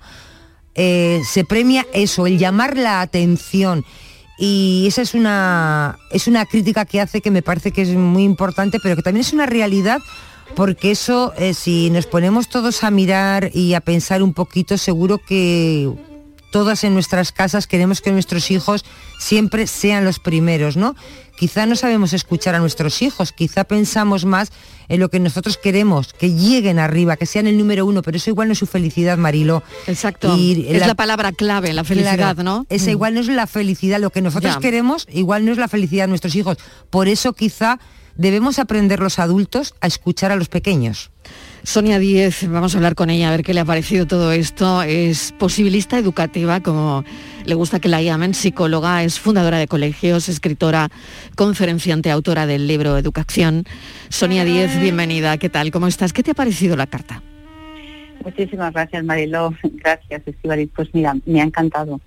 Eh, 0.74 1.22
se 1.24 1.44
premia 1.44 1.86
eso, 1.92 2.26
el 2.26 2.38
llamar 2.38 2.76
la 2.76 3.00
atención. 3.00 3.84
Y 4.38 4.84
esa 4.86 5.02
es 5.02 5.14
una, 5.14 5.98
es 6.12 6.28
una 6.28 6.46
crítica 6.46 6.84
que 6.84 7.00
hace 7.00 7.20
que 7.20 7.32
me 7.32 7.42
parece 7.42 7.72
que 7.72 7.82
es 7.82 7.88
muy 7.90 8.22
importante, 8.22 8.78
pero 8.80 8.94
que 8.94 9.02
también 9.02 9.22
es 9.26 9.32
una 9.32 9.46
realidad 9.46 9.98
porque 10.54 10.90
eso, 10.90 11.32
eh, 11.36 11.54
si 11.54 11.90
nos 11.90 12.06
ponemos 12.06 12.48
todos 12.48 12.82
a 12.84 12.90
mirar 12.90 13.50
y 13.54 13.74
a 13.74 13.80
pensar 13.80 14.22
un 14.22 14.32
poquito, 14.32 14.78
seguro 14.78 15.18
que 15.18 15.92
todas 16.50 16.84
en 16.84 16.94
nuestras 16.94 17.32
casas 17.32 17.66
queremos 17.66 18.00
que 18.00 18.10
nuestros 18.12 18.50
hijos 18.50 18.84
siempre 19.18 19.66
sean 19.66 20.04
los 20.04 20.18
primeros, 20.18 20.76
¿no? 20.76 20.94
Quizá 21.38 21.66
no 21.66 21.76
sabemos 21.76 22.12
escuchar 22.14 22.56
a 22.56 22.58
nuestros 22.58 23.00
hijos, 23.00 23.32
quizá 23.32 23.62
pensamos 23.64 24.24
más 24.24 24.50
en 24.88 24.98
lo 24.98 25.08
que 25.08 25.20
nosotros 25.20 25.56
queremos, 25.56 26.12
que 26.12 26.34
lleguen 26.34 26.80
arriba, 26.80 27.16
que 27.16 27.26
sean 27.26 27.46
el 27.46 27.56
número 27.56 27.86
uno, 27.86 28.02
pero 28.02 28.16
eso 28.16 28.30
igual 28.30 28.48
no 28.48 28.52
es 28.52 28.58
su 28.58 28.66
felicidad, 28.66 29.18
Marilo. 29.18 29.62
Exacto. 29.86 30.34
es 30.36 30.86
la, 30.86 30.94
palabra 30.94 31.30
clave, 31.30 31.72
la 31.72 31.84
felicidad, 31.84 32.36
¿no? 32.38 32.66
Esa 32.68 32.86
mm. 32.86 32.90
igual 32.90 33.14
no 33.14 33.20
es 33.20 33.28
la 33.28 33.46
felicidad, 33.46 34.00
lo 34.00 34.10
que 34.10 34.20
nosotros 34.20 34.56
queremos, 34.56 35.06
igual 35.12 35.44
no 35.44 35.52
es 35.52 35.58
la 35.58 35.68
felicidad 35.68 36.04
de 36.04 36.08
nuestros 36.08 36.34
hijos. 36.34 36.58
Por 36.90 37.06
eso 37.06 37.32
quizá 37.34 37.78
debemos 38.18 38.58
aprender 38.58 39.00
los 39.00 39.18
adultos 39.18 39.74
a 39.80 39.86
escuchar 39.86 40.30
a 40.30 40.36
los 40.36 40.50
pequeños. 40.50 41.10
Sonia 41.62 41.98
Díez, 41.98 42.48
vamos 42.48 42.74
a 42.74 42.78
hablar 42.78 42.94
con 42.94 43.08
ella 43.08 43.28
a 43.28 43.30
ver 43.30 43.42
qué 43.42 43.54
le 43.54 43.60
ha 43.60 43.64
parecido 43.64 44.06
todo 44.06 44.32
esto. 44.32 44.82
Es 44.82 45.32
posibilista 45.38 45.98
educativa, 45.98 46.60
como 46.60 47.04
le 47.44 47.54
gusta 47.54 47.80
que 47.80 47.88
la 47.88 48.02
llamen, 48.02 48.34
psicóloga, 48.34 49.02
es 49.04 49.18
fundadora 49.18 49.58
de 49.58 49.68
colegios, 49.68 50.28
escritora, 50.28 50.88
conferenciante, 51.36 52.10
autora 52.10 52.46
del 52.46 52.66
libro 52.66 52.98
Educación. 52.98 53.64
Sonia 54.08 54.44
Díez, 54.44 54.78
bienvenida. 54.80 55.36
¿Qué 55.38 55.48
tal? 55.48 55.70
¿Cómo 55.70 55.86
estás? 55.86 56.12
¿Qué 56.12 56.22
te 56.22 56.32
ha 56.32 56.34
parecido 56.34 56.76
la 56.76 56.86
carta? 56.86 57.22
Muchísimas 58.24 58.72
gracias, 58.72 59.04
Mariló. 59.04 59.54
Gracias, 59.62 60.22
Estivaliz. 60.26 60.70
Pues 60.74 60.88
mira, 60.92 61.16
me 61.24 61.40
ha 61.40 61.44
encantado. 61.44 62.00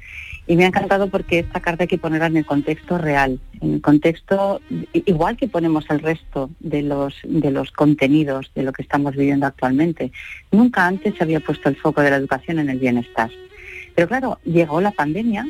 Y 0.48 0.56
me 0.56 0.66
ha 0.66 0.68
encantado 0.68 1.08
porque 1.10 1.40
esta 1.40 1.60
carta 1.60 1.84
hay 1.84 1.88
que 1.88 1.98
ponerla 1.98 2.28
en 2.28 2.38
el 2.38 2.46
contexto 2.46 2.98
real, 2.98 3.40
en 3.62 3.76
el 3.76 3.82
contexto 3.82 4.60
igual 4.94 5.38
que 5.38 5.48
ponemos 5.48 5.86
el 5.90 6.00
resto 6.00 6.50
de 6.60 6.82
los, 6.82 7.16
de 7.24 7.52
los 7.52 7.72
contenidos 7.72 8.52
de 8.56 8.64
lo 8.64 8.74
que 8.74 8.82
estamos 8.82 9.16
viviendo 9.16 9.46
actualmente. 9.46 10.12
Nunca 10.52 10.88
antes 10.88 11.16
se 11.16 11.24
había 11.24 11.40
puesto 11.40 11.70
el 11.70 11.76
foco 11.76 12.02
de 12.02 12.10
la 12.10 12.18
educación 12.18 12.60
en 12.60 12.70
el 12.70 12.80
bienestar. 12.80 13.30
Pero 13.96 14.08
claro, 14.08 14.40
llegó 14.44 14.82
la 14.82 14.92
pandemia 14.92 15.46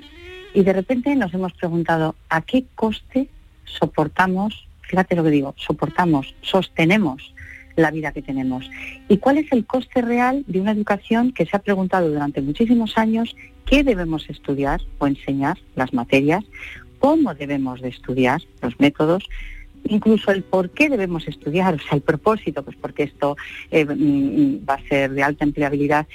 y 0.54 0.64
de 0.64 0.74
repente 0.74 1.16
nos 1.16 1.34
hemos 1.34 1.54
preguntado 1.54 2.16
a 2.30 2.42
qué 2.42 2.66
coste 2.76 3.30
soportamos, 3.66 4.68
fíjate 4.82 5.16
lo 5.16 5.24
que 5.24 5.30
digo, 5.30 5.56
soportamos, 5.58 6.36
sostenemos 6.42 7.34
la 7.76 7.92
vida 7.92 8.12
que 8.12 8.22
tenemos. 8.22 8.70
¿Y 9.08 9.18
cuál 9.18 9.38
es 9.38 9.52
el 9.52 9.66
coste 9.66 10.02
real 10.02 10.44
de 10.48 10.60
una 10.60 10.72
educación 10.72 11.32
que 11.32 11.46
se 11.46 11.56
ha 11.56 11.60
preguntado 11.60 12.10
durante 12.10 12.42
muchísimos 12.42 12.98
años 12.98 13.36
qué 13.66 13.84
debemos 13.84 14.30
estudiar 14.30 14.82
o 14.98 15.08
enseñar, 15.08 15.58
las 15.76 15.94
materias, 15.94 16.44
cómo 17.00 17.34
debemos 17.34 17.82
de 17.82 17.90
estudiar, 17.90 18.42
los 18.62 18.80
métodos, 18.80 19.24
incluso 19.86 20.32
el 20.32 20.44
por 20.44 20.70
qué 20.70 20.90
debemos 20.90 21.28
estudiar, 21.28 21.74
o 21.76 21.80
sea, 21.80 21.94
el 21.94 22.02
propósito, 22.02 22.64
pues 22.64 22.78
porque 22.80 23.04
esto 23.04 23.38
eh, 23.72 23.86
mm, 23.86 24.68
va 24.70 24.76
a 24.76 24.88
ser 24.88 25.12
de 25.12 25.24
alta 25.24 25.44
empleabilidad, 25.44 26.08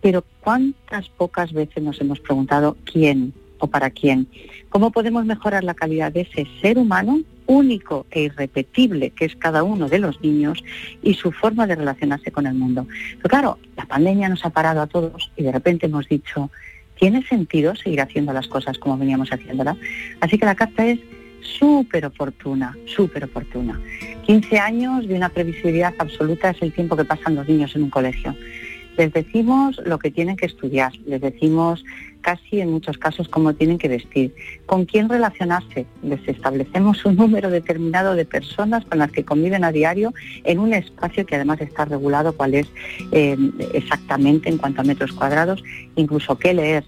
pero 0.00 0.24
cuántas 0.40 1.08
pocas 1.08 1.52
veces 1.52 1.82
nos 1.82 2.00
hemos 2.00 2.20
preguntado 2.20 2.76
quién 2.84 3.32
o 3.58 3.66
para 3.68 3.90
quién, 3.90 4.28
cómo 4.68 4.90
podemos 4.90 5.24
mejorar 5.24 5.64
la 5.64 5.74
calidad 5.74 6.12
de 6.12 6.22
ese 6.22 6.46
ser 6.60 6.76
humano 6.76 7.20
único 7.46 8.06
e 8.10 8.22
irrepetible 8.22 9.10
que 9.10 9.26
es 9.26 9.36
cada 9.36 9.62
uno 9.62 9.88
de 9.88 9.98
los 9.98 10.20
niños 10.20 10.62
y 11.02 11.14
su 11.14 11.32
forma 11.32 11.66
de 11.66 11.76
relacionarse 11.76 12.30
con 12.30 12.46
el 12.46 12.54
mundo. 12.54 12.86
Pero 13.16 13.28
claro, 13.28 13.58
la 13.76 13.86
pandemia 13.86 14.28
nos 14.28 14.44
ha 14.44 14.50
parado 14.50 14.80
a 14.80 14.86
todos 14.86 15.30
y 15.36 15.42
de 15.42 15.52
repente 15.52 15.86
hemos 15.86 16.08
dicho, 16.08 16.50
¿tiene 16.98 17.22
sentido 17.26 17.74
seguir 17.74 18.00
haciendo 18.00 18.32
las 18.32 18.48
cosas 18.48 18.78
como 18.78 18.98
veníamos 18.98 19.30
haciéndolas? 19.30 19.76
Así 20.20 20.38
que 20.38 20.46
la 20.46 20.54
carta 20.54 20.86
es 20.86 21.00
súper 21.40 22.06
oportuna, 22.06 22.76
súper 22.86 23.24
oportuna. 23.24 23.80
15 24.26 24.58
años 24.58 25.06
de 25.06 25.14
una 25.14 25.28
previsibilidad 25.28 25.94
absoluta 25.98 26.50
es 26.50 26.62
el 26.62 26.72
tiempo 26.72 26.96
que 26.96 27.04
pasan 27.04 27.34
los 27.34 27.46
niños 27.48 27.74
en 27.76 27.84
un 27.84 27.90
colegio. 27.90 28.34
Les 28.96 29.12
decimos 29.12 29.80
lo 29.84 29.98
que 29.98 30.10
tienen 30.10 30.36
que 30.36 30.46
estudiar, 30.46 30.92
les 31.06 31.20
decimos 31.20 31.84
casi 32.20 32.60
en 32.60 32.70
muchos 32.70 32.96
casos 32.96 33.28
cómo 33.28 33.52
tienen 33.54 33.78
que 33.78 33.88
vestir, 33.88 34.34
con 34.66 34.86
quién 34.86 35.08
relacionarse. 35.08 35.86
Les 36.02 36.26
establecemos 36.26 37.04
un 37.04 37.16
número 37.16 37.50
determinado 37.50 38.14
de 38.14 38.24
personas 38.24 38.84
con 38.86 38.98
las 38.98 39.12
que 39.12 39.24
conviven 39.24 39.62
a 39.62 39.72
diario 39.72 40.14
en 40.44 40.58
un 40.58 40.72
espacio 40.72 41.26
que 41.26 41.34
además 41.34 41.60
está 41.60 41.84
regulado 41.84 42.34
cuál 42.34 42.54
es 42.54 42.66
eh, 43.12 43.36
exactamente 43.74 44.48
en 44.48 44.58
cuanto 44.58 44.80
a 44.80 44.84
metros 44.84 45.12
cuadrados, 45.12 45.62
incluso 45.96 46.38
qué 46.38 46.54
leer. 46.54 46.84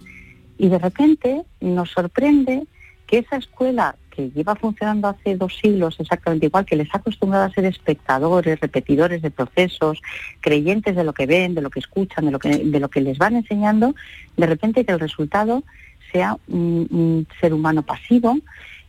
Y 0.58 0.68
de 0.68 0.78
repente 0.78 1.42
nos 1.60 1.90
sorprende 1.90 2.66
que 3.06 3.18
esa 3.18 3.36
escuela 3.36 3.96
que 4.16 4.30
lleva 4.30 4.54
funcionando 4.54 5.08
hace 5.08 5.36
dos 5.36 5.56
siglos 5.62 6.00
exactamente 6.00 6.46
igual, 6.46 6.64
que 6.64 6.76
les 6.76 6.92
ha 6.94 6.98
acostumbrado 6.98 7.44
a 7.44 7.50
ser 7.50 7.66
espectadores, 7.66 8.58
repetidores 8.58 9.20
de 9.20 9.30
procesos, 9.30 10.00
creyentes 10.40 10.96
de 10.96 11.04
lo 11.04 11.12
que 11.12 11.26
ven, 11.26 11.54
de 11.54 11.60
lo 11.60 11.68
que 11.68 11.80
escuchan, 11.80 12.24
de 12.24 12.30
lo 12.30 12.38
que, 12.38 12.56
de 12.56 12.80
lo 12.80 12.88
que 12.88 13.02
les 13.02 13.18
van 13.18 13.36
enseñando, 13.36 13.94
de 14.36 14.46
repente 14.46 14.84
que 14.84 14.92
el 14.92 15.00
resultado 15.00 15.62
sea 16.10 16.38
un, 16.48 17.26
ser 17.40 17.52
humano 17.52 17.82
pasivo 17.82 18.38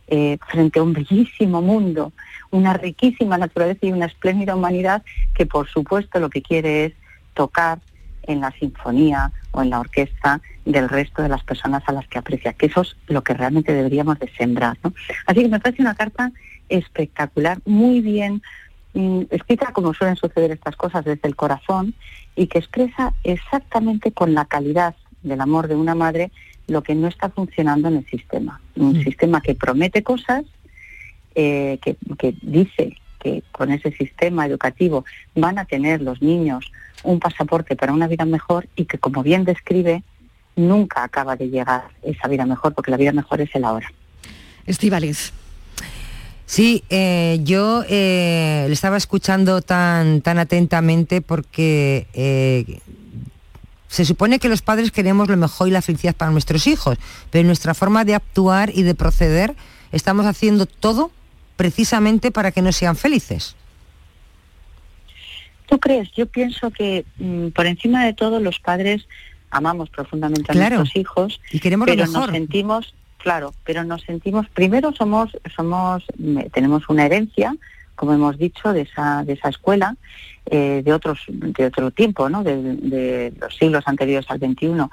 eh, 0.06 0.38
frente 0.48 0.78
a 0.78 0.82
un 0.82 0.94
bellísimo 0.94 1.60
mundo, 1.60 2.12
una 2.50 2.72
riquísima 2.72 3.36
naturaleza 3.36 3.80
y 3.82 3.92
una 3.92 4.06
espléndida 4.06 4.56
humanidad 4.56 5.02
que 5.34 5.44
por 5.44 5.68
supuesto 5.68 6.18
lo 6.20 6.30
que 6.30 6.40
quiere 6.40 6.86
es 6.86 6.92
tocar 7.34 7.80
en 8.28 8.40
la 8.40 8.52
sinfonía 8.52 9.32
o 9.52 9.62
en 9.62 9.70
la 9.70 9.80
orquesta 9.80 10.40
del 10.64 10.88
resto 10.88 11.22
de 11.22 11.28
las 11.28 11.42
personas 11.42 11.82
a 11.86 11.92
las 11.92 12.06
que 12.08 12.18
aprecia, 12.18 12.52
que 12.52 12.66
eso 12.66 12.82
es 12.82 12.96
lo 13.08 13.22
que 13.22 13.34
realmente 13.34 13.72
deberíamos 13.72 14.18
de 14.18 14.30
sembrar. 14.36 14.78
Así 15.26 15.42
que 15.42 15.48
me 15.48 15.60
parece 15.60 15.82
una 15.82 15.94
carta 15.94 16.30
espectacular, 16.68 17.58
muy 17.64 18.00
bien 18.00 18.42
mm, 18.94 19.22
escrita 19.30 19.72
como 19.72 19.94
suelen 19.94 20.16
suceder 20.16 20.50
estas 20.50 20.76
cosas 20.76 21.04
desde 21.04 21.26
el 21.26 21.36
corazón 21.36 21.94
y 22.36 22.46
que 22.46 22.58
expresa 22.58 23.14
exactamente 23.24 24.12
con 24.12 24.34
la 24.34 24.44
calidad 24.44 24.94
del 25.22 25.40
amor 25.40 25.68
de 25.68 25.74
una 25.74 25.94
madre 25.94 26.30
lo 26.66 26.82
que 26.82 26.94
no 26.94 27.08
está 27.08 27.30
funcionando 27.30 27.88
en 27.88 27.96
el 27.96 28.06
sistema. 28.06 28.60
Un 28.76 28.98
mm. 28.98 29.02
sistema 29.02 29.40
que 29.40 29.54
promete 29.54 30.02
cosas, 30.02 30.44
eh, 31.34 31.78
que, 31.82 31.96
que 32.18 32.34
dice 32.42 32.96
que 33.18 33.42
con 33.52 33.70
ese 33.70 33.90
sistema 33.92 34.46
educativo 34.46 35.04
van 35.34 35.58
a 35.58 35.64
tener 35.64 36.02
los 36.02 36.22
niños 36.22 36.70
un 37.02 37.20
pasaporte 37.20 37.76
para 37.76 37.92
una 37.92 38.08
vida 38.08 38.24
mejor 38.24 38.68
y 38.76 38.84
que, 38.84 38.98
como 38.98 39.22
bien 39.22 39.44
describe, 39.44 40.02
nunca 40.56 41.04
acaba 41.04 41.36
de 41.36 41.48
llegar 41.48 41.84
esa 42.02 42.28
vida 42.28 42.44
mejor, 42.44 42.74
porque 42.74 42.90
la 42.90 42.96
vida 42.96 43.12
mejor 43.12 43.40
es 43.40 43.54
el 43.54 43.64
ahora. 43.64 43.92
Estivaliz. 44.66 45.32
Sí, 46.46 46.82
eh, 46.88 47.40
yo 47.44 47.84
eh, 47.88 48.64
le 48.66 48.72
estaba 48.72 48.96
escuchando 48.96 49.60
tan, 49.60 50.22
tan 50.22 50.38
atentamente 50.38 51.20
porque 51.20 52.06
eh, 52.14 52.80
se 53.88 54.06
supone 54.06 54.38
que 54.38 54.48
los 54.48 54.62
padres 54.62 54.90
queremos 54.90 55.28
lo 55.28 55.36
mejor 55.36 55.68
y 55.68 55.72
la 55.72 55.82
felicidad 55.82 56.16
para 56.16 56.30
nuestros 56.30 56.66
hijos, 56.66 56.96
pero 57.30 57.40
en 57.42 57.48
nuestra 57.48 57.74
forma 57.74 58.04
de 58.06 58.14
actuar 58.14 58.70
y 58.74 58.82
de 58.82 58.94
proceder 58.94 59.54
estamos 59.92 60.24
haciendo 60.24 60.64
todo 60.64 61.10
precisamente 61.58 62.30
para 62.30 62.52
que 62.52 62.62
no 62.62 62.70
sean 62.70 62.94
felices. 62.94 63.56
¿Tú 65.66 65.78
crees? 65.80 66.10
Yo 66.12 66.26
pienso 66.26 66.70
que 66.70 67.04
mm, 67.18 67.48
por 67.48 67.66
encima 67.66 68.06
de 68.06 68.14
todo 68.14 68.38
los 68.38 68.60
padres 68.60 69.06
amamos 69.50 69.90
profundamente 69.90 70.52
a 70.52 70.54
nuestros 70.54 70.94
hijos, 70.94 71.40
y 71.50 71.58
queremos 71.58 71.86
pero 71.86 72.04
lo 72.04 72.12
mejor. 72.12 72.28
nos 72.28 72.36
sentimos, 72.36 72.94
claro, 73.18 73.52
pero 73.64 73.82
nos 73.82 74.02
sentimos, 74.02 74.46
primero 74.50 74.92
somos, 74.92 75.36
somos, 75.56 76.04
tenemos 76.52 76.88
una 76.88 77.06
herencia, 77.06 77.56
como 77.96 78.12
hemos 78.12 78.38
dicho, 78.38 78.72
de 78.72 78.82
esa, 78.82 79.24
de 79.24 79.32
esa 79.32 79.48
escuela, 79.48 79.96
eh, 80.46 80.82
de 80.84 80.92
otros, 80.92 81.24
de 81.28 81.66
otro 81.66 81.90
tiempo, 81.90 82.28
¿no? 82.28 82.44
De, 82.44 82.62
de, 82.62 83.32
los 83.40 83.56
siglos 83.56 83.82
anteriores 83.86 84.30
al 84.30 84.38
XXI. 84.38 84.84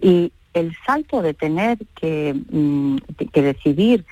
Y 0.00 0.32
el 0.54 0.74
salto 0.86 1.20
de 1.20 1.34
tener 1.34 1.76
que, 1.94 2.34
mm, 2.50 2.96
que 3.32 3.42
decidir 3.42 4.06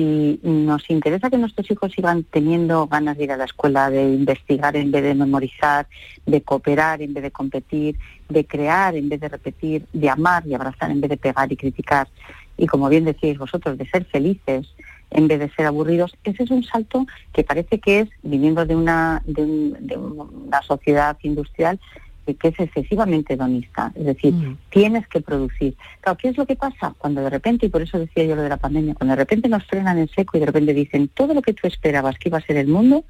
si 0.00 0.40
nos 0.42 0.88
interesa 0.88 1.28
que 1.28 1.36
nuestros 1.36 1.70
hijos 1.70 1.92
sigan 1.92 2.24
teniendo 2.24 2.86
ganas 2.86 3.18
de 3.18 3.24
ir 3.24 3.32
a 3.32 3.36
la 3.36 3.44
escuela, 3.44 3.90
de 3.90 4.02
investigar 4.02 4.74
en 4.74 4.90
vez 4.90 5.02
de 5.02 5.14
memorizar, 5.14 5.86
de 6.24 6.40
cooperar 6.40 7.02
en 7.02 7.12
vez 7.12 7.22
de 7.22 7.30
competir, 7.30 7.96
de 8.30 8.46
crear 8.46 8.96
en 8.96 9.10
vez 9.10 9.20
de 9.20 9.28
repetir, 9.28 9.84
de 9.92 10.08
amar 10.08 10.46
y 10.46 10.54
abrazar 10.54 10.90
en 10.90 11.02
vez 11.02 11.10
de 11.10 11.18
pegar 11.18 11.52
y 11.52 11.56
criticar, 11.56 12.08
y 12.56 12.66
como 12.66 12.88
bien 12.88 13.04
decíais 13.04 13.36
vosotros, 13.36 13.76
de 13.76 13.86
ser 13.90 14.06
felices 14.06 14.74
en 15.10 15.28
vez 15.28 15.38
de 15.38 15.50
ser 15.50 15.66
aburridos, 15.66 16.16
ese 16.24 16.44
es 16.44 16.50
un 16.50 16.62
salto 16.62 17.06
que 17.34 17.44
parece 17.44 17.78
que 17.78 18.00
es, 18.00 18.08
viniendo 18.22 18.64
de 18.64 18.76
una, 18.76 19.22
de 19.26 19.42
una 19.42 20.62
sociedad 20.62 21.18
industrial, 21.22 21.78
que 22.26 22.48
es 22.48 22.60
excesivamente 22.60 23.34
hedonista, 23.34 23.92
es 23.94 24.04
decir, 24.04 24.32
mm. 24.32 24.58
tienes 24.70 25.06
que 25.08 25.20
producir. 25.20 25.74
Claro, 26.00 26.18
¿qué 26.18 26.28
es 26.28 26.36
lo 26.36 26.46
que 26.46 26.56
pasa? 26.56 26.94
Cuando 26.98 27.22
de 27.22 27.30
repente, 27.30 27.66
y 27.66 27.68
por 27.68 27.82
eso 27.82 27.98
decía 27.98 28.24
yo 28.24 28.36
lo 28.36 28.42
de 28.42 28.48
la 28.48 28.56
pandemia, 28.56 28.94
cuando 28.94 29.12
de 29.12 29.16
repente 29.16 29.48
nos 29.48 29.64
frenan 29.64 29.98
en 29.98 30.08
seco 30.08 30.36
y 30.36 30.40
de 30.40 30.46
repente 30.46 30.74
dicen 30.74 31.08
todo 31.08 31.34
lo 31.34 31.42
que 31.42 31.54
tú 31.54 31.66
esperabas 31.66 32.18
que 32.18 32.28
iba 32.28 32.38
a 32.38 32.42
ser 32.42 32.56
el 32.56 32.68
mundo, 32.68 33.04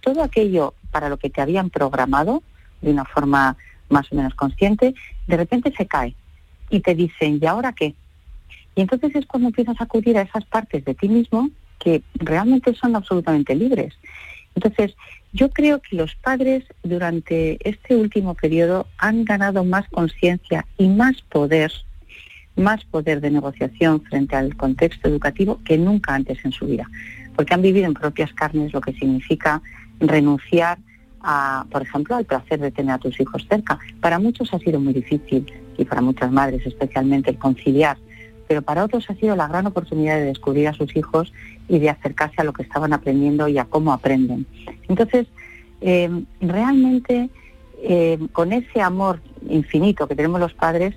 todo 0.00 0.22
aquello 0.22 0.74
para 0.90 1.08
lo 1.08 1.18
que 1.18 1.30
te 1.30 1.40
habían 1.40 1.70
programado 1.70 2.42
de 2.80 2.90
una 2.90 3.04
forma 3.04 3.56
más 3.88 4.10
o 4.12 4.16
menos 4.16 4.34
consciente, 4.34 4.94
de 5.26 5.36
repente 5.36 5.72
se 5.76 5.86
cae 5.86 6.14
y 6.70 6.80
te 6.80 6.94
dicen, 6.94 7.38
¿y 7.40 7.46
ahora 7.46 7.72
qué? 7.72 7.94
Y 8.74 8.80
entonces 8.80 9.14
es 9.14 9.26
cuando 9.26 9.48
empiezas 9.48 9.80
a 9.80 9.84
acudir 9.84 10.18
a 10.18 10.22
esas 10.22 10.44
partes 10.44 10.84
de 10.84 10.94
ti 10.94 11.08
mismo 11.08 11.50
que 11.78 12.02
realmente 12.14 12.74
son 12.74 12.96
absolutamente 12.96 13.54
libres. 13.54 13.94
Entonces, 14.54 14.94
yo 15.32 15.50
creo 15.50 15.80
que 15.80 15.96
los 15.96 16.14
padres 16.14 16.64
durante 16.82 17.58
este 17.68 17.96
último 17.96 18.34
periodo 18.34 18.86
han 18.98 19.24
ganado 19.24 19.64
más 19.64 19.88
conciencia 19.88 20.66
y 20.78 20.88
más 20.88 21.22
poder, 21.22 21.72
más 22.56 22.84
poder 22.84 23.20
de 23.20 23.30
negociación 23.30 24.02
frente 24.02 24.36
al 24.36 24.56
contexto 24.56 25.08
educativo 25.08 25.60
que 25.64 25.76
nunca 25.76 26.14
antes 26.14 26.44
en 26.44 26.52
su 26.52 26.66
vida, 26.66 26.88
porque 27.34 27.54
han 27.54 27.62
vivido 27.62 27.86
en 27.86 27.94
propias 27.94 28.32
carnes 28.32 28.72
lo 28.72 28.80
que 28.80 28.92
significa 28.92 29.60
renunciar 29.98 30.78
a, 31.20 31.66
por 31.70 31.82
ejemplo, 31.82 32.14
al 32.14 32.26
placer 32.26 32.60
de 32.60 32.70
tener 32.70 32.92
a 32.92 32.98
tus 32.98 33.18
hijos 33.18 33.46
cerca. 33.48 33.78
Para 34.00 34.18
muchos 34.18 34.52
ha 34.54 34.58
sido 34.58 34.78
muy 34.78 34.92
difícil 34.92 35.46
y 35.76 35.84
para 35.84 36.00
muchas 36.00 36.30
madres 36.30 36.64
especialmente 36.64 37.30
el 37.30 37.38
conciliar 37.38 37.96
pero 38.46 38.62
para 38.62 38.84
otros 38.84 39.08
ha 39.10 39.14
sido 39.14 39.36
la 39.36 39.48
gran 39.48 39.66
oportunidad 39.66 40.16
de 40.16 40.26
descubrir 40.26 40.68
a 40.68 40.74
sus 40.74 40.94
hijos 40.96 41.32
y 41.68 41.78
de 41.78 41.90
acercarse 41.90 42.40
a 42.40 42.44
lo 42.44 42.52
que 42.52 42.62
estaban 42.62 42.92
aprendiendo 42.92 43.48
y 43.48 43.58
a 43.58 43.64
cómo 43.64 43.92
aprenden. 43.92 44.46
Entonces, 44.88 45.26
eh, 45.80 46.10
realmente 46.40 47.30
eh, 47.82 48.18
con 48.32 48.52
ese 48.52 48.80
amor 48.80 49.20
infinito 49.48 50.06
que 50.06 50.14
tenemos 50.14 50.40
los 50.40 50.54
padres, 50.54 50.94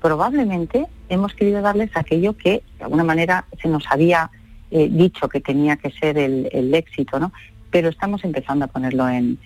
probablemente 0.00 0.86
hemos 1.08 1.34
querido 1.34 1.62
darles 1.62 1.90
aquello 1.94 2.36
que 2.36 2.62
de 2.78 2.84
alguna 2.84 3.04
manera 3.04 3.46
se 3.60 3.68
nos 3.68 3.84
había 3.90 4.30
eh, 4.70 4.88
dicho 4.90 5.28
que 5.28 5.40
tenía 5.40 5.76
que 5.76 5.90
ser 5.90 6.18
el, 6.18 6.74
éxito, 6.74 7.18
¿no? 7.18 7.32
Pero 7.70 7.88
estamos 7.88 8.24
empezando 8.24 8.66
a 8.66 8.68
ponerlo 8.68 9.08
en, 9.08 9.38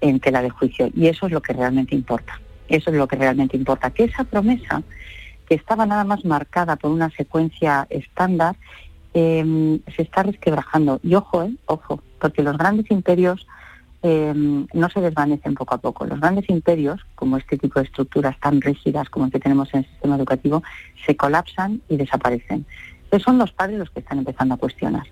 en 0.00 0.20
tela 0.20 0.40
de 0.40 0.50
juicio 0.50 0.88
y 0.94 1.08
eso 1.08 1.26
es 1.26 1.32
lo 1.32 1.42
que 1.42 1.52
realmente 1.52 1.94
importa. 1.94 2.40
Eso 2.68 2.90
es 2.90 2.96
lo 2.96 3.08
que 3.08 3.16
realmente 3.16 3.56
importa, 3.56 3.90
que 3.90 4.04
esa 4.04 4.24
promesa 4.24 4.82
que 5.48 5.54
estaba 5.54 5.86
nada 5.86 6.04
más 6.04 6.24
marcada 6.24 6.76
por 6.76 6.90
una 6.90 7.10
secuencia 7.10 7.86
estándar, 7.88 8.56
em, 9.14 9.80
se 9.96 10.02
está 10.02 10.22
resquebrajando. 10.22 11.00
Y 11.02 11.14
ojo, 11.14 11.42
eh, 11.42 11.54
ojo, 11.66 12.02
porque 12.20 12.42
los 12.42 12.58
grandes 12.58 12.90
imperios 12.90 13.46
em, 14.00 14.68
no 14.72 14.88
se 14.90 15.00
desvanecen 15.00 15.54
poco 15.54 15.74
a 15.74 15.78
poco. 15.78 16.06
Los 16.06 16.20
grandes 16.20 16.48
imperios, 16.50 17.00
como 17.16 17.36
este 17.36 17.58
tipo 17.58 17.80
de 17.80 17.86
estructuras 17.86 18.38
tan 18.38 18.60
rígidas 18.60 19.10
como 19.10 19.24
el 19.24 19.32
que 19.32 19.40
tenemos 19.40 19.74
en 19.74 19.80
el 19.80 19.86
sistema 19.86 20.14
educativo, 20.14 20.62
se 21.04 21.16
colapsan 21.16 21.82
y 21.88 21.96
desaparecen. 21.96 22.64
Entonces 23.02 23.24
son 23.24 23.38
los 23.38 23.50
padres 23.50 23.76
los 23.80 23.90
que 23.90 23.98
están 23.98 24.18
empezando 24.18 24.54
a 24.54 24.58
cuestionar. 24.58 25.04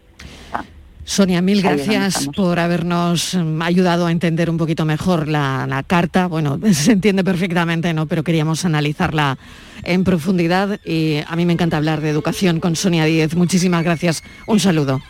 Sonia, 1.06 1.40
mil 1.40 1.62
gracias 1.62 2.28
por 2.34 2.58
habernos 2.58 3.34
mm, 3.34 3.62
ayudado 3.62 4.06
a 4.06 4.10
entender 4.10 4.50
un 4.50 4.56
poquito 4.56 4.84
mejor 4.84 5.28
la, 5.28 5.84
carta. 5.86 6.26
Bueno, 6.26 6.58
se 6.72 6.92
entiende 6.92 7.22
perfectamente, 7.22 7.94
¿no? 7.94 8.06
Pero 8.06 8.24
queríamos 8.24 8.64
analizarla 8.64 9.38
en 9.84 10.02
profundidad 10.02 10.80
y 10.84 11.20
a 11.26 11.36
mí 11.36 11.46
me 11.46 11.52
encanta 11.52 11.76
hablar 11.76 12.00
de 12.00 12.10
educación 12.10 12.58
con 12.58 12.74
Sonia 12.74 13.04
Díez. 13.04 13.36
Muchísimas 13.36 13.84
gracias. 13.84 14.24
Un 14.46 14.58
saludo. 14.58 15.00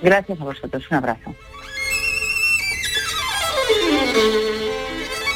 Gracias 0.00 0.40
a 0.40 0.44
vosotros. 0.44 0.84
Un 0.90 0.96
abrazo. 0.96 1.34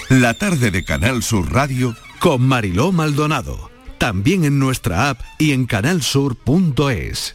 La 0.08 0.34
tarde 0.34 0.70
de 0.70 0.84
Canal 0.84 1.24
Sur 1.24 1.52
Radio 1.52 1.96
con 2.20 2.42
Mariló 2.42 2.92
Maldonado. 2.92 3.70
También 3.98 4.44
en 4.44 4.60
nuestra 4.60 5.10
app 5.10 5.20
y 5.38 5.50
en 5.50 5.66
canalsur.es. 5.66 7.34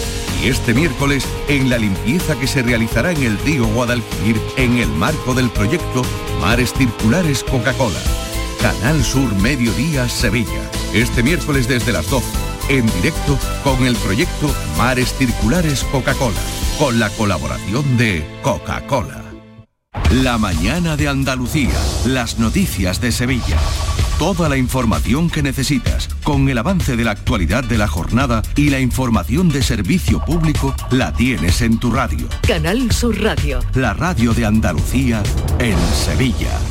y 0.41 0.47
este 0.47 0.73
miércoles 0.73 1.27
en 1.47 1.69
la 1.69 1.77
limpieza 1.77 2.39
que 2.39 2.47
se 2.47 2.63
realizará 2.63 3.11
en 3.11 3.23
el 3.23 3.37
río 3.39 3.65
Guadalquivir 3.67 4.39
en 4.57 4.77
el 4.77 4.89
marco 4.89 5.33
del 5.33 5.49
proyecto 5.49 6.01
Mares 6.39 6.73
Circulares 6.73 7.43
Coca-Cola. 7.43 7.99
Canal 8.61 9.03
Sur 9.03 9.33
Mediodía 9.35 10.07
Sevilla. 10.07 10.69
Este 10.93 11.23
miércoles 11.23 11.67
desde 11.67 11.91
las 11.91 12.09
12, 12.09 12.27
en 12.69 12.85
directo 12.87 13.37
con 13.63 13.85
el 13.85 13.95
proyecto 13.95 14.53
Mares 14.77 15.13
Circulares 15.17 15.83
Coca-Cola, 15.85 16.39
con 16.77 16.99
la 16.99 17.09
colaboración 17.09 17.97
de 17.97 18.23
Coca-Cola. 18.43 19.23
La 20.11 20.37
mañana 20.37 20.95
de 20.95 21.07
Andalucía, 21.07 21.73
las 22.05 22.37
noticias 22.37 23.01
de 23.01 23.11
Sevilla. 23.11 23.57
Toda 24.19 24.49
la 24.49 24.57
información 24.57 25.29
que 25.29 25.41
necesitas, 25.41 26.09
con 26.23 26.49
el 26.49 26.57
avance 26.57 26.95
de 26.95 27.03
la 27.03 27.11
actualidad 27.11 27.63
de 27.63 27.77
la 27.77 27.87
jornada 27.87 28.41
y 28.55 28.69
la 28.69 28.79
información 28.79 29.49
de 29.49 29.63
servicio 29.63 30.23
público, 30.23 30.75
la 30.91 31.13
tienes 31.13 31.61
en 31.61 31.77
tu 31.77 31.91
radio. 31.91 32.27
Canal 32.47 32.91
Sur 32.91 33.21
Radio. 33.21 33.59
La 33.75 33.93
radio 33.93 34.33
de 34.33 34.45
Andalucía 34.45 35.23
en 35.59 35.77
Sevilla. 35.93 36.70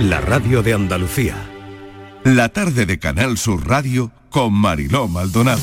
la 0.00 0.20
radio 0.20 0.62
de 0.62 0.74
Andalucía. 0.74 1.36
La 2.24 2.48
tarde 2.48 2.86
de 2.86 2.98
Canal 2.98 3.38
Sur 3.38 3.66
Radio 3.66 4.10
con 4.30 4.52
Mariló 4.52 5.08
Maldonado. 5.08 5.60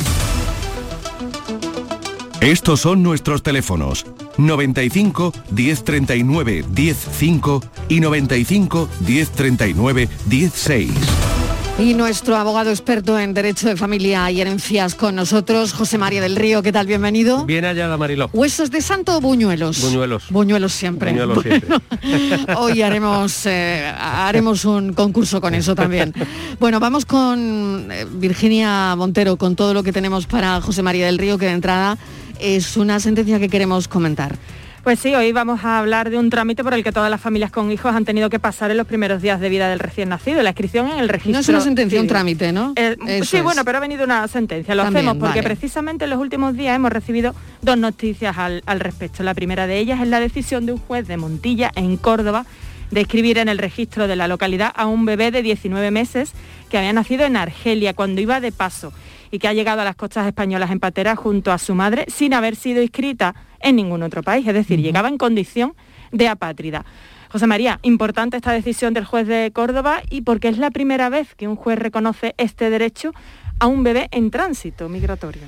Estos 2.40 2.82
son 2.82 3.04
nuestros 3.04 3.44
teléfonos 3.44 4.06
95 4.38 5.34
1039 5.52 6.66
105 6.74 7.64
y 7.90 8.00
95 8.00 8.90
1039 9.06 10.10
16. 10.28 11.31
Y 11.80 11.96
nuestro 11.96 12.36
abogado 12.36 12.70
experto 12.70 13.18
en 13.18 13.34
Derecho 13.34 13.68
de 13.68 13.76
Familia 13.76 14.30
y 14.30 14.40
Herencias 14.40 14.94
con 14.94 15.16
nosotros, 15.16 15.74
José 15.74 15.98
María 15.98 16.22
del 16.22 16.36
Río. 16.36 16.62
¿Qué 16.62 16.72
tal? 16.72 16.86
Bienvenido. 16.86 17.46
Bien 17.46 17.66
hallada, 17.66 17.98
Mariló. 17.98 18.30
¿Huesos 18.34 18.70
de 18.70 18.82
santo 18.82 19.18
o 19.18 19.22
buñuelos? 19.22 19.82
Buñuelos. 19.82 20.26
Buñuelos 20.30 20.74
siempre. 20.74 21.12
Buñuelos 21.12 21.42
siempre. 21.42 21.80
Hoy 22.58 22.84
haremos, 22.84 23.46
eh, 23.48 23.92
haremos 24.00 24.66
un 24.66 24.94
concurso 24.94 25.42
con 25.42 25.56
eso 25.56 25.74
también. 25.74 26.14
Bueno, 26.60 26.80
vamos 26.80 27.06
con 27.06 27.88
eh, 27.92 28.06
Virginia 28.12 28.96
Montero, 28.96 29.38
con 29.38 29.56
todo 29.56 29.74
lo 29.74 29.82
que 29.82 29.92
tenemos 29.92 30.28
para 30.28 30.62
José 30.62 30.84
María 30.84 31.08
del 31.08 31.18
Río, 31.18 31.40
que 31.40 31.48
de 31.48 31.54
entrada 31.54 31.98
es 32.40 32.78
una 32.78 33.00
sentencia 33.00 33.40
que 33.40 33.50
queremos 33.50 33.88
comentar. 33.88 34.38
Pues 34.84 35.00
sí, 35.00 35.14
hoy 35.14 35.32
vamos 35.32 35.64
a 35.64 35.78
hablar 35.78 36.10
de 36.10 36.18
un 36.18 36.32
trámite 36.32 36.64
por 36.64 36.74
el 36.74 36.84
que 36.84 36.92
todas 36.92 37.12
las 37.12 37.22
familias 37.22 37.52
con 37.52 37.72
hijos 37.72 37.94
han 37.94 38.04
tenido 38.04 38.32
que 38.32 38.40
pasar 38.40 38.72
en 38.72 38.78
los 38.78 38.88
primeros 38.88 39.22
días 39.22 39.40
de 39.40 39.48
vida 39.48 39.70
del 39.70 39.78
recién 39.78 40.10
nacido, 40.10 40.42
la 40.42 40.50
inscripción 40.50 40.90
en 40.90 40.98
el 40.98 41.08
registro. 41.08 41.34
No 41.34 41.40
es 41.40 41.50
una 41.50 41.62
sentencia, 41.62 42.02
un 42.02 42.08
trámite, 42.08 42.52
¿no? 42.52 42.74
Eh, 42.76 42.98
sí, 43.24 43.38
es. 43.38 43.44
bueno, 43.44 43.64
pero 43.64 43.78
ha 43.78 43.82
venido 43.82 44.04
una 44.04 44.28
sentencia. 44.28 44.74
Lo 44.74 44.82
También, 44.82 45.06
hacemos 45.06 45.22
porque 45.22 45.42
vale. 45.42 45.56
precisamente 45.56 46.06
en 46.06 46.10
los 46.10 46.20
últimos 46.20 46.58
días 46.58 46.76
hemos 46.76 46.92
recibido 46.92 47.36
dos 47.62 47.78
noticias 47.78 48.36
al, 48.40 48.64
al 48.66 48.80
respecto. 48.80 49.22
La 49.22 49.36
primera 49.36 49.68
de 49.68 49.78
ellas 49.78 50.02
es 50.02 50.08
la 50.08 50.20
decisión 50.20 50.66
de 50.66 50.72
un 50.72 50.80
juez 50.80 51.08
de 51.08 51.16
Montilla, 51.16 51.72
en 51.76 51.96
Córdoba, 51.98 52.48
de 52.90 53.02
escribir 53.02 53.38
en 53.38 53.50
el 53.50 53.60
registro 53.60 54.08
de 54.08 54.16
la 54.16 54.28
localidad 54.28 54.74
a 54.76 54.88
un 54.88 55.06
bebé 55.06 55.30
de 55.30 55.44
19 55.44 55.92
meses 55.92 56.32
que 56.72 56.80
había 56.80 56.92
nacido 56.92 57.26
en 57.26 57.38
Argelia 57.38 57.94
cuando 57.94 58.20
iba 58.20 58.40
de 58.40 58.52
paso 58.52 58.92
y 59.32 59.40
que 59.40 59.48
ha 59.48 59.54
llegado 59.54 59.82
a 59.82 59.86
las 59.86 59.96
costas 59.96 60.28
españolas 60.28 60.70
en 60.72 60.80
patera 60.80 61.16
junto 61.16 61.52
a 61.52 61.58
su 61.58 61.74
madre 61.74 62.06
sin 62.08 62.34
haber 62.34 62.56
sido 62.56 62.82
inscrita 62.82 63.34
en 63.60 63.78
ningún 63.78 64.04
otro 64.04 64.22
país, 64.22 64.48
es 64.48 64.54
decir, 64.54 64.80
llegaba 64.82 65.08
en 65.08 65.18
condición 65.18 65.74
de 66.12 66.28
apátrida. 66.28 66.86
José 67.32 67.48
María, 67.48 67.80
importante 67.84 68.36
esta 68.36 68.52
decisión 68.52 68.94
del 68.94 69.06
juez 69.06 69.26
de 69.26 69.52
Córdoba 69.54 70.02
y 70.10 70.22
porque 70.22 70.50
es 70.50 70.58
la 70.58 70.70
primera 70.70 71.10
vez 71.10 71.34
que 71.36 71.48
un 71.48 71.56
juez 71.56 71.80
reconoce 71.80 72.36
este 72.38 72.70
derecho 72.70 73.14
a 73.60 73.68
un 73.68 73.84
bebé 73.84 74.10
en 74.12 74.32
tránsito 74.32 74.90
migratorio. 74.90 75.44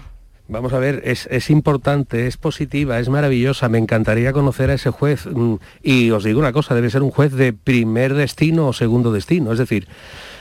Vamos 0.47 0.73
a 0.73 0.79
ver, 0.79 1.01
es, 1.05 1.27
es 1.31 1.49
importante, 1.49 2.27
es 2.27 2.38
positiva, 2.38 2.99
es 2.99 3.09
maravillosa. 3.09 3.69
Me 3.69 3.77
encantaría 3.77 4.34
conocer 4.34 4.69
a 4.69 4.73
ese 4.73 4.91
juez. 4.91 5.25
mm, 5.25 5.55
Y 5.81 6.11
os 6.11 6.23
digo 6.23 6.39
una 6.39 6.51
cosa, 6.51 6.75
debe 6.75 6.89
ser 6.89 7.01
un 7.01 7.11
juez 7.11 7.31
de 7.31 7.53
primer 7.53 8.13
destino 8.13 8.67
o 8.67 8.73
segundo 8.73 9.11
destino. 9.11 9.51
Es 9.53 9.59
decir, 9.59 9.88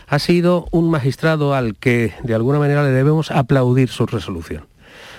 ha 0.07 0.19
sido 0.19 0.67
un 0.71 0.91
magistrado 0.91 1.55
al 1.55 1.77
que 1.77 2.15
de 2.23 2.35
alguna 2.35 2.59
manera 2.59 2.83
le 2.83 2.91
debemos 2.91 3.31
aplaudir 3.31 3.89
su 3.89 4.07
resolución. 4.07 4.65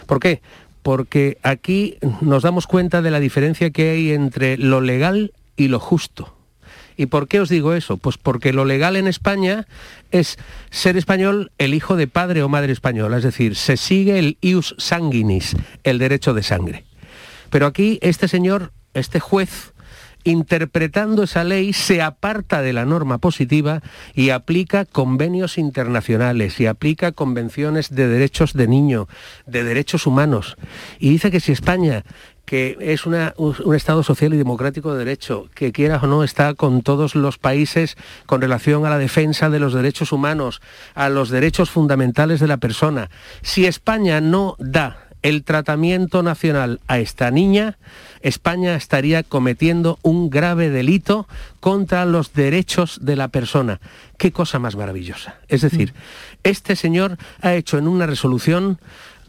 ¿Por 0.06 0.20
qué? 0.20 0.42
Porque 0.82 1.38
aquí 1.44 1.98
nos 2.22 2.44
damos 2.44 2.68
cuenta 2.68 3.02
de 3.02 3.12
la 3.12 3.20
diferencia 3.20 3.72
que 3.72 3.92
hay 3.92 4.12
entre 4.12 4.58
lo 4.58 4.82
legal 4.82 5.32
y 5.56 5.70
lo 5.70 5.80
justo. 5.80 6.36
¿Y 6.96 7.08
por 7.08 7.28
qué 7.28 7.40
os 7.40 7.50
digo 7.50 7.74
eso? 7.74 7.98
Pues 7.98 8.18
porque 8.18 8.54
lo 8.54 8.66
legal 8.66 8.96
en 8.96 9.08
España 9.08 9.66
es 10.12 10.38
ser 10.70 10.98
español 10.98 11.52
el 11.58 11.74
hijo 11.74 11.96
de 11.96 12.08
padre 12.08 12.44
o 12.44 12.50
madre 12.50 12.72
española, 12.72 13.18
es 13.18 13.24
decir, 13.24 13.56
se 13.56 13.78
sigue 13.78 14.20
el 14.20 14.38
ius 14.42 14.76
sanguinis, 14.78 15.56
el 15.84 15.98
derecho 15.98 16.34
de 16.34 16.44
sangre. 16.44 16.86
Pero 17.50 17.66
aquí 17.66 17.98
este 18.02 18.28
señor, 18.28 18.72
este 18.94 19.20
juez, 19.20 19.72
interpretando 20.24 21.24
esa 21.24 21.43
ley, 21.43 21.74
se 21.74 22.01
aparta 22.01 22.61
de 22.61 22.74
la 22.74 22.86
norma 22.86 23.17
positiva 23.17 23.82
y 24.13 24.30
aplica 24.30 24.86
convenios 24.86 25.57
internacionales 25.57 26.59
y 26.59 26.65
aplica 26.65 27.11
convenciones 27.11 27.89
de 27.93 28.07
derechos 28.07 28.53
de 28.53 28.67
niño, 28.67 29.07
de 29.45 29.63
derechos 29.63 30.07
humanos. 30.07 30.57
Y 30.99 31.09
dice 31.09 31.32
que 31.32 31.39
si 31.39 31.51
España 31.51 32.03
que 32.45 32.78
es 32.82 33.05
un 33.05 33.15
Estado 33.74 34.03
social 34.03 34.34
y 34.34 34.38
democrático 34.38 34.91
de 34.91 34.99
derecho, 34.99 35.49
que 35.55 35.71
quieras 35.71 36.03
o 36.03 36.07
no 36.07 36.24
está 36.24 36.53
con 36.55 36.82
todos 36.82 37.15
los 37.15 37.38
países 37.38 37.95
con 38.26 38.41
relación 38.41 38.86
a 38.86 38.89
la 38.89 38.97
defensa 38.97 39.49
de 39.49 39.59
los 39.59 39.74
derechos 39.74 40.11
humanos, 40.11 40.61
a 40.93 41.09
los 41.09 41.30
derechos 41.30 41.69
fundamentales 41.69 42.39
de 42.39 42.47
la 42.47 42.57
persona. 42.57 43.09
Si 43.41 43.65
España 43.65 44.19
no 44.19 44.55
da 44.59 45.07
el 45.24 45.43
tratamiento 45.43 46.21
nacional 46.21 46.80
a 46.88 46.99
esta 46.99 47.32
niña, 47.32 47.78
España 48.21 48.76
estaría 48.76 49.24
cometiendo 49.24 49.97
un 50.03 50.30
grave 50.30 50.69
delito 50.69 51.28
contra 51.59 52.05
los 52.05 52.34
derechos 52.34 52.99
de 53.01 53.15
la 53.15 53.30
persona. 53.30 53.80
Qué 54.17 54.32
cosa 54.32 54.59
más 54.59 54.76
maravillosa. 54.76 55.39
Es 55.47 55.61
decir, 55.61 55.93
este 56.43 56.76
señor 56.76 57.17
ha 57.41 57.53
hecho 57.55 57.78
en 57.78 57.88
una 57.88 58.05
resolución 58.05 58.80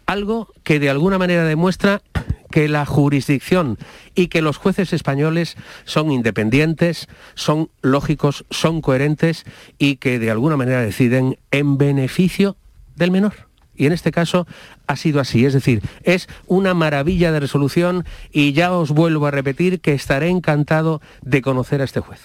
algo 0.06 0.52
que 0.64 0.80
de 0.80 0.90
alguna 0.90 1.16
manera 1.16 1.44
demuestra 1.44 2.02
que 2.50 2.68
la 2.68 2.86
jurisdicción 2.86 3.78
y 4.14 4.28
que 4.28 4.42
los 4.42 4.58
jueces 4.58 4.92
españoles 4.92 5.56
son 5.84 6.12
independientes, 6.12 7.08
son 7.34 7.70
lógicos, 7.82 8.44
son 8.50 8.80
coherentes 8.80 9.44
y 9.78 9.96
que 9.96 10.18
de 10.18 10.30
alguna 10.30 10.56
manera 10.56 10.82
deciden 10.82 11.38
en 11.50 11.78
beneficio 11.78 12.56
del 12.94 13.10
menor. 13.10 13.53
Y 13.76 13.86
en 13.86 13.92
este 13.92 14.12
caso 14.12 14.46
ha 14.86 14.96
sido 14.96 15.20
así, 15.20 15.44
es 15.44 15.52
decir, 15.52 15.82
es 16.02 16.28
una 16.46 16.74
maravilla 16.74 17.32
de 17.32 17.40
resolución 17.40 18.04
y 18.32 18.52
ya 18.52 18.72
os 18.72 18.90
vuelvo 18.90 19.26
a 19.26 19.30
repetir 19.30 19.80
que 19.80 19.92
estaré 19.92 20.28
encantado 20.28 21.00
de 21.22 21.42
conocer 21.42 21.80
a 21.80 21.84
este 21.84 22.00
juez. 22.00 22.20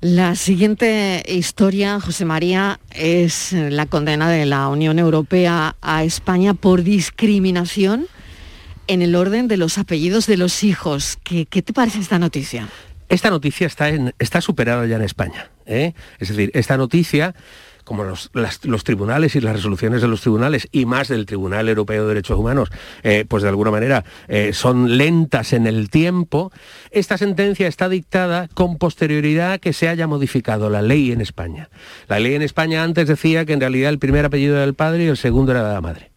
La 0.00 0.34
siguiente 0.34 1.22
historia, 1.26 1.98
José 1.98 2.26
María, 2.26 2.78
es 2.90 3.52
la 3.52 3.86
condena 3.86 4.28
de 4.28 4.44
la 4.44 4.68
Unión 4.68 4.98
Europea 4.98 5.76
a 5.80 6.04
España 6.04 6.52
por 6.52 6.82
discriminación 6.82 8.06
en 8.86 9.00
el 9.00 9.14
orden 9.14 9.48
de 9.48 9.56
los 9.56 9.78
apellidos 9.78 10.26
de 10.26 10.36
los 10.36 10.62
hijos. 10.62 11.18
¿Qué, 11.24 11.46
qué 11.46 11.62
te 11.62 11.72
parece 11.72 12.00
esta 12.00 12.18
noticia? 12.18 12.68
Esta 13.08 13.30
noticia 13.30 13.66
está, 13.66 13.88
en, 13.88 14.14
está 14.18 14.40
superada 14.40 14.86
ya 14.86 14.96
en 14.96 15.02
España. 15.02 15.50
¿eh? 15.66 15.94
Es 16.18 16.28
decir, 16.28 16.50
esta 16.54 16.76
noticia 16.76 17.34
como 17.84 18.04
los, 18.04 18.30
tribunales 18.84 19.36
y 19.36 19.40
las 19.40 19.54
resoluciones 19.54 20.02
de 20.02 20.08
los 20.08 20.20
tribunales 20.20 20.68
y 20.72 20.86
más 20.86 21.08
del 21.08 21.26
Tribunal 21.26 21.68
Europeo 21.68 22.02
de 22.02 22.08
Derechos 22.08 22.38
Humanos, 22.38 22.70
eh, 23.02 23.24
pues 23.28 23.42
de 23.42 23.50
alguna 23.50 23.70
manera 23.70 24.04
eh, 24.28 24.52
son 24.52 24.96
lentas 24.96 25.52
en 25.52 25.66
el 25.66 25.90
tiempo, 25.90 26.50
esta 26.90 27.18
sentencia 27.18 27.68
está 27.68 27.88
dictada 27.88 28.48
con 28.54 28.78
posterioridad 28.78 29.52
a 29.52 29.58
que 29.58 29.72
se 29.72 29.88
haya 29.88 30.06
modificado 30.06 30.70
la 30.70 30.82
ley 30.82 31.12
en 31.12 31.20
España. 31.20 31.68
La 32.08 32.18
ley 32.18 32.34
en 32.34 32.42
España 32.42 32.82
antes 32.82 33.08
decía 33.08 33.44
que 33.44 33.52
en 33.52 33.60
realidad 33.60 33.90
el 33.90 33.98
primer 33.98 34.24
apellido 34.24 34.54
era 34.54 34.62
del 34.62 34.74
padre 34.74 35.04
y 35.04 35.08
el 35.08 35.16
segundo 35.16 35.52
era 35.52 35.72
la 35.72 35.80
madre. 35.80 36.10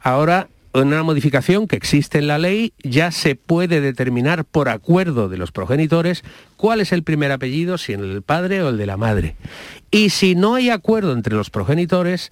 Ahora 0.00 0.48
una 0.72 1.02
modificación 1.02 1.66
que 1.66 1.76
existe 1.76 2.18
en 2.18 2.28
la 2.28 2.38
ley, 2.38 2.72
ya 2.82 3.10
se 3.10 3.34
puede 3.34 3.80
determinar 3.80 4.44
por 4.44 4.68
acuerdo 4.68 5.28
de 5.28 5.36
los 5.36 5.52
progenitores 5.52 6.22
cuál 6.56 6.80
es 6.80 6.92
el 6.92 7.02
primer 7.02 7.32
apellido, 7.32 7.78
si 7.78 7.92
el 7.92 8.02
del 8.02 8.22
padre 8.22 8.62
o 8.62 8.68
el 8.68 8.78
de 8.78 8.86
la 8.86 8.96
madre. 8.96 9.36
Y 9.90 10.10
si 10.10 10.34
no 10.34 10.54
hay 10.54 10.70
acuerdo 10.70 11.12
entre 11.12 11.34
los 11.34 11.50
progenitores, 11.50 12.30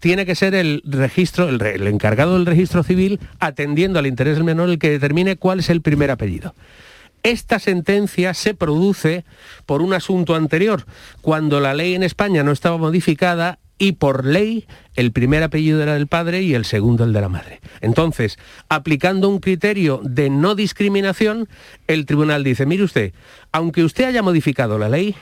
tiene 0.00 0.26
que 0.26 0.34
ser 0.34 0.54
el 0.54 0.82
registro, 0.84 1.48
el, 1.48 1.60
el 1.62 1.86
encargado 1.86 2.34
del 2.34 2.46
registro 2.46 2.82
civil, 2.82 3.20
atendiendo 3.40 3.98
al 3.98 4.06
interés 4.06 4.34
del 4.34 4.44
menor, 4.44 4.68
el 4.68 4.78
que 4.78 4.90
determine 4.90 5.36
cuál 5.36 5.60
es 5.60 5.70
el 5.70 5.80
primer 5.80 6.10
apellido. 6.10 6.54
Esta 7.22 7.58
sentencia 7.58 8.32
se 8.34 8.54
produce 8.54 9.24
por 9.66 9.82
un 9.82 9.92
asunto 9.92 10.34
anterior, 10.34 10.84
cuando 11.20 11.58
la 11.58 11.74
ley 11.74 11.94
en 11.94 12.02
España 12.02 12.42
no 12.44 12.52
estaba 12.52 12.76
modificada 12.76 13.58
y 13.78 13.92
por 13.92 14.24
ley 14.24 14.66
el 14.94 15.12
primer 15.12 15.42
apellido 15.42 15.82
era 15.82 15.94
del 15.94 16.08
padre 16.08 16.42
y 16.42 16.54
el 16.54 16.64
segundo 16.64 17.04
el 17.04 17.12
de 17.12 17.20
la 17.20 17.28
madre. 17.28 17.60
Entonces, 17.80 18.38
aplicando 18.68 19.28
un 19.28 19.38
criterio 19.38 20.00
de 20.02 20.30
no 20.30 20.54
discriminación, 20.54 21.48
el 21.86 22.04
tribunal 22.04 22.44
dice, 22.44 22.66
mire 22.66 22.82
usted, 22.82 23.12
aunque 23.52 23.84
usted 23.84 24.04
haya 24.04 24.22
modificado 24.22 24.78
la 24.78 24.88
ley, 24.88 25.14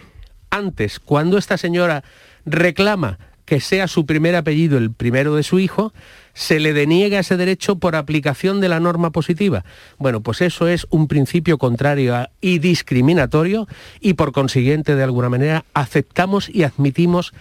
antes, 0.51 0.99
cuando 0.99 1.37
esta 1.37 1.59
señora 1.59 2.03
reclama 2.47 3.19
que 3.45 3.61
sea 3.61 3.87
su 3.87 4.07
primer 4.07 4.35
apellido 4.35 4.77
el 4.77 4.91
primero 4.91 5.37
de 5.37 5.45
su 5.45 5.59
hijo, 5.59 5.93
se 6.35 6.59
le 6.59 6.73
deniega 6.73 7.21
ese 7.21 7.37
derecho 7.37 7.77
por 7.77 7.95
aplicación 7.95 8.61
de 8.61 8.69
la 8.69 8.81
norma 8.81 9.11
positiva. 9.11 9.65
Bueno, 9.99 10.21
pues 10.21 10.41
eso 10.41 10.67
es 10.67 10.87
un 10.91 11.07
principio 11.07 11.57
contrario 11.57 12.29
y 12.41 12.59
discriminatorio 12.59 13.69
y 14.01 14.15
por 14.15 14.33
consiguiente, 14.33 14.97
de 14.97 15.05
alguna 15.05 15.29
manera, 15.29 15.65
aceptamos 15.75 16.49
y 16.49 16.65
admitimos 16.65 17.33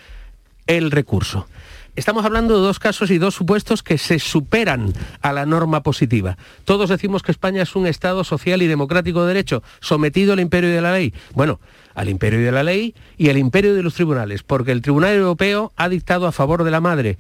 el 0.68 0.92
recurso. 0.92 1.48
Estamos 1.96 2.26
hablando 2.26 2.58
de 2.58 2.62
dos 2.62 2.78
casos 2.78 3.10
y 3.10 3.18
dos 3.18 3.36
supuestos 3.36 3.82
que 3.82 3.98
se 3.98 4.20
superan 4.20 4.94
a 5.22 5.32
la 5.32 5.46
norma 5.46 5.82
positiva. 5.82 6.38
Todos 6.66 6.90
decimos 6.90 7.24
que 7.24 7.32
España 7.32 7.64
es 7.64 7.74
un 7.76 7.88
Estado 7.88 8.26
social 8.26 8.62
y 8.62 8.68
democrático 8.68 9.22
de 9.22 9.30
derecho, 9.30 9.64
sometido 9.80 10.34
al 10.34 10.42
imperio 10.42 10.72
de 10.72 10.82
la 10.82 10.92
ley. 10.92 11.14
Bueno, 11.34 11.62
al 11.94 12.10
imperio 12.10 12.42
de 12.42 12.52
la 12.52 12.64
ley 12.64 12.94
y 13.18 13.30
al 13.30 13.38
imperio 13.38 13.74
de 13.74 13.82
los 13.82 13.94
tribunales, 13.94 14.44
porque 14.44 14.74
el 14.74 14.82
Tribunal 14.82 15.16
Europeo 15.16 15.72
ha 15.78 15.88
dictado 15.88 16.28
a 16.28 16.34
favor 16.34 16.66
de 16.66 16.72
la 16.72 16.82
madre 16.82 17.18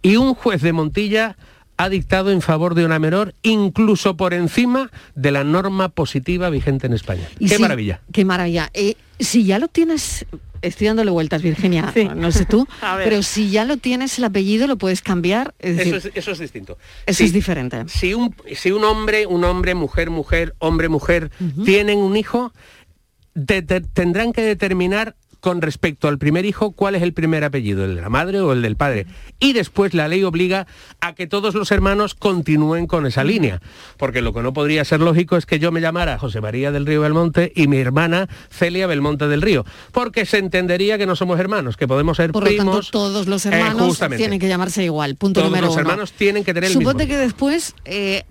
y 0.00 0.16
un 0.16 0.34
juez 0.34 0.62
de 0.62 0.72
Montilla 0.72 1.36
ha 1.76 1.88
dictado 1.88 2.30
en 2.30 2.40
favor 2.40 2.74
de 2.74 2.86
una 2.86 2.98
menor, 2.98 3.34
incluso 3.42 4.16
por 4.16 4.32
encima 4.32 4.90
de 5.14 5.32
la 5.32 5.44
norma 5.44 5.88
positiva 5.90 6.48
vigente 6.48 6.86
en 6.86 6.94
España. 6.94 7.28
¡Qué 7.38 7.58
maravilla! 7.58 8.00
¡Qué 8.12 8.24
maravilla! 8.24 8.70
Eh, 8.72 8.94
si 9.18 9.44
ya 9.44 9.58
lo 9.58 9.68
tienes 9.68 10.24
estoy 10.66 10.88
dándole 10.88 11.10
vueltas, 11.10 11.42
Virginia, 11.42 11.92
no 12.14 12.32
sé 12.32 12.44
tú, 12.44 12.66
pero 13.04 13.22
si 13.22 13.50
ya 13.50 13.64
lo 13.64 13.76
tienes 13.76 14.18
el 14.18 14.24
apellido, 14.24 14.66
lo 14.66 14.76
puedes 14.76 15.02
cambiar. 15.02 15.54
eso, 15.58 15.96
es, 16.32 16.38
distinto. 16.38 16.78
Eso 17.06 17.24
es 17.24 17.32
diferente. 17.32 17.84
Si 17.88 18.14
un, 18.14 18.34
si 18.54 18.70
un 18.70 18.84
hombre, 18.84 19.26
un 19.26 19.44
hombre, 19.44 19.74
mujer, 19.74 20.10
mujer, 20.10 20.54
hombre, 20.58 20.88
mujer, 20.88 21.30
tienen 21.64 21.98
un 21.98 22.16
hijo, 22.16 22.52
tendrán 23.94 24.32
que 24.32 24.42
determinar 24.42 25.16
con 25.44 25.60
respecto 25.60 26.08
al 26.08 26.16
primer 26.16 26.46
hijo 26.46 26.72
cuál 26.72 26.94
es 26.94 27.02
el 27.02 27.12
primer 27.12 27.44
apellido, 27.44 27.84
el 27.84 27.96
de 27.96 28.00
la 28.00 28.08
madre 28.08 28.40
o 28.40 28.54
el 28.54 28.62
del 28.62 28.76
padre. 28.76 29.04
Y 29.40 29.52
después 29.52 29.92
la 29.92 30.08
ley 30.08 30.24
obliga 30.24 30.66
a 31.02 31.14
que 31.14 31.26
todos 31.26 31.54
los 31.54 31.70
hermanos 31.70 32.14
continúen 32.14 32.86
con 32.86 33.04
esa 33.04 33.24
línea. 33.24 33.60
Porque 33.98 34.22
lo 34.22 34.32
que 34.32 34.42
no 34.42 34.54
podría 34.54 34.86
ser 34.86 35.00
lógico 35.00 35.36
es 35.36 35.44
que 35.44 35.58
yo 35.58 35.70
me 35.70 35.82
llamara 35.82 36.18
José 36.18 36.40
María 36.40 36.72
del 36.72 36.86
Río 36.86 37.02
Belmonte 37.02 37.52
y 37.54 37.68
mi 37.68 37.76
hermana 37.76 38.26
Celia 38.48 38.86
Belmonte 38.86 39.28
del 39.28 39.42
Río. 39.42 39.66
Porque 39.92 40.24
se 40.24 40.38
entendería 40.38 40.96
que 40.96 41.04
no 41.04 41.14
somos 41.14 41.38
hermanos, 41.38 41.76
que 41.76 41.86
podemos 41.86 42.16
ser 42.16 42.32
Por 42.32 42.44
primos. 42.44 42.64
Lo 42.64 42.72
tanto, 42.80 42.90
todos 42.90 43.26
los 43.26 43.44
hermanos 43.44 44.00
tienen 44.16 44.38
que 44.38 44.48
llamarse 44.48 44.82
igual. 44.82 45.16
Punto 45.16 45.40
todos 45.40 45.50
número 45.50 45.66
los 45.66 45.76
hermanos 45.76 46.12
tienen 46.12 46.42
que 46.42 46.54
tener 46.54 46.70
el 46.70 46.72
Suponte 46.72 47.06
que 47.06 47.18
después... 47.18 47.74
Eh, 47.84 48.24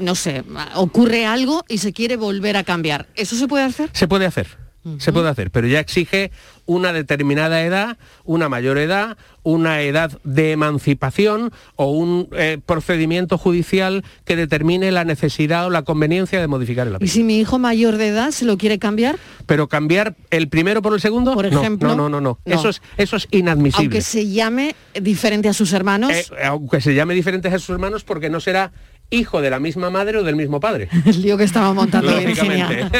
no 0.00 0.14
sé, 0.14 0.42
ocurre 0.74 1.26
algo 1.26 1.64
y 1.68 1.78
se 1.78 1.92
quiere 1.92 2.16
volver 2.16 2.56
a 2.56 2.64
cambiar. 2.64 3.08
¿Eso 3.14 3.36
se 3.36 3.46
puede 3.46 3.64
hacer? 3.64 3.90
Se 3.92 4.08
puede 4.08 4.24
hacer 4.24 4.61
se 4.98 5.12
puede 5.12 5.28
hacer, 5.28 5.50
pero 5.50 5.66
ya 5.68 5.80
exige 5.80 6.30
una 6.66 6.92
determinada 6.92 7.62
edad, 7.62 7.98
una 8.24 8.48
mayor 8.48 8.78
edad, 8.78 9.16
una 9.42 9.80
edad 9.80 10.18
de 10.24 10.52
emancipación 10.52 11.52
o 11.76 11.90
un 11.90 12.28
eh, 12.32 12.58
procedimiento 12.64 13.38
judicial 13.38 14.04
que 14.24 14.36
determine 14.36 14.92
la 14.92 15.04
necesidad 15.04 15.66
o 15.66 15.70
la 15.70 15.82
conveniencia 15.82 16.40
de 16.40 16.46
modificar 16.46 16.86
el 16.86 16.96
apellido. 16.96 17.12
¿Y 17.12 17.14
si 17.14 17.24
mi 17.24 17.38
hijo 17.38 17.58
mayor 17.58 17.96
de 17.96 18.08
edad 18.08 18.30
se 18.30 18.44
lo 18.44 18.56
quiere 18.58 18.78
cambiar? 18.78 19.18
Pero 19.46 19.68
cambiar 19.68 20.16
el 20.30 20.48
primero 20.48 20.82
por 20.82 20.94
el 20.94 21.00
segundo, 21.00 21.34
por 21.34 21.46
ejemplo, 21.46 21.88
no, 21.90 22.08
no, 22.08 22.20
no, 22.20 22.20
no, 22.20 22.38
Eso, 22.44 22.68
es, 22.68 22.82
eso 22.96 23.16
es 23.16 23.28
inadmisible. 23.30 23.86
Aunque 23.86 24.00
se 24.00 24.28
llame 24.28 24.74
diferente 25.00 25.48
a 25.48 25.52
sus 25.52 25.72
hermanos. 25.72 26.12
Eh, 26.12 26.26
aunque 26.44 26.80
se 26.80 26.94
llame 26.94 27.14
diferente 27.14 27.48
a 27.48 27.58
sus 27.58 27.70
hermanos 27.70 28.04
porque 28.04 28.30
no 28.30 28.40
será 28.40 28.72
hijo 29.12 29.40
de 29.40 29.50
la 29.50 29.60
misma 29.60 29.90
madre 29.90 30.18
o 30.18 30.22
del 30.22 30.36
mismo 30.36 30.58
padre. 30.58 30.88
El 31.06 31.22
lío 31.22 31.36
que 31.36 31.44
estaba 31.44 31.72
montando 31.72 32.16
Virginia. 32.18 32.90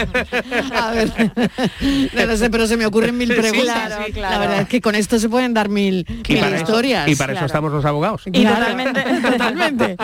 A 0.74 0.90
ver, 0.92 1.10
no, 2.28 2.36
sé, 2.36 2.50
pero 2.50 2.66
se 2.66 2.76
me 2.76 2.86
ocurren 2.86 3.16
mil 3.16 3.34
preguntas. 3.34 3.90
La 4.16 4.38
verdad 4.38 4.60
es 4.60 4.68
que 4.68 4.80
con 4.80 4.94
esto 4.94 5.18
se 5.18 5.28
pueden 5.28 5.54
dar 5.54 5.68
mil, 5.68 6.06
historias. 6.28 7.08
y 7.08 7.16
para 7.16 7.32
eso 7.32 7.46
estamos 7.46 7.72
los 7.72 7.84
abogados. 7.84 8.22
Y 8.26 8.44
totalmente, 8.44 9.02
totalmente. 9.22 9.96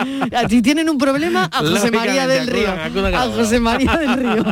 Si 0.49 0.61
tienen 0.61 0.89
un 0.89 0.97
problema, 0.97 1.49
a 1.51 1.59
José 1.59 1.91
María 1.91 2.27
del 2.27 2.47
Río. 2.47 2.69
A 3.15 3.27
José 3.27 3.59
María 3.59 3.97
del 3.97 4.13
Río. 4.13 4.45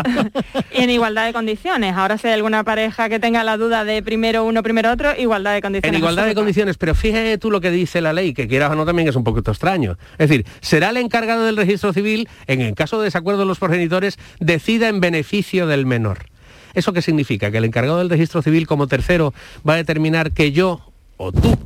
y 0.73 0.83
en 0.83 0.89
igualdad 0.89 1.25
de 1.25 1.33
condiciones. 1.33 1.95
Ahora 1.95 2.17
si 2.17 2.27
hay 2.27 2.33
alguna 2.33 2.63
pareja 2.63 3.09
que 3.09 3.19
tenga 3.19 3.43
la 3.43 3.57
duda 3.57 3.83
de 3.83 4.03
primero 4.03 4.45
uno, 4.45 4.61
primero 4.63 4.91
otro, 4.91 5.15
igualdad 5.17 5.53
de 5.53 5.61
condiciones. 5.61 5.95
En 5.95 5.99
igualdad 5.99 6.25
de 6.25 6.35
condiciones, 6.35 6.77
pero 6.77 6.93
fíjate 6.93 7.37
tú 7.37 7.49
lo 7.49 7.61
que 7.61 7.71
dice 7.71 8.01
la 8.01 8.13
ley, 8.13 8.33
que 8.33 8.47
quieras 8.47 8.71
o 8.71 8.75
no 8.75 8.85
también 8.85 9.07
es 9.07 9.15
un 9.15 9.23
poquito 9.23 9.51
extraño. 9.51 9.97
Es 10.17 10.29
decir, 10.29 10.45
será 10.61 10.89
el 10.89 10.97
encargado 10.97 11.46
del 11.47 11.57
registro 11.57 11.93
civil, 11.93 12.29
en 12.45 12.61
el 12.61 12.75
caso 12.75 12.99
de 12.99 13.05
desacuerdo 13.05 13.41
de 13.41 13.47
los 13.47 13.59
progenitores, 13.59 14.19
decida 14.39 14.89
en 14.89 14.99
beneficio 14.99 15.67
del 15.67 15.85
menor. 15.85 16.25
¿Eso 16.73 16.93
qué 16.93 17.01
significa? 17.01 17.49
Que 17.49 17.57
el 17.57 17.65
encargado 17.65 17.97
del 17.97 18.09
registro 18.09 18.41
civil 18.43 18.67
como 18.67 18.87
tercero 18.87 19.33
va 19.67 19.73
a 19.73 19.77
determinar 19.77 20.31
que 20.31 20.51
yo 20.51 20.93
o 21.17 21.31
tú 21.31 21.57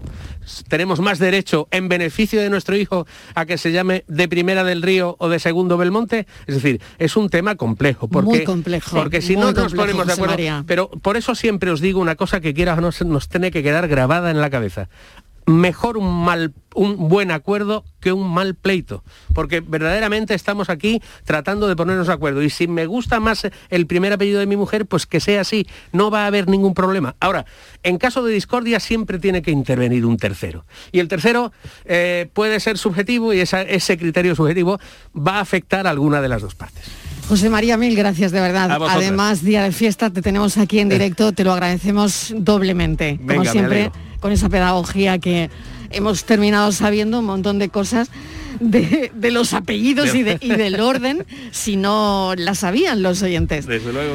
tenemos 0.68 1.00
más 1.00 1.20
derecho 1.20 1.68
en 1.72 1.88
beneficio 1.88 2.42
de 2.42 2.50
nuestro 2.50 2.76
hijo 2.76 3.06
a 3.36 3.46
que 3.46 3.58
se 3.58 3.72
llame 3.72 4.04
de 4.08 4.28
primera 4.28 4.64
del 4.64 4.82
río 4.82 5.16
o 5.20 5.30
de 5.30 5.40
segundo 5.40 5.78
Belmonte? 5.78 6.28
Es 6.48 6.56
decir, 6.56 6.82
es 6.98 7.16
un 7.16 7.30
tema 7.30 7.56
complejo. 7.56 8.08
Porque, 8.08 8.30
muy 8.30 8.44
complejo. 8.44 8.96
Porque 8.96 9.22
si 9.22 9.36
no 9.36 9.52
nos 9.52 9.74
ponemos 9.74 10.08
de 10.08 10.14
acuerdo. 10.14 10.64
Pero 10.66 10.90
por 10.90 11.18
eso 11.18 11.36
siempre 11.36 11.72
os 11.72 11.82
digo 11.82 12.00
una 12.00 12.16
cosa 12.16 12.40
que 12.40 12.54
quiera 12.54 12.76
no 12.78 12.90
nos 13.06 13.30
tiene 13.30 13.52
que 13.52 13.62
quedar 13.64 13.88
grabada 13.88 14.32
en 14.32 14.42
la 14.42 14.50
cabeza 14.50 14.90
mejor 15.46 15.98
un 15.98 16.24
mal 16.24 16.54
un 16.74 17.10
buen 17.10 17.32
acuerdo 17.32 17.84
que 18.00 18.14
un 18.14 18.34
mal 18.34 18.56
pleito, 18.56 19.04
porque 19.34 19.60
verdaderamente 19.60 20.34
estamos 20.34 20.70
aquí 20.70 21.02
tratando 21.26 21.68
de 21.68 21.76
ponernos 21.76 22.08
de 22.08 22.14
acuerdo 22.14 22.42
y 22.42 22.50
si 22.50 22.68
me 22.68 22.86
gusta 22.86 23.20
más 23.20 23.48
el 23.70 23.88
primer 23.88 24.14
apellido 24.14 24.40
de 24.40 24.46
mi 24.46 24.56
mujer, 24.56 24.86
pues 24.86 25.06
que 25.06 25.20
sea 25.20 25.42
así, 25.42 25.68
no 25.92 26.10
va 26.10 26.24
a 26.24 26.28
haber 26.28 26.48
ningún 26.48 26.74
problema. 26.74 27.16
Ahora, 27.20 27.46
en 27.84 27.98
caso 27.98 28.24
de 28.24 28.34
discordia 28.34 28.80
siempre 28.80 29.20
tiene 29.20 29.42
que 29.42 29.52
intervenir 29.52 30.06
un 30.06 30.18
tercero 30.18 30.66
y 30.92 31.00
el 31.00 31.08
tercero 31.08 31.52
eh, 31.86 32.30
puede 32.34 32.60
ser 32.60 32.78
subjetivo 32.78 33.34
y 33.34 33.42
ese 33.42 33.98
criterio 33.98 34.36
subjetivo 34.36 34.80
va 35.16 35.38
a 35.38 35.42
afectar 35.42 35.88
a 35.88 35.90
alguna 35.90 36.22
de 36.22 36.30
las 36.30 36.42
dos 36.42 36.56
partes. 36.56 36.86
José 37.28 37.50
María, 37.50 37.78
mil 37.78 37.96
gracias 37.96 38.34
de 38.34 38.42
verdad. 38.42 38.78
Además, 38.90 39.42
día 39.42 39.64
de 39.64 39.72
fiesta, 39.72 40.10
te 40.10 40.22
tenemos 40.22 40.58
aquí 40.58 40.80
en 40.80 40.90
directo, 40.90 41.32
te 41.32 41.46
lo 41.46 41.54
agradecemos 41.54 42.34
doblemente, 42.36 43.20
como 43.26 43.46
siempre, 43.46 43.90
con 44.22 44.32
esa 44.32 44.48
pedagogía 44.48 45.20
que 45.20 45.50
hemos 45.90 46.24
terminado 46.24 46.72
sabiendo 46.72 47.20
un 47.20 47.26
montón 47.26 47.60
de 47.60 47.68
cosas 47.68 48.10
de, 48.62 49.12
los 49.32 49.54
apellidos 49.54 50.14
y, 50.14 50.24
del 50.24 50.80
orden 50.80 51.26
si 51.52 51.76
no 51.76 52.34
la 52.38 52.56
sabían 52.56 53.02
los 53.02 53.22
oyentes. 53.22 53.68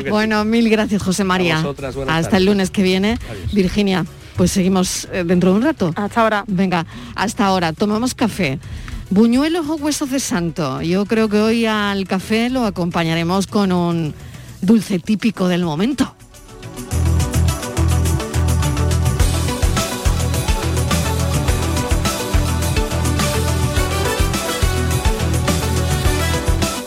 bueno, 0.09 0.45
mil 0.45 0.71
gracias 0.71 1.03
José 1.03 1.25
María. 1.25 1.63
hasta 2.09 2.37
el 2.39 2.47
lunes 2.47 2.71
que 2.71 2.83
viene. 2.83 3.19
Virginia, 3.53 4.07
pues 4.37 4.53
seguimos 4.53 5.09
eh, 5.13 5.25
dentro 5.25 5.51
de 5.51 5.57
un 5.57 5.63
rato. 5.63 5.93
Hasta 5.97 6.23
ahora. 6.23 6.45
Venga, 6.47 6.87
hasta 7.15 7.47
ahora. 7.47 7.73
Tomamos 7.73 8.15
café. 8.15 8.59
Buñuelos 9.11 9.67
o 9.69 9.75
huesos 9.75 10.11
de 10.11 10.21
santo. 10.21 10.83
Yo 10.83 11.05
creo 11.07 11.29
que 11.29 11.39
hoy 11.39 11.67
al 11.67 12.07
café 12.07 12.49
lo 12.51 12.65
acompañaremos 12.65 13.47
con 13.47 13.73
un 13.73 14.15
dulce 14.63 14.99
típico 14.99 15.49
del 15.49 15.65
momento. 15.65 16.15